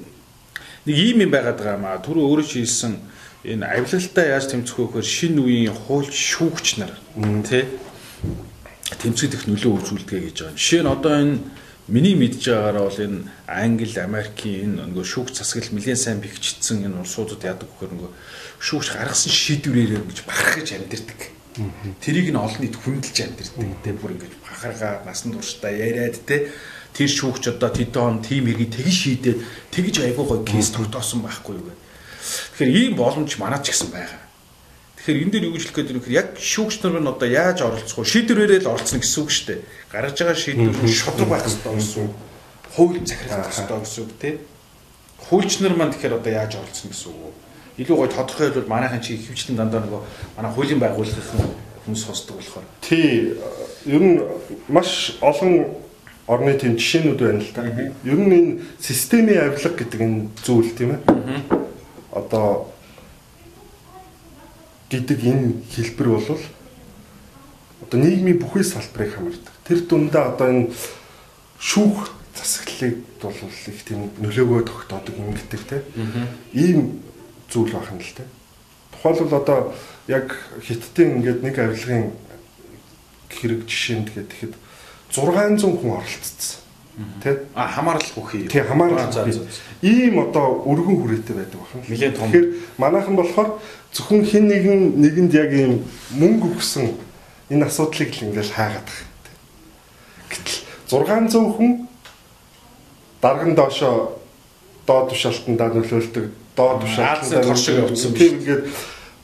нэг 0.85 0.95
ийм 0.95 1.25
юм 1.25 1.31
байгаад 1.33 1.57
байгаа 1.57 1.81
маа. 1.81 1.97
Түр 1.97 2.21
өөрөө 2.21 2.45
шийдсэн 2.45 2.93
энэ 3.47 3.65
авилалтаа 3.65 4.37
яаж 4.37 4.45
тэмцэх 4.53 4.77
вэ 4.77 4.85
гэхээр 5.01 5.07
шинэ 5.07 5.41
үеийн 5.41 5.73
хуульч 5.73 6.13
шүүгч 6.13 6.67
нар 6.77 6.93
тий 7.47 7.65
тэмцэгдэх 8.95 9.51
нөлөө 9.51 9.73
үзүүлдэг 9.83 10.19
гэж 10.31 10.37
байгаа. 10.47 10.55
Жишээ 10.55 10.81
нь 10.83 10.93
одоо 10.95 11.13
энэ 11.19 11.35
миний 11.91 12.15
мэдж 12.15 12.43
байгаагаар 12.47 12.77
бол 12.87 12.99
энэ 13.03 13.19
Англи, 13.47 13.99
Америкийн 13.99 14.79
энэ 14.79 14.87
нөгөө 14.87 15.03
шүүгч 15.03 15.33
засаглал 15.43 15.75
нэлээд 15.75 15.99
сайн 15.99 16.19
бэхжигдсэн 16.23 16.87
энэ 16.87 16.99
улсуудад 17.03 17.43
яадаг 17.43 17.67
гэхээр 17.67 17.91
нөгөө 17.95 18.11
шүүгч 18.63 18.87
гаргасан 18.95 19.31
шийдвэрээр 19.31 20.03
ингэж 20.07 20.19
бахархаж 20.23 20.67
амьдэрдэг. 20.71 21.19
Тэрийг 21.99 22.27
нь 22.31 22.39
олон 22.39 22.61
нийт 22.63 22.75
хүндэлж 22.79 23.17
амьдэрдэг. 23.27 23.67
Тэ 23.83 23.91
бүр 23.99 24.15
ингэж 24.15 24.33
бахаргаа 24.39 25.03
насан 25.03 25.35
туршдаа 25.35 25.71
яриад 25.71 26.19
тэ 26.23 26.51
тэр 26.95 27.09
шүүгч 27.11 27.43
одоо 27.55 27.69
тэдэн 27.71 28.23
тим 28.23 28.47
хэргийг 28.47 28.71
тэгж 28.71 28.95
шийдээд 28.95 29.39
тэгж 29.71 29.95
айгуу 30.05 30.25
гой 30.27 30.39
кейс 30.47 30.71
тогтоосон 30.71 31.23
байхгүй 31.23 31.55
юу 31.59 31.65
гэх. 31.71 31.79
Тэгэхээр 32.55 32.71
ийм 32.77 32.93
боломж 32.99 33.31
манад 33.39 33.63
ч 33.63 33.71
гэсэн 33.71 33.89
байгаа. 33.95 34.26
Тэгэхээр 35.07 35.23
энэ 35.23 35.31
дээр 35.31 35.47
юу 35.47 35.55
гэж 35.55 35.63
хэлэх 35.71 35.77
гээд 35.87 35.91
юм 35.95 36.03
яг 36.11 36.27
шүүгч 36.35 36.83
нар 36.83 36.99
нь 36.99 37.07
одоо 37.07 37.29
яаж 37.31 37.63
оролцох 37.63 38.03
вэ? 38.03 38.11
Шийдвэрээрээ 38.11 38.59
л 38.67 38.75
оролцсон 38.75 38.99
гэсэн 38.99 39.23
үг 39.23 39.31
шүү 39.31 39.47
дээ. 39.47 39.59
Гаргаж 39.87 40.17
байгаа 40.19 40.35
шийдвэр 40.35 40.91
шудраг 40.91 41.29
байх 41.31 41.43
хэрэгтэй 41.47 41.75
гэсэн 41.79 42.01
үг. 42.03 42.13
Хууль 42.75 42.99
захирах 43.07 43.47
хэрэгтэй 43.47 43.79
гэсэн 43.87 44.03
үг 44.03 44.11
тий. 44.19 44.35
Хуульч 45.31 45.51
нар 45.63 45.73
маань 45.79 45.95
тэгэхээр 45.95 46.19
одоо 46.19 46.31
яаж 46.35 46.51
оролцсон 46.59 46.91
гэсэн 46.91 47.07
үг 47.07 47.23
вэ? 47.23 47.31
илүү 47.87 47.95
гой 47.95 48.09
тодорхой 48.11 48.45
хэлбэл 48.51 48.67
манайхан 48.67 48.99
чи 48.99 49.15
хөвчлэн 49.15 49.55
дандаа 49.55 49.79
нөгөө 49.87 50.01
манай 50.35 50.51
хуулийн 50.51 50.81
байгууллагын 50.83 51.55
хүмүүс 51.87 52.03
сонсдог 52.03 52.35
болохоор. 52.43 52.67
Тий. 52.83 53.39
Ер 53.87 54.03
нь 54.03 54.19
маш 54.67 55.15
олон 55.23 55.71
орны 56.27 56.51
тийм 56.59 56.75
жишээнүүд 56.75 57.21
байна 57.23 57.39
л 57.39 57.51
да. 57.55 57.63
Ер 58.03 58.19
нь 58.19 58.35
энэ 58.35 58.59
системийн 58.83 59.55
авилга 59.55 59.71
гэдэг 59.71 60.01
энэ 60.03 60.19
зүйл 60.43 60.75
тийм 60.75 60.99
ээ. 60.99 61.01
Одоо 62.11 62.75
гэдэг 64.89 65.19
энэ 65.23 65.47
хэлбэр 65.71 66.07
бол 66.07 66.39
одоо 67.81 67.99
нийгмийн 67.99 68.39
бүхий 68.39 68.63
салбарыг 68.63 69.13
хамардаг. 69.15 69.53
Тэр 69.67 69.79
дундаа 69.87 70.33
одоо 70.33 70.47
энэ 70.47 70.71
шүүх 71.59 72.11
засаглалыг 72.35 72.95
бол 73.21 73.33
их 73.33 73.83
тийм 73.83 74.11
нөлөөгөө 74.21 74.61
тогтоодог 74.63 75.15
юм 75.17 75.33
гэдэг 75.35 75.61
тийм. 75.67 75.83
Ийм 76.53 76.79
зүйл 77.49 77.73
байна 77.73 77.99
л 77.99 78.15
те. 78.15 78.23
Тухайлбал 78.91 79.41
одоо 79.41 79.59
яг 80.07 80.35
хиттийн 80.61 81.19
ингээд 81.19 81.43
нэг 81.43 81.55
авилгын 81.59 82.11
хэрэг 83.29 83.67
жишээнд 83.67 84.15
тэгэхэд 84.15 84.55
600 85.11 85.61
хүн 85.61 85.91
оролцсон. 85.99 86.63
Тэ? 87.21 87.45
А 87.53 87.67
хамаарал 87.67 88.09
бүхий. 88.15 88.47
Тий, 88.47 88.61
хамаарал 88.61 89.05
бүхий. 89.05 89.45
Ийм 89.85 90.17
одоо 90.17 90.65
өргөн 90.65 90.97
хүрээтэй 90.97 91.35
байдаг 91.37 91.61
байна. 91.61 91.85
Нилээн 91.85 92.13
том. 92.17 92.25
Тэгэхээр 92.25 92.47
манайхан 92.81 93.15
болохоор 93.15 93.49
зөвхөн 93.97 94.21
хин 94.29 94.45
нэгэн 94.45 94.81
нэгэнд 95.01 95.33
яг 95.33 95.51
ийм 95.57 95.73
мөнгө 96.13 96.53
өгсөн 96.53 96.93
энэ 97.49 97.65
асуудлыг 97.65 98.13
л 98.13 98.29
ингээл 98.29 98.53
хаагаад 98.53 98.85
байгаа. 98.85 99.09
Гэтэл 100.29 100.61
600 100.85 101.57
хүн 101.57 101.71
дарган 103.21 103.57
доошоо 103.57 104.21
доод 104.85 105.09
тушаалтандаа 105.09 105.73
нөлөөлдөг 105.73 106.25
доод 106.53 106.85
тушаалтандаа 106.85 107.43
торшиг 107.43 107.75
явуулсан 107.81 108.13
тийм 108.13 108.37
ингээд 108.37 108.63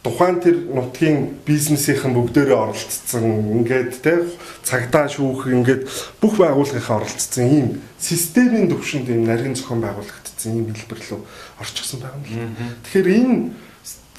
тухайн 0.03 0.41
тэр 0.41 0.57
нутгийн 0.73 1.39
бизнесийнхэн 1.45 2.11
бүгдээрээ 2.17 2.57
оролцсон 2.57 3.25
ингээд 3.61 3.91
те 4.03 4.27
цагдаа 4.65 5.07
шүүх 5.07 5.47
ингээд 5.53 5.87
бүх 6.19 6.33
байгууллагынхаа 6.41 6.99
оролцсон 6.99 7.45
ийм 7.45 7.67
системийн 8.01 8.67
төвшөнд 8.67 9.07
ийм 9.07 9.23
нарийн 9.23 9.55
зохион 9.55 9.79
байгуулагдсан 9.79 10.51
ийм 10.51 10.67
хэлбэр 10.75 10.99
рүү 10.99 11.21
орчихсон 11.61 12.03
байгаа 12.03 12.19
юм 12.19 12.51
л. 12.51 12.83
Тэгэхээр 12.83 13.07
энэ 13.21 13.37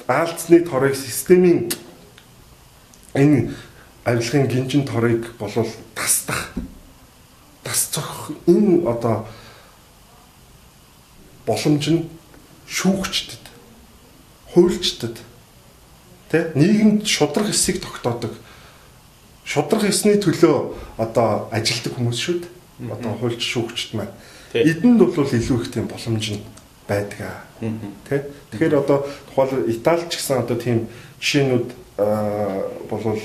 аалцны 0.07 0.59
торыг 0.61 0.95
системийн 0.95 1.71
энэ 3.13 3.53
авилгын 4.03 4.47
гинжин 4.47 4.85
торыг 4.85 5.35
болов 5.37 5.67
тасдах 5.95 6.53
тасцох 7.63 8.31
энэ 8.47 8.87
одоо 8.89 9.27
боломж 11.45 11.85
нь 11.89 12.09
шүүгчдэд 12.67 13.43
хуульчдад 14.53 15.17
тэ 16.29 16.51
нийгэмд 16.55 17.05
шудраг 17.07 17.49
эсийг 17.49 17.81
тогтоодог 17.81 18.33
шудраг 19.45 19.85
эсний 19.85 20.17
төлөө 20.17 20.73
одоо 20.97 21.47
ажилтдаг 21.53 21.93
хүмүүс 21.93 22.17
шүү 22.17 22.35
дээ. 22.41 22.51
Одоо 22.91 23.13
хуульч 23.21 23.41
шүүгчд 23.45 23.93
маань. 23.93 24.13
Эдэнд 24.53 24.99
бол 24.99 25.13
илүү 25.21 25.61
их 25.61 25.71
тийм 25.71 25.85
боломж 25.87 26.25
нь 26.33 26.41
байдаг 26.89 27.21
аа. 27.21 27.44
Тэ? 27.59 28.29
Тэгэхээр 28.51 28.75
одоо 28.79 29.05
тухайл 29.31 29.69
Итали 29.71 30.05
ч 30.11 30.19
гэсэн 30.19 30.43
одоо 30.43 30.57
тийм 30.59 30.87
жишээнүүд 31.21 31.67
болвол 32.89 33.21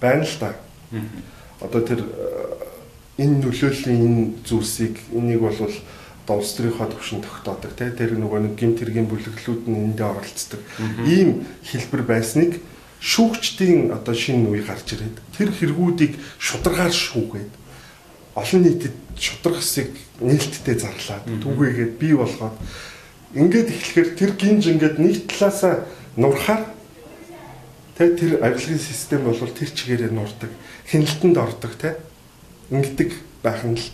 байна 0.00 0.22
л 0.22 0.36
да. 0.38 0.54
Одоо 1.60 1.80
тэр 1.82 2.00
энэ 3.18 3.42
нөлөөллийн 3.42 4.00
энэ 4.06 4.22
зүйлсийг 4.46 4.98
энийг 5.10 5.40
болвол 5.42 5.74
одоо 6.22 6.38
улс 6.38 6.54
төрийнхөө 6.54 6.94
төвшин 6.94 7.22
тогтоодог 7.26 7.74
тий 7.74 7.90
тэр 7.90 8.14
нөгөө 8.14 8.40
нэг 8.46 8.54
гимт 8.54 8.78
хэргийн 8.78 9.10
бүлэглүүд 9.10 9.66
нь 9.66 9.90
эндээ 9.90 10.06
оролцдог. 10.06 10.62
Ийм 11.02 11.42
хэлбэр 11.66 12.02
байсныг 12.06 12.62
шүүгчдийн 13.02 13.90
одоо 13.90 14.14
шинэ 14.14 14.46
үе 14.46 14.62
гарч 14.62 14.94
ирээд 14.94 15.18
тэр 15.34 15.50
хэрэгүүдийг 15.50 16.14
шударгаар 16.38 16.94
шүүгээд 16.94 17.52
олон 18.38 18.60
нийтэд 18.62 18.94
шудраг 19.18 19.58
хэсэг 19.58 19.90
нээлттэй 20.22 20.76
зарлаад 20.78 21.26
түгээгээд 21.42 21.92
бий 21.98 22.14
болгоод 22.14 22.54
ингээд 23.34 23.68
эхлэхээр 23.72 24.08
тэр 24.16 24.30
гинж 24.36 24.64
ингээд 24.68 24.96
нэг 25.00 25.16
талаасаа 25.28 25.88
нурхаар 26.16 26.68
тэ 27.96 28.16
тэр 28.16 28.32
авилгын 28.44 28.78
систем 28.78 29.24
бол 29.24 29.36
тэр 29.36 29.70
чигээрээ 29.72 30.12
нурдаг 30.12 30.50
хяналтанд 30.88 31.36
ордог 31.36 31.72
тэ 31.80 31.96
ингэдэг 32.70 33.10
байх 33.42 33.64
нь 33.64 33.76
л 33.76 33.88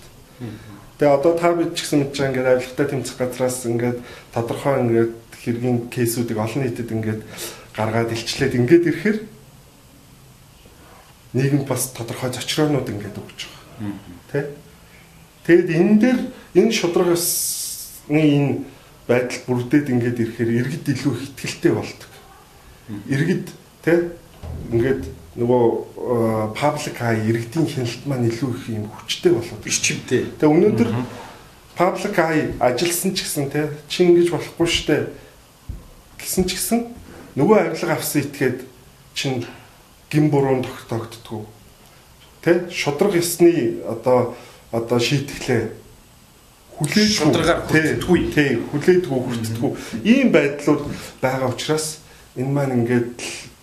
Тэгээ 0.98 1.14
одоо 1.14 1.38
та 1.38 1.54
бид 1.54 1.78
ч 1.78 1.86
гэсэн 1.86 2.10
байгаа 2.10 2.26
ингээд 2.26 2.50
авилгатай 2.58 2.86
тэмцэх 2.90 3.16
газраас 3.22 3.62
ингээд 3.62 3.98
тодорхой 4.34 4.82
ингээд 4.82 5.14
хэргийн 5.38 5.78
кейсүүдийг 5.94 6.38
олон 6.42 6.66
нийтэд 6.66 6.90
ингээд 6.90 7.22
гаргаад 7.70 8.10
илчлээд 8.10 8.58
ингээд 8.58 8.90
ирэхээр 8.90 9.18
нийгэм 11.38 11.62
бас 11.70 11.94
тодорхой 11.94 12.34
зочроонууд 12.34 12.90
ингээд 12.90 13.14
өгч 13.14 13.46
байгаа. 13.46 13.94
Тэ? 14.34 14.50
Тэгэд 15.46 15.68
энэ 15.70 15.94
дээр 16.02 16.20
энэ 16.58 16.72
шудраг 16.74 17.14
усны 17.14 18.18
энэ 18.18 18.52
байдал 19.08 19.40
бүрдээд 19.48 19.88
ингээд 19.88 20.20
ирэхээр 20.20 20.50
иргэд 20.60 20.86
илүү 20.92 21.12
ихтгэлтэй 21.16 21.72
болдог. 21.72 22.10
Иргэд 23.08 23.46
тэ? 23.80 24.12
Ингээд 24.68 25.02
нөгөө 25.38 26.52
паблик 26.52 26.96
хай 27.00 27.24
иргэдийн 27.24 27.66
хяналт 27.66 28.02
маань 28.04 28.28
илүү 28.28 28.50
их 28.52 28.64
юм 28.68 28.86
хүчтэй 28.92 29.32
болоод 29.32 29.62
биш 29.64 29.80
чимтэй. 29.80 30.28
Тэгээ 30.36 30.52
өнөөдөр 30.52 30.90
public 31.78 32.18
eye 32.18 32.52
ажилласан 32.58 33.14
ч 33.14 33.22
гэсэн 33.22 33.48
те 33.54 33.70
чи 33.86 34.02
ингэж 34.02 34.34
болохгүй 34.34 34.66
штэ. 34.66 35.14
Гэсэн 36.18 36.44
ч 36.50 36.58
гэсэн 36.58 36.90
нөгөө 37.38 37.70
авилга 37.70 37.94
авсан 37.94 38.26
итгээд 38.26 38.66
чин 39.14 39.46
гин 40.10 40.26
буруунд 40.26 40.66
тогтогддгүү 40.66 41.42
тэ? 42.42 42.66
Шудраг 42.74 43.14
ёсны 43.14 43.78
одоо 43.86 44.34
одоо 44.74 44.98
шийтгэлээ 44.98 45.70
хүлээж 46.78 47.10
шударгаар 47.18 47.60
хүртдэггүй 47.66 48.20
тий 48.30 48.50
хүлээдгүү 48.70 49.18
хүртдэггүй 49.26 49.72
ийм 50.06 50.30
байдлууд 50.30 50.82
байгаа 51.18 51.50
учраас 51.50 51.98
энэ 52.38 52.54
маань 52.54 52.74
ингээд 52.78 53.18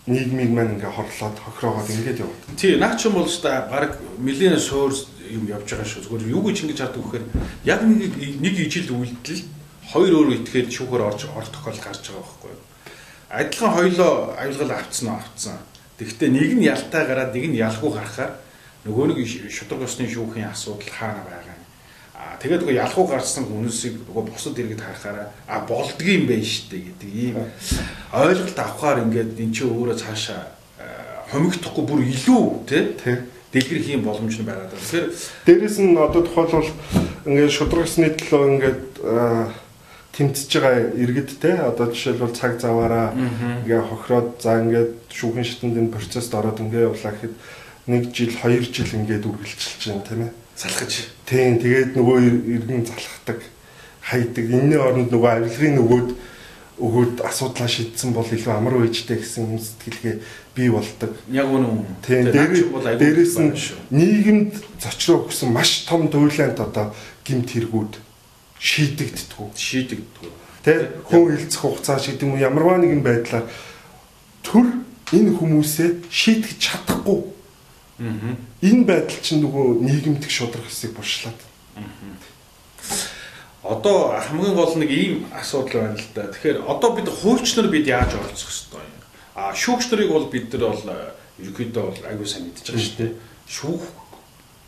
нийгмийг 0.06 0.52
маань 0.52 0.76
ингээ 0.76 0.92
хорлоод 0.92 1.38
хохироогоод 1.40 1.90
ингээд 1.90 2.22
яваад. 2.22 2.44
Тий, 2.60 2.76
наач 2.76 3.08
юм 3.08 3.18
бол 3.18 3.26
ч 3.32 3.40
та 3.40 3.66
баг 3.72 3.98
нэлээд 4.20 4.60
суур 4.60 4.92
юм 5.32 5.48
явж 5.48 5.66
байгаа 5.66 5.88
шүү. 5.88 6.04
Зүгээр 6.06 6.30
юу 6.36 6.44
гэж 6.44 6.58
ингэж 6.62 6.80
хаадаг 6.84 7.02
вэхээр 7.02 7.26
яг 7.66 7.82
нэг 7.82 8.14
нэг 8.20 8.56
ижил 8.60 8.94
үйлдэл 9.00 9.44
хоёр 9.96 10.14
өөр 10.20 10.30
итгээд 10.46 10.70
шүүхээр 10.76 11.08
орж 11.10 11.22
орох 11.32 11.50
тохиол 11.50 11.80
гарч 11.82 12.04
байгаа 12.06 12.22
байхгүй 12.22 12.52
юу. 12.52 12.62
Адилхан 13.32 13.72
хоёлоо 13.74 14.12
авилгал 14.38 14.74
авцсан 14.78 15.08
уу 15.10 15.18
авцсан. 15.18 15.58
Тэгэхдээ 15.98 16.30
нэг 16.30 16.52
нь 16.54 16.68
ялтаа 16.68 17.04
гараад 17.08 17.32
нэг 17.34 17.46
нь 17.50 17.58
ялгүй 17.58 17.92
гарахаар 17.96 18.38
нөгөө 18.86 19.06
нэг 19.10 19.20
шудраг 19.50 19.88
ёсны 19.88 20.06
шүүхийн 20.06 20.52
асуудал 20.54 20.92
хаана 20.94 21.26
байгаа 21.26 21.55
тэгээд 22.42 22.62
нөгөө 22.62 22.82
ялгүй 22.82 23.06
гарсан 23.10 23.46
хүмүүсийг 23.46 23.96
нөгөө 24.10 24.24
бусад 24.30 24.60
иргэд 24.60 24.82
харахаараа 24.82 25.28
а 25.48 25.66
болдгийм 25.66 26.26
байх 26.30 26.46
штэ 26.46 26.78
гэдэг 26.82 27.12
ийм 27.14 27.38
ойлголт 28.14 28.58
авахаар 28.60 29.04
ингээд 29.06 29.40
эн 29.40 29.52
чинь 29.54 29.70
өөрөө 29.70 29.98
цаашаа 29.98 30.56
хомигдохгүй 31.32 31.84
бүр 31.86 32.02
илүү 32.06 32.44
тий. 32.70 32.84
Дэлгэрэх 33.52 33.88
юм 33.96 34.04
боломж 34.04 34.36
нь 34.36 34.46
байгаа. 34.46 34.68
Тэгэхээр 34.68 35.08
дээрэс 35.48 35.78
нь 35.80 35.96
одоо 35.96 36.22
тухайлбал 36.28 36.70
ингээд 37.26 37.56
шудрагсны 37.56 38.10
төлөө 38.20 38.44
ингээд 38.52 38.84
тэмцэж 40.12 40.52
байгаа 40.60 40.84
иргэд 41.00 41.32
те 41.40 41.52
одоо 41.64 41.88
жишээлбэл 41.92 42.36
цаг 42.36 42.60
заваараа 42.60 43.16
ингээ 43.16 43.82
хохироод 43.82 44.44
за 44.44 44.60
ингээд 44.60 44.92
шүүхийн 45.08 45.48
шатанд 45.48 45.80
энэ 45.80 45.96
процессд 45.96 46.36
ороод 46.36 46.60
ингээ 46.60 46.88
явлаа 46.88 47.12
гэхэд 47.16 47.36
нэг 47.88 48.04
жил, 48.12 48.34
хоёр 48.36 48.64
жил 48.68 48.92
ингээд 48.92 49.24
үргэлжилж 49.24 49.82
байна 49.88 50.04
тийм 50.04 50.22
ээ. 50.28 50.34
Залхаж. 50.56 51.12
Тийм, 51.28 51.60
тэгээд 51.60 52.00
нөгөө 52.00 52.18
иргэн 52.48 52.88
залхахдаг, 52.88 53.44
хайдаг. 54.00 54.46
Энэний 54.48 54.80
оронд 54.80 55.12
нөгөө 55.12 55.32
авилгын 55.44 55.76
нөгөөд 55.76 56.10
өгөөд 56.80 57.24
асуудлаа 57.24 57.68
шийдсэн 57.68 58.12
бол 58.16 58.28
илүү 58.28 58.52
амар 58.52 58.80
байжтэй 58.80 59.20
гэсэн 59.20 59.52
юм 59.52 59.60
сэтгэлгээ 59.60 60.16
бий 60.56 60.70
болдог. 60.72 61.12
Яг 61.32 61.48
үнэн. 61.52 61.84
Тийм, 62.04 62.32
дээрээс 62.32 63.36
нь 63.40 63.56
нийгэмд 63.92 64.56
зочроо 64.80 65.28
өгсөн 65.28 65.52
маш 65.52 65.88
том 65.88 66.08
дуйлаант 66.08 66.60
одоо 66.60 66.96
гимт 67.24 67.52
хэрэгүүд 67.52 68.00
шийдэгддэг. 68.60 69.56
Шийдэгддэг. 69.56 70.32
Тэ 70.64 71.04
хүн 71.08 71.36
хилцэх 71.36 71.64
хугацаа 71.64 72.00
шиг 72.00 72.20
юм 72.24 72.40
ямарваа 72.40 72.80
нэгэн 72.80 73.04
байдлаар 73.04 73.48
төр 74.44 74.84
энэ 75.16 75.32
хүмүүсээ 75.36 76.12
шийдэж 76.12 76.60
чадахгүй 76.60 77.35
Энэ 78.00 78.84
байдал 78.84 79.22
чинь 79.24 79.40
нөгөө 79.40 79.80
нийгэмдік 79.80 80.32
шудрах 80.32 80.68
хэсгийг 80.68 80.96
буршлаад. 81.00 81.40
Одоо 83.64 84.20
хамгийн 84.20 84.54
гол 84.54 84.76
нэг 84.76 84.92
ийм 84.92 85.26
асуудал 85.32 85.96
байна 85.96 85.98
л 85.98 86.08
да. 86.14 86.28
Тэгэхээр 86.28 86.68
одоо 86.68 86.92
бид 86.92 87.08
хуульч 87.10 87.56
нар 87.56 87.68
бид 87.72 87.88
яаж 87.88 88.14
оролцох 88.14 88.52
ёстой 88.52 88.84
юм? 88.84 89.02
А 89.34 89.56
шүүгч 89.56 89.90
нарыг 89.90 90.12
бол 90.12 90.28
бид 90.30 90.54
нар 90.54 90.76
бол 90.76 90.86
э, 90.86 91.16
ерөөдөө 91.40 91.84
бол 91.88 92.02
аягүй 92.06 92.28
сайн 92.28 92.46
мэдчихэж 92.46 92.68
байгаа 92.68 92.86
шүү 92.86 93.00
дээ. 93.00 93.14
Шүүх 93.48 93.84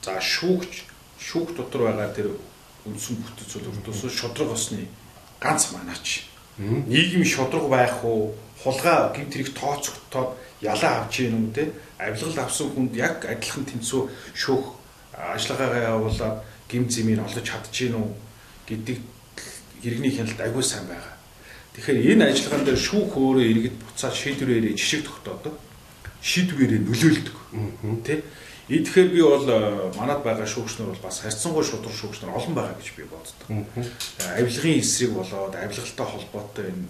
за 0.01 0.13
шүүгч 0.17 0.73
шүүх 1.19 1.49
дотор 1.53 1.81
байгаа 1.91 2.09
тэр 2.15 2.31
үндсэн 2.87 3.21
бүтэц 3.21 3.47
зүйл 3.53 3.69
өрдөөс 3.69 4.07
шудраг 4.07 4.55
осны 4.55 4.87
ганц 5.43 5.75
манаач. 5.75 6.25
Нийгэм 6.57 7.21
шудраг 7.21 7.69
байх 7.69 8.01
уу? 8.01 8.33
Хулгай 8.63 9.13
гинт 9.15 9.31
тэрийг 9.33 9.53
тооцогдоод 9.53 10.37
ялаа 10.61 11.05
авч 11.05 11.19
ийн 11.21 11.37
юм 11.37 11.53
те 11.53 11.71
авилгал 11.99 12.45
авсан 12.45 12.69
хүнд 12.73 12.95
яг 12.95 13.25
адилхан 13.25 13.65
тэнцүү 13.65 14.01
шүүх 14.33 14.65
ажиллагаагаа 15.13 15.97
явуулаад 15.97 16.37
гим 16.69 16.89
зэмийг 16.89 17.21
олж 17.21 17.41
чадчихэв 17.41 17.97
үү 17.97 18.09
гэдэг 18.67 18.97
иргэний 19.83 20.13
хяналт 20.13 20.41
агүй 20.41 20.63
сайн 20.63 20.85
байгаа. 20.89 21.15
Тэгэхээр 21.73 22.17
энэ 22.17 22.25
ажиллагаан 22.33 22.65
дээр 22.65 22.81
шүүх 22.81 23.13
өөрөө 23.13 23.45
иргэд 23.45 23.77
буцаад 23.77 24.15
шийдвэрээрээ 24.17 24.73
жишг 24.73 25.05
тогтоодог. 25.05 25.55
Шийдвэрээ 26.21 26.81
нөлөөлдөг. 26.81 27.37
Тэ? 28.01 28.25
Тэгэхээр 28.67 29.09
би 29.13 29.21
бол 29.21 29.47
манад 29.95 30.25
байгаа 30.25 30.49
шүүгчнэр 30.49 30.91
бол 30.91 31.05
бас 31.05 31.21
харьцангуй 31.21 31.63
шудраг 31.63 31.93
шүүгчнэр 31.93 32.33
олон 32.33 32.53
байгаа 32.57 32.75
гэж 32.75 32.89
би 32.97 33.05
боддог. 33.05 33.47
Авилгын 34.35 34.81
эсрэг 34.81 35.13
болоод 35.13 35.53
авилгалтай 35.53 36.07
холбоотой 36.09 36.65
энэ 36.73 36.89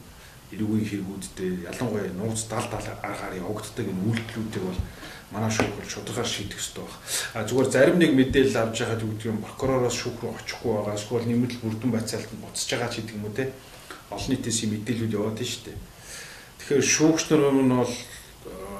эрүүгийн 0.53 0.87
хэрэгүүдтэй 0.87 1.51
ялангуяа 1.67 2.11
нууц 2.15 2.47
дал 2.47 2.67
дал 2.71 2.87
аргаар 3.03 3.35
явагддаг 3.35 3.85
энэ 3.91 4.05
үйлдэлүүдийг 4.07 4.63
бол 4.63 4.79
манай 5.31 5.51
шүүх 5.51 5.75
бол 5.75 5.91
шударгаар 5.91 6.27
шийдэх 6.27 6.55
ёстой 6.55 6.83
баг. 6.87 6.95
А 7.35 7.43
зүгээр 7.43 7.67
зарим 7.67 7.97
нэг 7.99 8.11
мэдээлэл 8.15 8.61
авч 8.63 8.77
байгаад 8.79 9.03
үгдэг 9.03 9.27
юм 9.27 9.43
прокуророос 9.43 9.95
шүүх 9.99 10.17
рүү 10.23 10.31
очихгүй 10.39 10.71
байгаа. 10.71 10.95
Эсвэл 10.95 11.27
нэмэлт 11.27 11.59
бүрдэн 11.59 11.91
байцаалтанд 11.91 12.39
буцаж 12.39 12.69
байгаа 12.71 12.89
ч 12.91 12.95
гэдэг 13.03 13.15
юм 13.19 13.27
уу 13.27 13.35
те. 13.35 13.51
Олон 14.07 14.29
нийтээс 14.31 14.59
юм 14.63 14.71
мэдээлүүд 14.71 15.15
яваад 15.19 15.35
байна 15.35 15.51
шүү 15.51 15.63
дээ. 15.67 15.77
Тэгэхээр 16.63 16.85
шүүгч 16.95 17.23
нар 17.27 17.43
нь 17.51 17.75
бол 17.75 17.95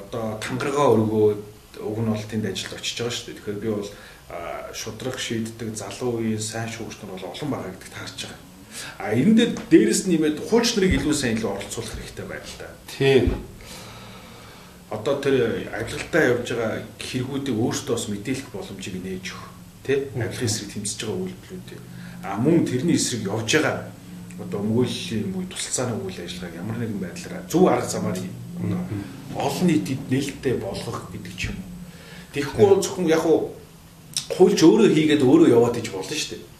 одоо 0.08 0.26
тангараа 0.40 0.88
өргөөд 0.96 1.44
уг 1.84 1.98
нь 2.00 2.12
бол 2.16 2.26
тэнд 2.32 2.48
ажилд 2.48 2.80
очиж 2.80 2.96
байгаа 2.96 3.12
шүү 3.12 3.26
дээ. 3.28 3.38
Тэгэхээр 3.44 3.60
би 3.60 3.70
бол 3.76 3.90
шудраг 4.72 5.20
шийддэг 5.20 5.70
залуу 5.76 6.24
үеийн 6.24 6.40
сайн 6.40 6.72
шүүгч 6.72 7.04
нар 7.04 7.12
бол 7.12 7.28
олон 7.28 7.50
байгаа 7.52 7.72
гэдэгт 7.76 7.96
харж 8.00 8.20
байгаа. 8.24 8.47
А 8.98 9.14
энэ 9.14 9.34
дээр 9.34 9.52
дээрэс 9.70 10.06
нь 10.06 10.18
нэмээд 10.18 10.38
хууч 10.50 10.76
нарыг 10.76 10.94
илүү 10.98 11.14
сайн 11.14 11.38
илүү 11.38 11.52
оролцуулах 11.54 11.94
хэрэгтэй 11.98 12.26
байна 12.26 12.46
л 12.46 12.58
да. 12.60 12.68
Тийм. 12.92 13.26
Одоо 14.90 15.16
тэр 15.22 15.68
авилгалтаа 15.70 16.24
явж 16.34 16.48
байгаа 16.54 16.82
хэрэгүүдийг 16.98 17.58
өөртөө 17.58 17.94
бас 17.96 18.06
мэдээлэх 18.10 18.48
боломжийг 18.54 18.98
нээж 19.04 19.26
өг. 19.36 19.44
Тэ? 19.86 20.10
Авилгын 20.16 20.48
эсрэг 20.48 20.70
тэмцэж 20.74 21.00
байгаа 21.04 21.22
үйлдэлүүдийг. 21.26 21.82
А 22.24 22.38
мөн 22.38 22.66
тэрний 22.66 22.98
эсрэг 22.98 23.28
явж 23.28 23.50
байгаа 23.54 23.78
одоо 24.38 24.62
мөөллийн 24.62 25.34
үе 25.34 25.46
тусалцааны 25.50 25.98
үйл 26.06 26.20
ажиллагааг 26.22 26.60
ямар 26.62 26.78
нэгэн 26.78 27.02
байдлаар 27.02 27.46
зөв 27.50 27.66
арга 27.66 27.90
замаар 27.90 28.18
одоо 28.18 28.82
олон 29.34 29.66
нийтэд 29.66 30.02
нээлттэй 30.10 30.54
болгох 30.62 31.10
гэдэг 31.10 31.34
ч 31.34 31.50
юм. 31.50 31.58
Тэгэхгүй 32.34 32.66
бол 32.70 32.82
зөвхөн 32.82 33.10
яг 33.10 33.26
хуу 33.26 33.58
хуульч 34.38 34.60
өөрөө 34.62 34.94
хийгээд 34.94 35.26
өөрөө 35.26 35.50
яваад 35.58 35.82
иж 35.82 35.90
болно 35.90 36.14
шүү 36.14 36.38
дээ 36.38 36.57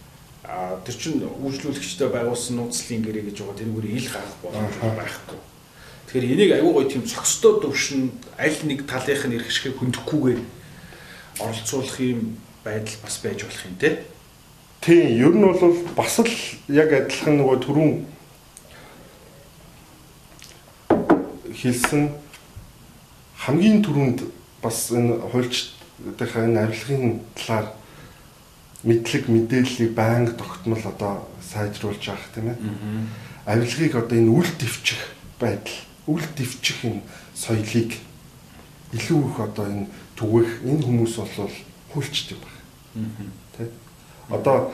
а 0.48 0.80
тэр 0.80 0.96
чин 0.96 1.20
үйлчлүүлэгчтэй 1.20 2.08
байгуулсан 2.08 2.56
нууцлын 2.56 3.04
гэрээ 3.04 3.28
гэж 3.28 3.44
байгаа 3.44 3.60
тэрүүгээр 3.60 4.00
ил 4.00 4.08
гарах 4.08 4.36
боломж 4.40 4.74
байхгүй. 4.80 5.38
Тэгэхээр 6.08 6.32
энийг 6.32 6.52
аюу 6.56 6.72
гой 6.72 6.88
тийм 6.88 7.04
цогцтой 7.04 7.60
төвшин 7.60 8.16
аль 8.40 8.56
нэг 8.64 8.88
талынх 8.88 9.28
нь 9.28 9.36
ирэх 9.36 9.52
шиг 9.52 9.76
хөндөөхгүйгээр 9.76 10.40
оролцуулах 11.44 12.00
юм 12.00 12.40
байдал 12.64 12.96
бас 13.04 13.20
байж 13.20 13.44
болох 13.44 13.64
юм 13.68 13.76
те. 13.76 14.08
Тийм, 14.80 15.20
ер 15.20 15.36
нь 15.36 15.44
бол 15.44 15.76
бас 15.92 16.16
л 16.16 16.32
яг 16.72 16.96
адилхан 16.96 17.44
нөгөө 17.44 17.58
түрүүн 17.68 17.92
хэлсэн 21.52 22.08
хамгийн 23.44 23.84
түрүүнд 23.84 24.24
бас 24.64 24.88
энэ 24.96 25.20
хуульчдынхаа 25.28 26.48
энэ 26.48 26.60
авилгын 26.64 27.20
талаар 27.36 27.76
мэдлэг 28.84 29.28
мэдээллийг 29.28 29.92
байнга 29.94 30.32
тогтмол 30.32 30.84
одоо 30.84 31.28
сайжруулж 31.42 32.02
явах 32.06 32.28
тийм 32.34 32.54
ээ. 32.54 32.58
Авилгыг 33.46 33.94
одоо 33.96 34.16
энэ 34.18 34.30
үл 34.30 34.50
дэвчих 34.58 35.00
байдал, 35.40 35.78
үл 36.06 36.22
дэвчих 36.36 36.84
энэ 36.84 37.02
соёлыг 37.34 37.98
илүү 38.92 39.20
их 39.30 39.38
одоо 39.40 39.66
энэ 39.66 39.86
түгэх 40.16 40.62
энэ 40.62 40.82
хүмүүс 40.84 41.14
бол 41.16 41.54
юм 42.30 42.40
байна. 42.42 43.30
Тэ? 43.56 43.70
Одоо 44.30 44.72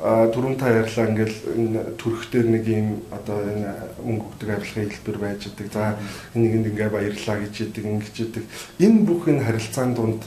түрүүн 0.00 0.56
та 0.56 0.72
ярьлаа 0.72 1.12
ингээл 1.12 1.38
энэ 1.60 1.80
төрхтөр 2.00 2.46
нэг 2.48 2.64
юм 2.64 3.04
одоо 3.12 3.36
энэ 3.44 3.68
мөнгө 4.00 4.24
өгдөг 4.32 4.48
авилгын 4.48 4.88
хэлбэр 4.88 5.18
байж 5.20 5.40
байгаа. 5.52 5.68
За 5.68 5.98
энийг 6.32 6.64
ингээ 6.72 6.88
баярлаа 6.88 7.36
гэж 7.36 7.54
яадаг, 7.68 7.84
ингэж 7.84 8.16
яадаг. 8.16 8.44
Энэ 8.80 9.04
бүх 9.04 9.28
энэ 9.28 9.44
харилцаанд 9.44 9.96
дунд 9.96 10.22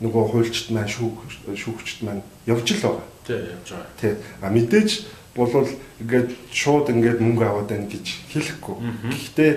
нөгөө 0.00 0.24
хуульчд 0.32 0.72
маань 0.72 0.88
шүүх 0.88 1.16
шүүгчд 1.52 2.04
маань 2.08 2.24
явж 2.48 2.66
л 2.72 2.84
байгаа. 2.84 3.06
Тий, 3.26 3.36
явж 3.36 3.68
байгаа. 3.68 3.92
Тий. 4.00 4.14
А 4.40 4.48
мэдээж 4.48 4.90
болвол 5.36 5.68
ингээд 6.00 6.30
шууд 6.50 6.88
ингээд 6.88 7.20
мөнгө 7.20 7.44
аваад 7.44 7.68
байна 7.68 7.86
гэж 7.86 8.06
хэлэхгүй. 8.32 8.76
Гэхдээ 9.12 9.52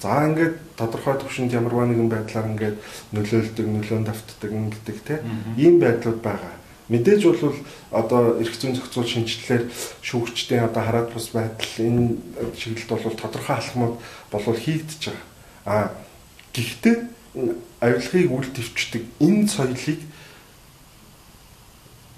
за 0.00 0.24
ингээд 0.24 0.54
тодорхой 0.74 1.20
төвшөнд 1.20 1.52
ямарваа 1.52 1.86
нэгэн 1.86 2.08
байдлаар 2.08 2.48
ингээд 2.56 2.76
нөлөөлдөг, 3.12 3.66
нөлөөнд 3.68 4.08
автдаг 4.08 4.50
ингээд 4.50 5.04
тий. 5.04 5.18
Ийм 5.60 5.76
байдлууд 5.78 6.20
байгаа. 6.24 6.54
Мэдээж 6.88 7.20
бол 7.28 7.52
одоо 7.92 8.40
эрх 8.40 8.56
зүйн 8.56 8.72
зохицуул 8.72 9.04
шинжилгээр 9.04 9.64
шүүгчдийн 10.00 10.64
одоо 10.64 10.82
хараад 10.82 11.12
бус 11.12 11.28
байдал 11.36 11.74
энэ 11.76 12.16
чиглэлд 12.56 13.04
бол 13.04 13.20
тодорхой 13.20 13.56
алхмууд 13.60 13.96
болвол 14.32 14.56
хийгдэж 14.56 15.12
байгаа. 15.12 15.26
А 15.68 15.92
гэхдээ 16.56 16.96
авилгыг 17.80 18.30
үл 18.30 18.48
төвчдөг 18.50 19.02
энэ 19.22 19.46
соёлыг 19.46 20.00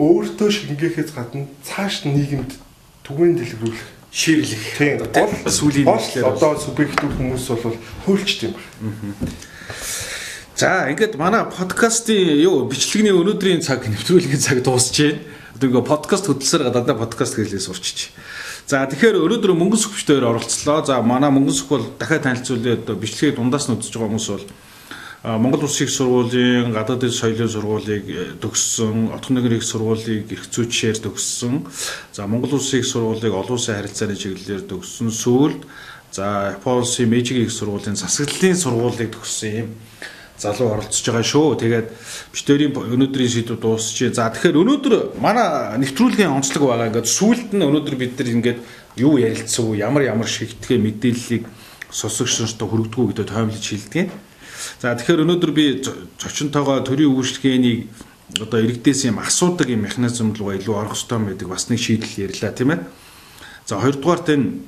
өөртөө 0.01 0.49
шингээхээс 0.49 1.13
гадна 1.13 1.45
цааш 1.61 2.09
нийгэмд 2.09 2.57
түгээн 3.05 3.37
дэлгэрүүлэх 3.37 3.89
ширлэх. 4.11 4.65
Тийм. 4.79 4.99
Гол 5.05 5.37
сүлийн 5.45 5.87
нийтлэлээр 5.87 6.27
одоо 6.33 6.57
субъектив 6.57 7.13
хүмүүс 7.15 7.47
бол 7.53 7.77
хуульчт 8.09 8.41
юм 8.49 8.55
байна. 8.57 9.31
За 10.57 10.89
ингээд 10.89 11.21
манай 11.21 11.45
подкастын 11.45 12.41
юу 12.41 12.65
бичлэгний 12.65 13.13
өнөөдрийн 13.13 13.61
цаг 13.61 13.85
нэвтрүүлгийн 13.85 14.41
цаг 14.41 14.65
дуусж 14.65 14.97
байна. 14.97 15.21
Одоо 15.55 15.67
ингээ 15.69 15.85
подкаст 15.87 16.27
хөтлсөр 16.27 16.73
гадаа 16.73 16.97
подкаст 16.97 17.37
гэлээ 17.37 17.61
сурчиж. 17.61 18.11
За 18.65 18.89
тэгэхээр 18.89 19.21
өнөөдөр 19.21 19.53
мөнгөн 19.55 19.81
сүхчдээр 19.85 20.25
оролцлоо. 20.27 20.85
За 20.85 21.01
манай 21.05 21.31
мөнгөн 21.31 21.55
сүх 21.55 21.69
бол 21.69 21.87
дахиад 22.01 22.25
танилцуулъя 22.25 22.81
одоо 22.81 22.97
бичлэгийг 22.97 23.37
дундаас 23.37 23.69
нь 23.69 23.77
үзэж 23.79 23.95
байгаа 23.95 24.11
хүмүүс 24.17 24.29
бол 24.33 24.47
Монгол 25.23 25.65
Улсын 25.65 25.85
их 25.85 25.93
сургуулийн 25.93 26.73
гадаад 26.73 27.05
соёлын 27.13 27.49
сургуулийг 27.49 28.05
э, 28.09 28.41
төгссөн, 28.41 29.13
отго 29.13 29.37
нэгэн 29.37 29.61
их 29.61 29.65
сургуулийг 29.69 30.33
эрх 30.33 30.49
зүйчээр 30.49 30.97
төгссөн. 30.97 31.69
За 32.13 32.27
Монгол 32.27 32.57
Улсын 32.57 32.81
их 32.81 32.89
сургуулийг 32.89 33.35
олон 33.37 33.61
улсын 33.61 33.77
харилцааны 33.77 34.17
чиглэлээр 34.17 34.65
төгссөн. 34.65 35.13
Сүүлд 35.13 35.69
за 36.09 36.57
Японы 36.57 36.89
Улсын 36.89 37.13
Мэйжигийн 37.13 37.45
их 37.45 37.53
сургуулийн 37.53 38.01
засаглалын 38.01 38.57
сургуулийг 38.57 39.13
төгссөн 39.13 39.53
юм 39.61 39.69
залуу 40.41 40.73
оролцож 40.73 41.05
байгаа 41.05 41.29
шүү. 41.29 41.61
Тэгээд 41.69 41.89
бишдэрийн 42.33 42.73
өнөөдрийн 42.73 43.29
шийдвэр 43.29 43.61
дуусчихъя. 43.61 44.17
За 44.17 44.33
тэгэхээр 44.33 44.57
өнөөдөр 44.57 45.21
манай 45.21 45.77
нэвтрүүлгийн 45.85 46.33
онцлог 46.33 46.65
байгаа. 46.65 46.89
Ингээд 46.89 47.13
сүүлд 47.13 47.53
нь 47.53 47.67
өнөөдөр 47.69 47.97
бид 48.01 48.17
нар 48.17 48.29
ингээд 48.41 48.59
юу 48.97 49.21
ярилцсан 49.21 49.69
ямар 49.77 50.09
ямар 50.09 50.25
шигтгэх 50.25 50.81
мэдээллийг 50.81 51.45
сонсогч 51.93 52.41
сонстоо 52.41 52.73
хүргдэггүй 52.73 53.13
гэдэг 53.13 53.29
тоомлож 53.29 53.67
хэлдэг. 53.69 54.30
За 54.81 54.97
тэгэхээр 54.97 55.29
өнөөдөр 55.29 55.53
би 55.53 55.85
зочинтойгоо 55.85 56.81
төрийн 56.89 57.13
үйлчлэгээний 57.13 57.93
одоо 58.41 58.65
иргэдээс 58.65 59.13
юм 59.13 59.21
асуудаг 59.21 59.69
юм 59.69 59.85
механизм 59.85 60.33
руу 60.33 60.57
илүү 60.57 60.73
орох 60.73 60.97
хэрэгтэй 60.97 61.21
байдаг 61.37 61.49
бас 61.53 61.69
нэг 61.69 61.85
шийдэл 61.85 62.25
ярьлаа 62.25 62.53
тийм 62.57 62.73
ээ. 62.73 62.81
За 63.69 63.77
хоёрдугаарт 63.77 64.33
энэ 64.33 64.65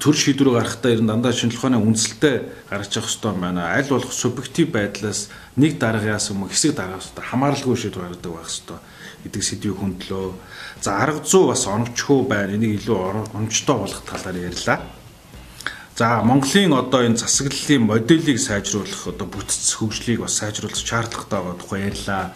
төр 0.00 0.16
шийдвэр 0.16 0.56
гаргахтаа 0.56 0.96
ер 0.96 1.04
нь 1.04 1.10
дандаа 1.12 1.36
шинжлэх 1.36 1.68
ухааны 1.68 1.84
үндсэлтэй 1.84 2.48
гаргаж 2.72 2.96
явах 2.96 3.12
хэрэгтэй 3.12 3.32
байна. 3.44 3.76
Аль 3.76 3.92
болох 3.92 4.12
субъектив 4.16 4.72
байдлаас 4.72 5.28
нэг 5.60 5.76
дараагаас 5.76 6.32
юм 6.32 6.48
хэсэг 6.48 6.72
дараагаас 6.72 7.12
хамааралгүй 7.12 7.76
шийдвэр 7.76 8.08
гаргадаг 8.08 8.32
байх 8.32 8.48
хэрэгтэй 8.48 8.80
гэдэг 9.28 9.42
сэдвийг 9.44 9.76
хөндлөө. 9.76 10.32
За 10.80 10.96
арга 10.96 11.20
зүй 11.28 11.44
бас 11.52 11.68
оновчгүй 11.68 12.24
байна. 12.24 12.56
Энийг 12.56 12.80
илүү 12.80 13.36
оновчтой 13.36 13.76
болгох 13.76 14.00
талаар 14.08 14.48
ярьлаа. 14.48 15.01
За 15.94 16.22
Монголын 16.24 16.72
одоо 16.72 17.04
энэ 17.04 17.20
засаглалын 17.20 17.84
моделийг 17.84 18.40
сайжруулах 18.40 19.12
одоо 19.12 19.28
бүтц 19.28 19.76
хөгжлийг 19.76 20.24
бас 20.24 20.40
сайжруулах 20.40 20.80
шаардлагатай 20.80 21.40
байгаа 21.44 21.60
тухай 21.60 21.80
ярьлаа. 21.92 22.32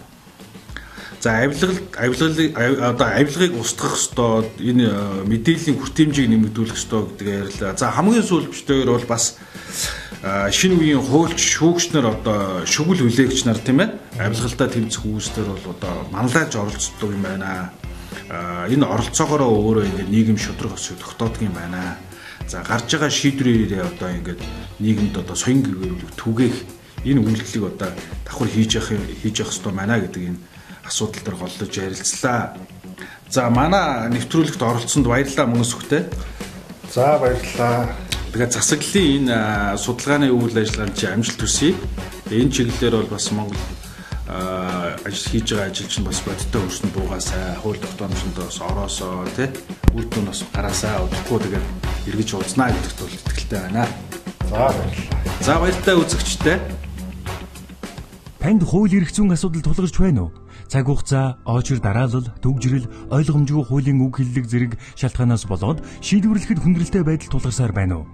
За 1.21 1.41
авилгал 1.41 1.81
авилгалыг 1.97 2.53
одоо 2.53 3.09
авилгыг 3.17 3.57
устгах 3.57 3.97
ёстой 3.97 4.45
энэ 4.61 4.93
э, 4.93 5.25
мэдээллийн 5.25 5.81
хүртээмжийг 5.81 6.29
нэмэгдүүлэх 6.29 6.77
ёстой 6.77 7.09
гэдгийг 7.09 7.57
ярьлаа. 7.57 7.77
За 7.81 7.89
хамгийн 7.97 8.29
сүүлчтэйгээр 8.29 8.93
бол 8.93 9.09
бас 9.09 9.41
э, 10.21 10.53
шинэ 10.53 10.77
үеийн 10.77 11.01
хуульч 11.01 11.41
шүүгчнэр 11.41 12.07
одоо 12.13 12.69
шүгэл 12.69 13.09
хүлээгч 13.09 13.49
нар 13.49 13.57
тийм 13.57 13.81
ээ 13.81 13.97
авилгалдаа 14.21 14.69
тэмцэх 14.69 15.01
үүсдэр 15.01 15.49
бол 15.49 15.67
одоо 15.73 15.95
манлайлж 16.13 16.53
оролцдог 16.61 17.09
юм 17.09 17.25
байна. 17.25 17.73
Э, 18.29 18.69
энэ 18.69 18.85
оролцоогоороо 18.85 19.49
өөрөө 19.49 19.85
ингэ 19.89 20.05
нийгэм 20.13 20.37
шудраг 20.37 20.77
өсөж 20.77 21.01
тогтоодог 21.01 21.41
юм 21.41 21.57
байна 21.57 21.97
За 22.49 22.63
гарч 22.63 22.93
байгаа 22.93 23.11
шийдвэрээрээ 23.11 23.83
одоо 23.83 24.11
ингээд 24.13 24.41
нийгэмд 24.79 25.15
одоо 25.19 25.37
соён 25.37 25.65
гэрүүлэг 25.65 26.13
түгээх 26.21 26.57
энэ 27.05 27.21
үйлдэлийг 27.25 27.65
одоо 27.73 27.91
давхар 28.25 28.49
хийж 28.53 28.79
явах 28.79 28.93
хийж 29.23 29.37
явах 29.41 29.53
хэрэгтэй 29.53 29.73
байна 29.73 29.97
гэдэг 29.99 30.23
энэ 30.31 30.41
асуудал 30.87 31.23
дээр 31.25 31.37
голлож 31.37 31.73
ярилцлаа. 31.75 32.57
За 33.31 33.51
манай 33.51 34.09
нэвтрүүлэгт 34.15 34.63
оролцсонд 34.63 35.07
баярлалаа 35.07 35.47
мөн 35.47 35.67
сүхтэй. 35.67 36.07
За 36.95 37.19
баярлалаа. 37.19 37.95
Тэгээд 38.31 38.53
засаглалын 38.53 39.27
энэ 39.27 39.39
судалгааны 39.79 40.29
үйл 40.31 40.55
ажиллагаанд 40.55 40.95
чи 40.95 41.07
амжилт 41.07 41.41
хүсье. 41.41 41.75
Энэ 42.31 42.53
чиглэлээр 42.53 42.95
бол 43.03 43.15
бас 43.17 43.31
Монгол 43.33 43.65
ажил 44.27 45.31
хийж 45.31 45.51
байгаа 45.55 45.71
ажил 45.71 45.87
чинь 45.87 46.05
бас 46.05 46.21
бодиттой 46.27 46.63
өрсөн 46.67 46.91
буугаасаа 46.91 47.63
хууль 47.63 47.79
тогтоомжонд 47.79 48.37
бас 48.43 48.59
ороосоо 48.61 49.23
тий 49.37 49.49
үр 49.95 50.05
дүн 50.11 50.27
бас 50.27 50.43
гараасаа 50.53 51.07
удахгүй 51.07 51.39
тэгээд 51.47 51.86
эргэж 52.07 52.29
уузнаа 52.35 52.71
гэдэгт 52.71 52.99
бол 53.03 53.17
итгэлтэй 53.19 53.61
байна. 53.67 53.85
За 54.47 54.57
баярлалаа. 54.57 55.27
За 55.43 55.55
баяртай 55.59 55.95
үзэгчтэй. 55.99 56.59
Танд 58.39 58.63
хууль 58.63 58.95
эрх 58.95 59.11
зүйн 59.11 59.35
асуудал 59.35 59.63
тулгарч 59.67 59.99
байна 59.99 60.31
уу? 60.31 60.33
Цаг 60.71 60.87
хугацаа, 60.87 61.39
очир 61.47 61.79
дараалал, 61.79 62.27
төгжрөл, 62.43 62.87
ойлгомжгүй 63.11 63.65
хуулийн 63.67 64.03
үг 64.03 64.19
хэллэг 64.19 64.47
зэрэг 64.47 64.73
шалтгаанаас 64.99 65.47
болоод 65.47 65.83
шийдвэрлэхэд 66.03 66.63
хүндрэлтэй 66.63 67.03
байдал 67.07 67.31
тулгарсаар 67.31 67.71
байна 67.75 68.03
уу? 68.03 68.07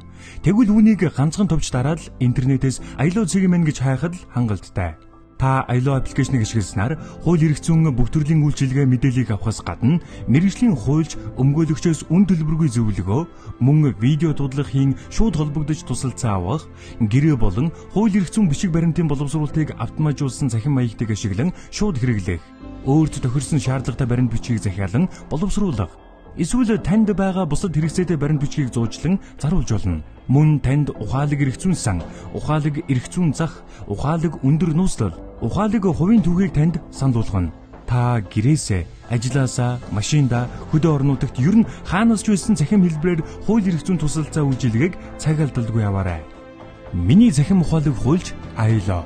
Тэгвэл 0.44 0.72
үүнийг 0.72 1.12
ганцхан 1.12 1.48
товч 1.48 1.68
дараад 1.72 2.00
интернетээс 2.20 2.80
аялал 2.96 3.28
цэгийн 3.28 3.52
мэн 3.52 3.64
гэж 3.68 3.76
хайхад 3.80 4.16
хангалттай. 4.32 4.96
Та 5.42 5.64
аялал 5.66 5.96
аппликейшнийг 5.98 6.46
ашигласнаар 6.46 6.94
хууль 7.26 7.42
эрх 7.42 7.58
зүйн 7.58 7.90
бүх 7.90 8.14
төрлийн 8.14 8.46
үйлчилгээ 8.46 8.86
мэдээллийг 8.86 9.34
авахаас 9.34 9.58
гадна 9.66 9.98
мэрэгжлийн 10.30 10.78
хуульч 10.78 11.18
өмгөөлөгчөөс 11.34 12.06
үн 12.14 12.30
төлбөргүй 12.30 12.70
зөвлөгөө 12.70 13.26
мөн 13.58 13.90
видео 13.98 14.30
дуудлагын 14.38 14.94
шууд 15.10 15.34
холбогдож 15.34 15.82
тусалцаа 15.82 16.38
авах 16.38 16.70
гэрээ 17.02 17.34
болон 17.34 17.74
хууль 17.90 18.14
эрх 18.22 18.30
зүйн 18.30 18.54
бичиг 18.54 18.70
баримтын 18.70 19.10
боловсруулалтыг 19.10 19.74
автоматжуулсан 19.82 20.46
захин 20.46 20.78
маягтыг 20.78 21.10
ашиглан 21.10 21.50
шууд 21.74 21.98
хэрэглэх 21.98 22.38
өөрт 22.86 23.18
тохирсон 23.18 23.58
шаардлагатай 23.58 24.06
баримт 24.06 24.30
бичгийг 24.30 24.62
захиалан 24.62 25.10
боловсруулах 25.26 25.90
Эсвэл 26.32 26.80
танд 26.80 27.12
байгаа 27.12 27.44
бусад 27.44 27.76
хэрэгцээтэй 27.76 28.16
баримт 28.16 28.40
бичгийг 28.40 28.72
зуучлан 28.72 29.20
заруулж 29.36 29.68
болно. 29.68 30.00
Мөн 30.32 30.64
танд 30.64 30.88
ухаалаг 30.88 31.36
эрх 31.44 31.60
зүйн 31.60 31.76
сан, 31.76 32.00
ухаалаг 32.32 32.80
эрх 32.88 33.06
зүйн 33.12 33.36
зах, 33.36 33.60
ухаалаг 33.84 34.40
өндөр 34.40 34.72
нууцлал, 34.72 35.12
ухаалаг 35.44 35.84
хувийн 35.84 36.24
түүхийг 36.24 36.56
танд 36.56 36.80
сануулгана. 36.88 37.52
Та 37.84 38.24
гэрээсээ, 38.24 39.12
ажилласаа, 39.12 39.76
машинда, 39.92 40.48
хөдөө 40.72 41.04
орнуудагт 41.04 41.36
ер 41.36 41.60
нь 41.60 41.68
хаанаас 41.84 42.24
ч 42.24 42.32
байсан 42.32 42.56
цахим 42.56 42.80
хэлбэрээр 42.80 43.20
хууль 43.44 43.68
эрх 43.68 43.84
зүйн 43.84 44.00
тусалцаа 44.00 44.48
үйлчилгээг 44.48 45.20
цаг 45.20 45.36
алдалгүй 45.36 45.84
аваарай. 45.84 46.24
Миний 46.96 47.28
цахим 47.28 47.60
ухаалаг 47.60 47.92
хуульч 47.92 48.32
аялаа 48.56 49.04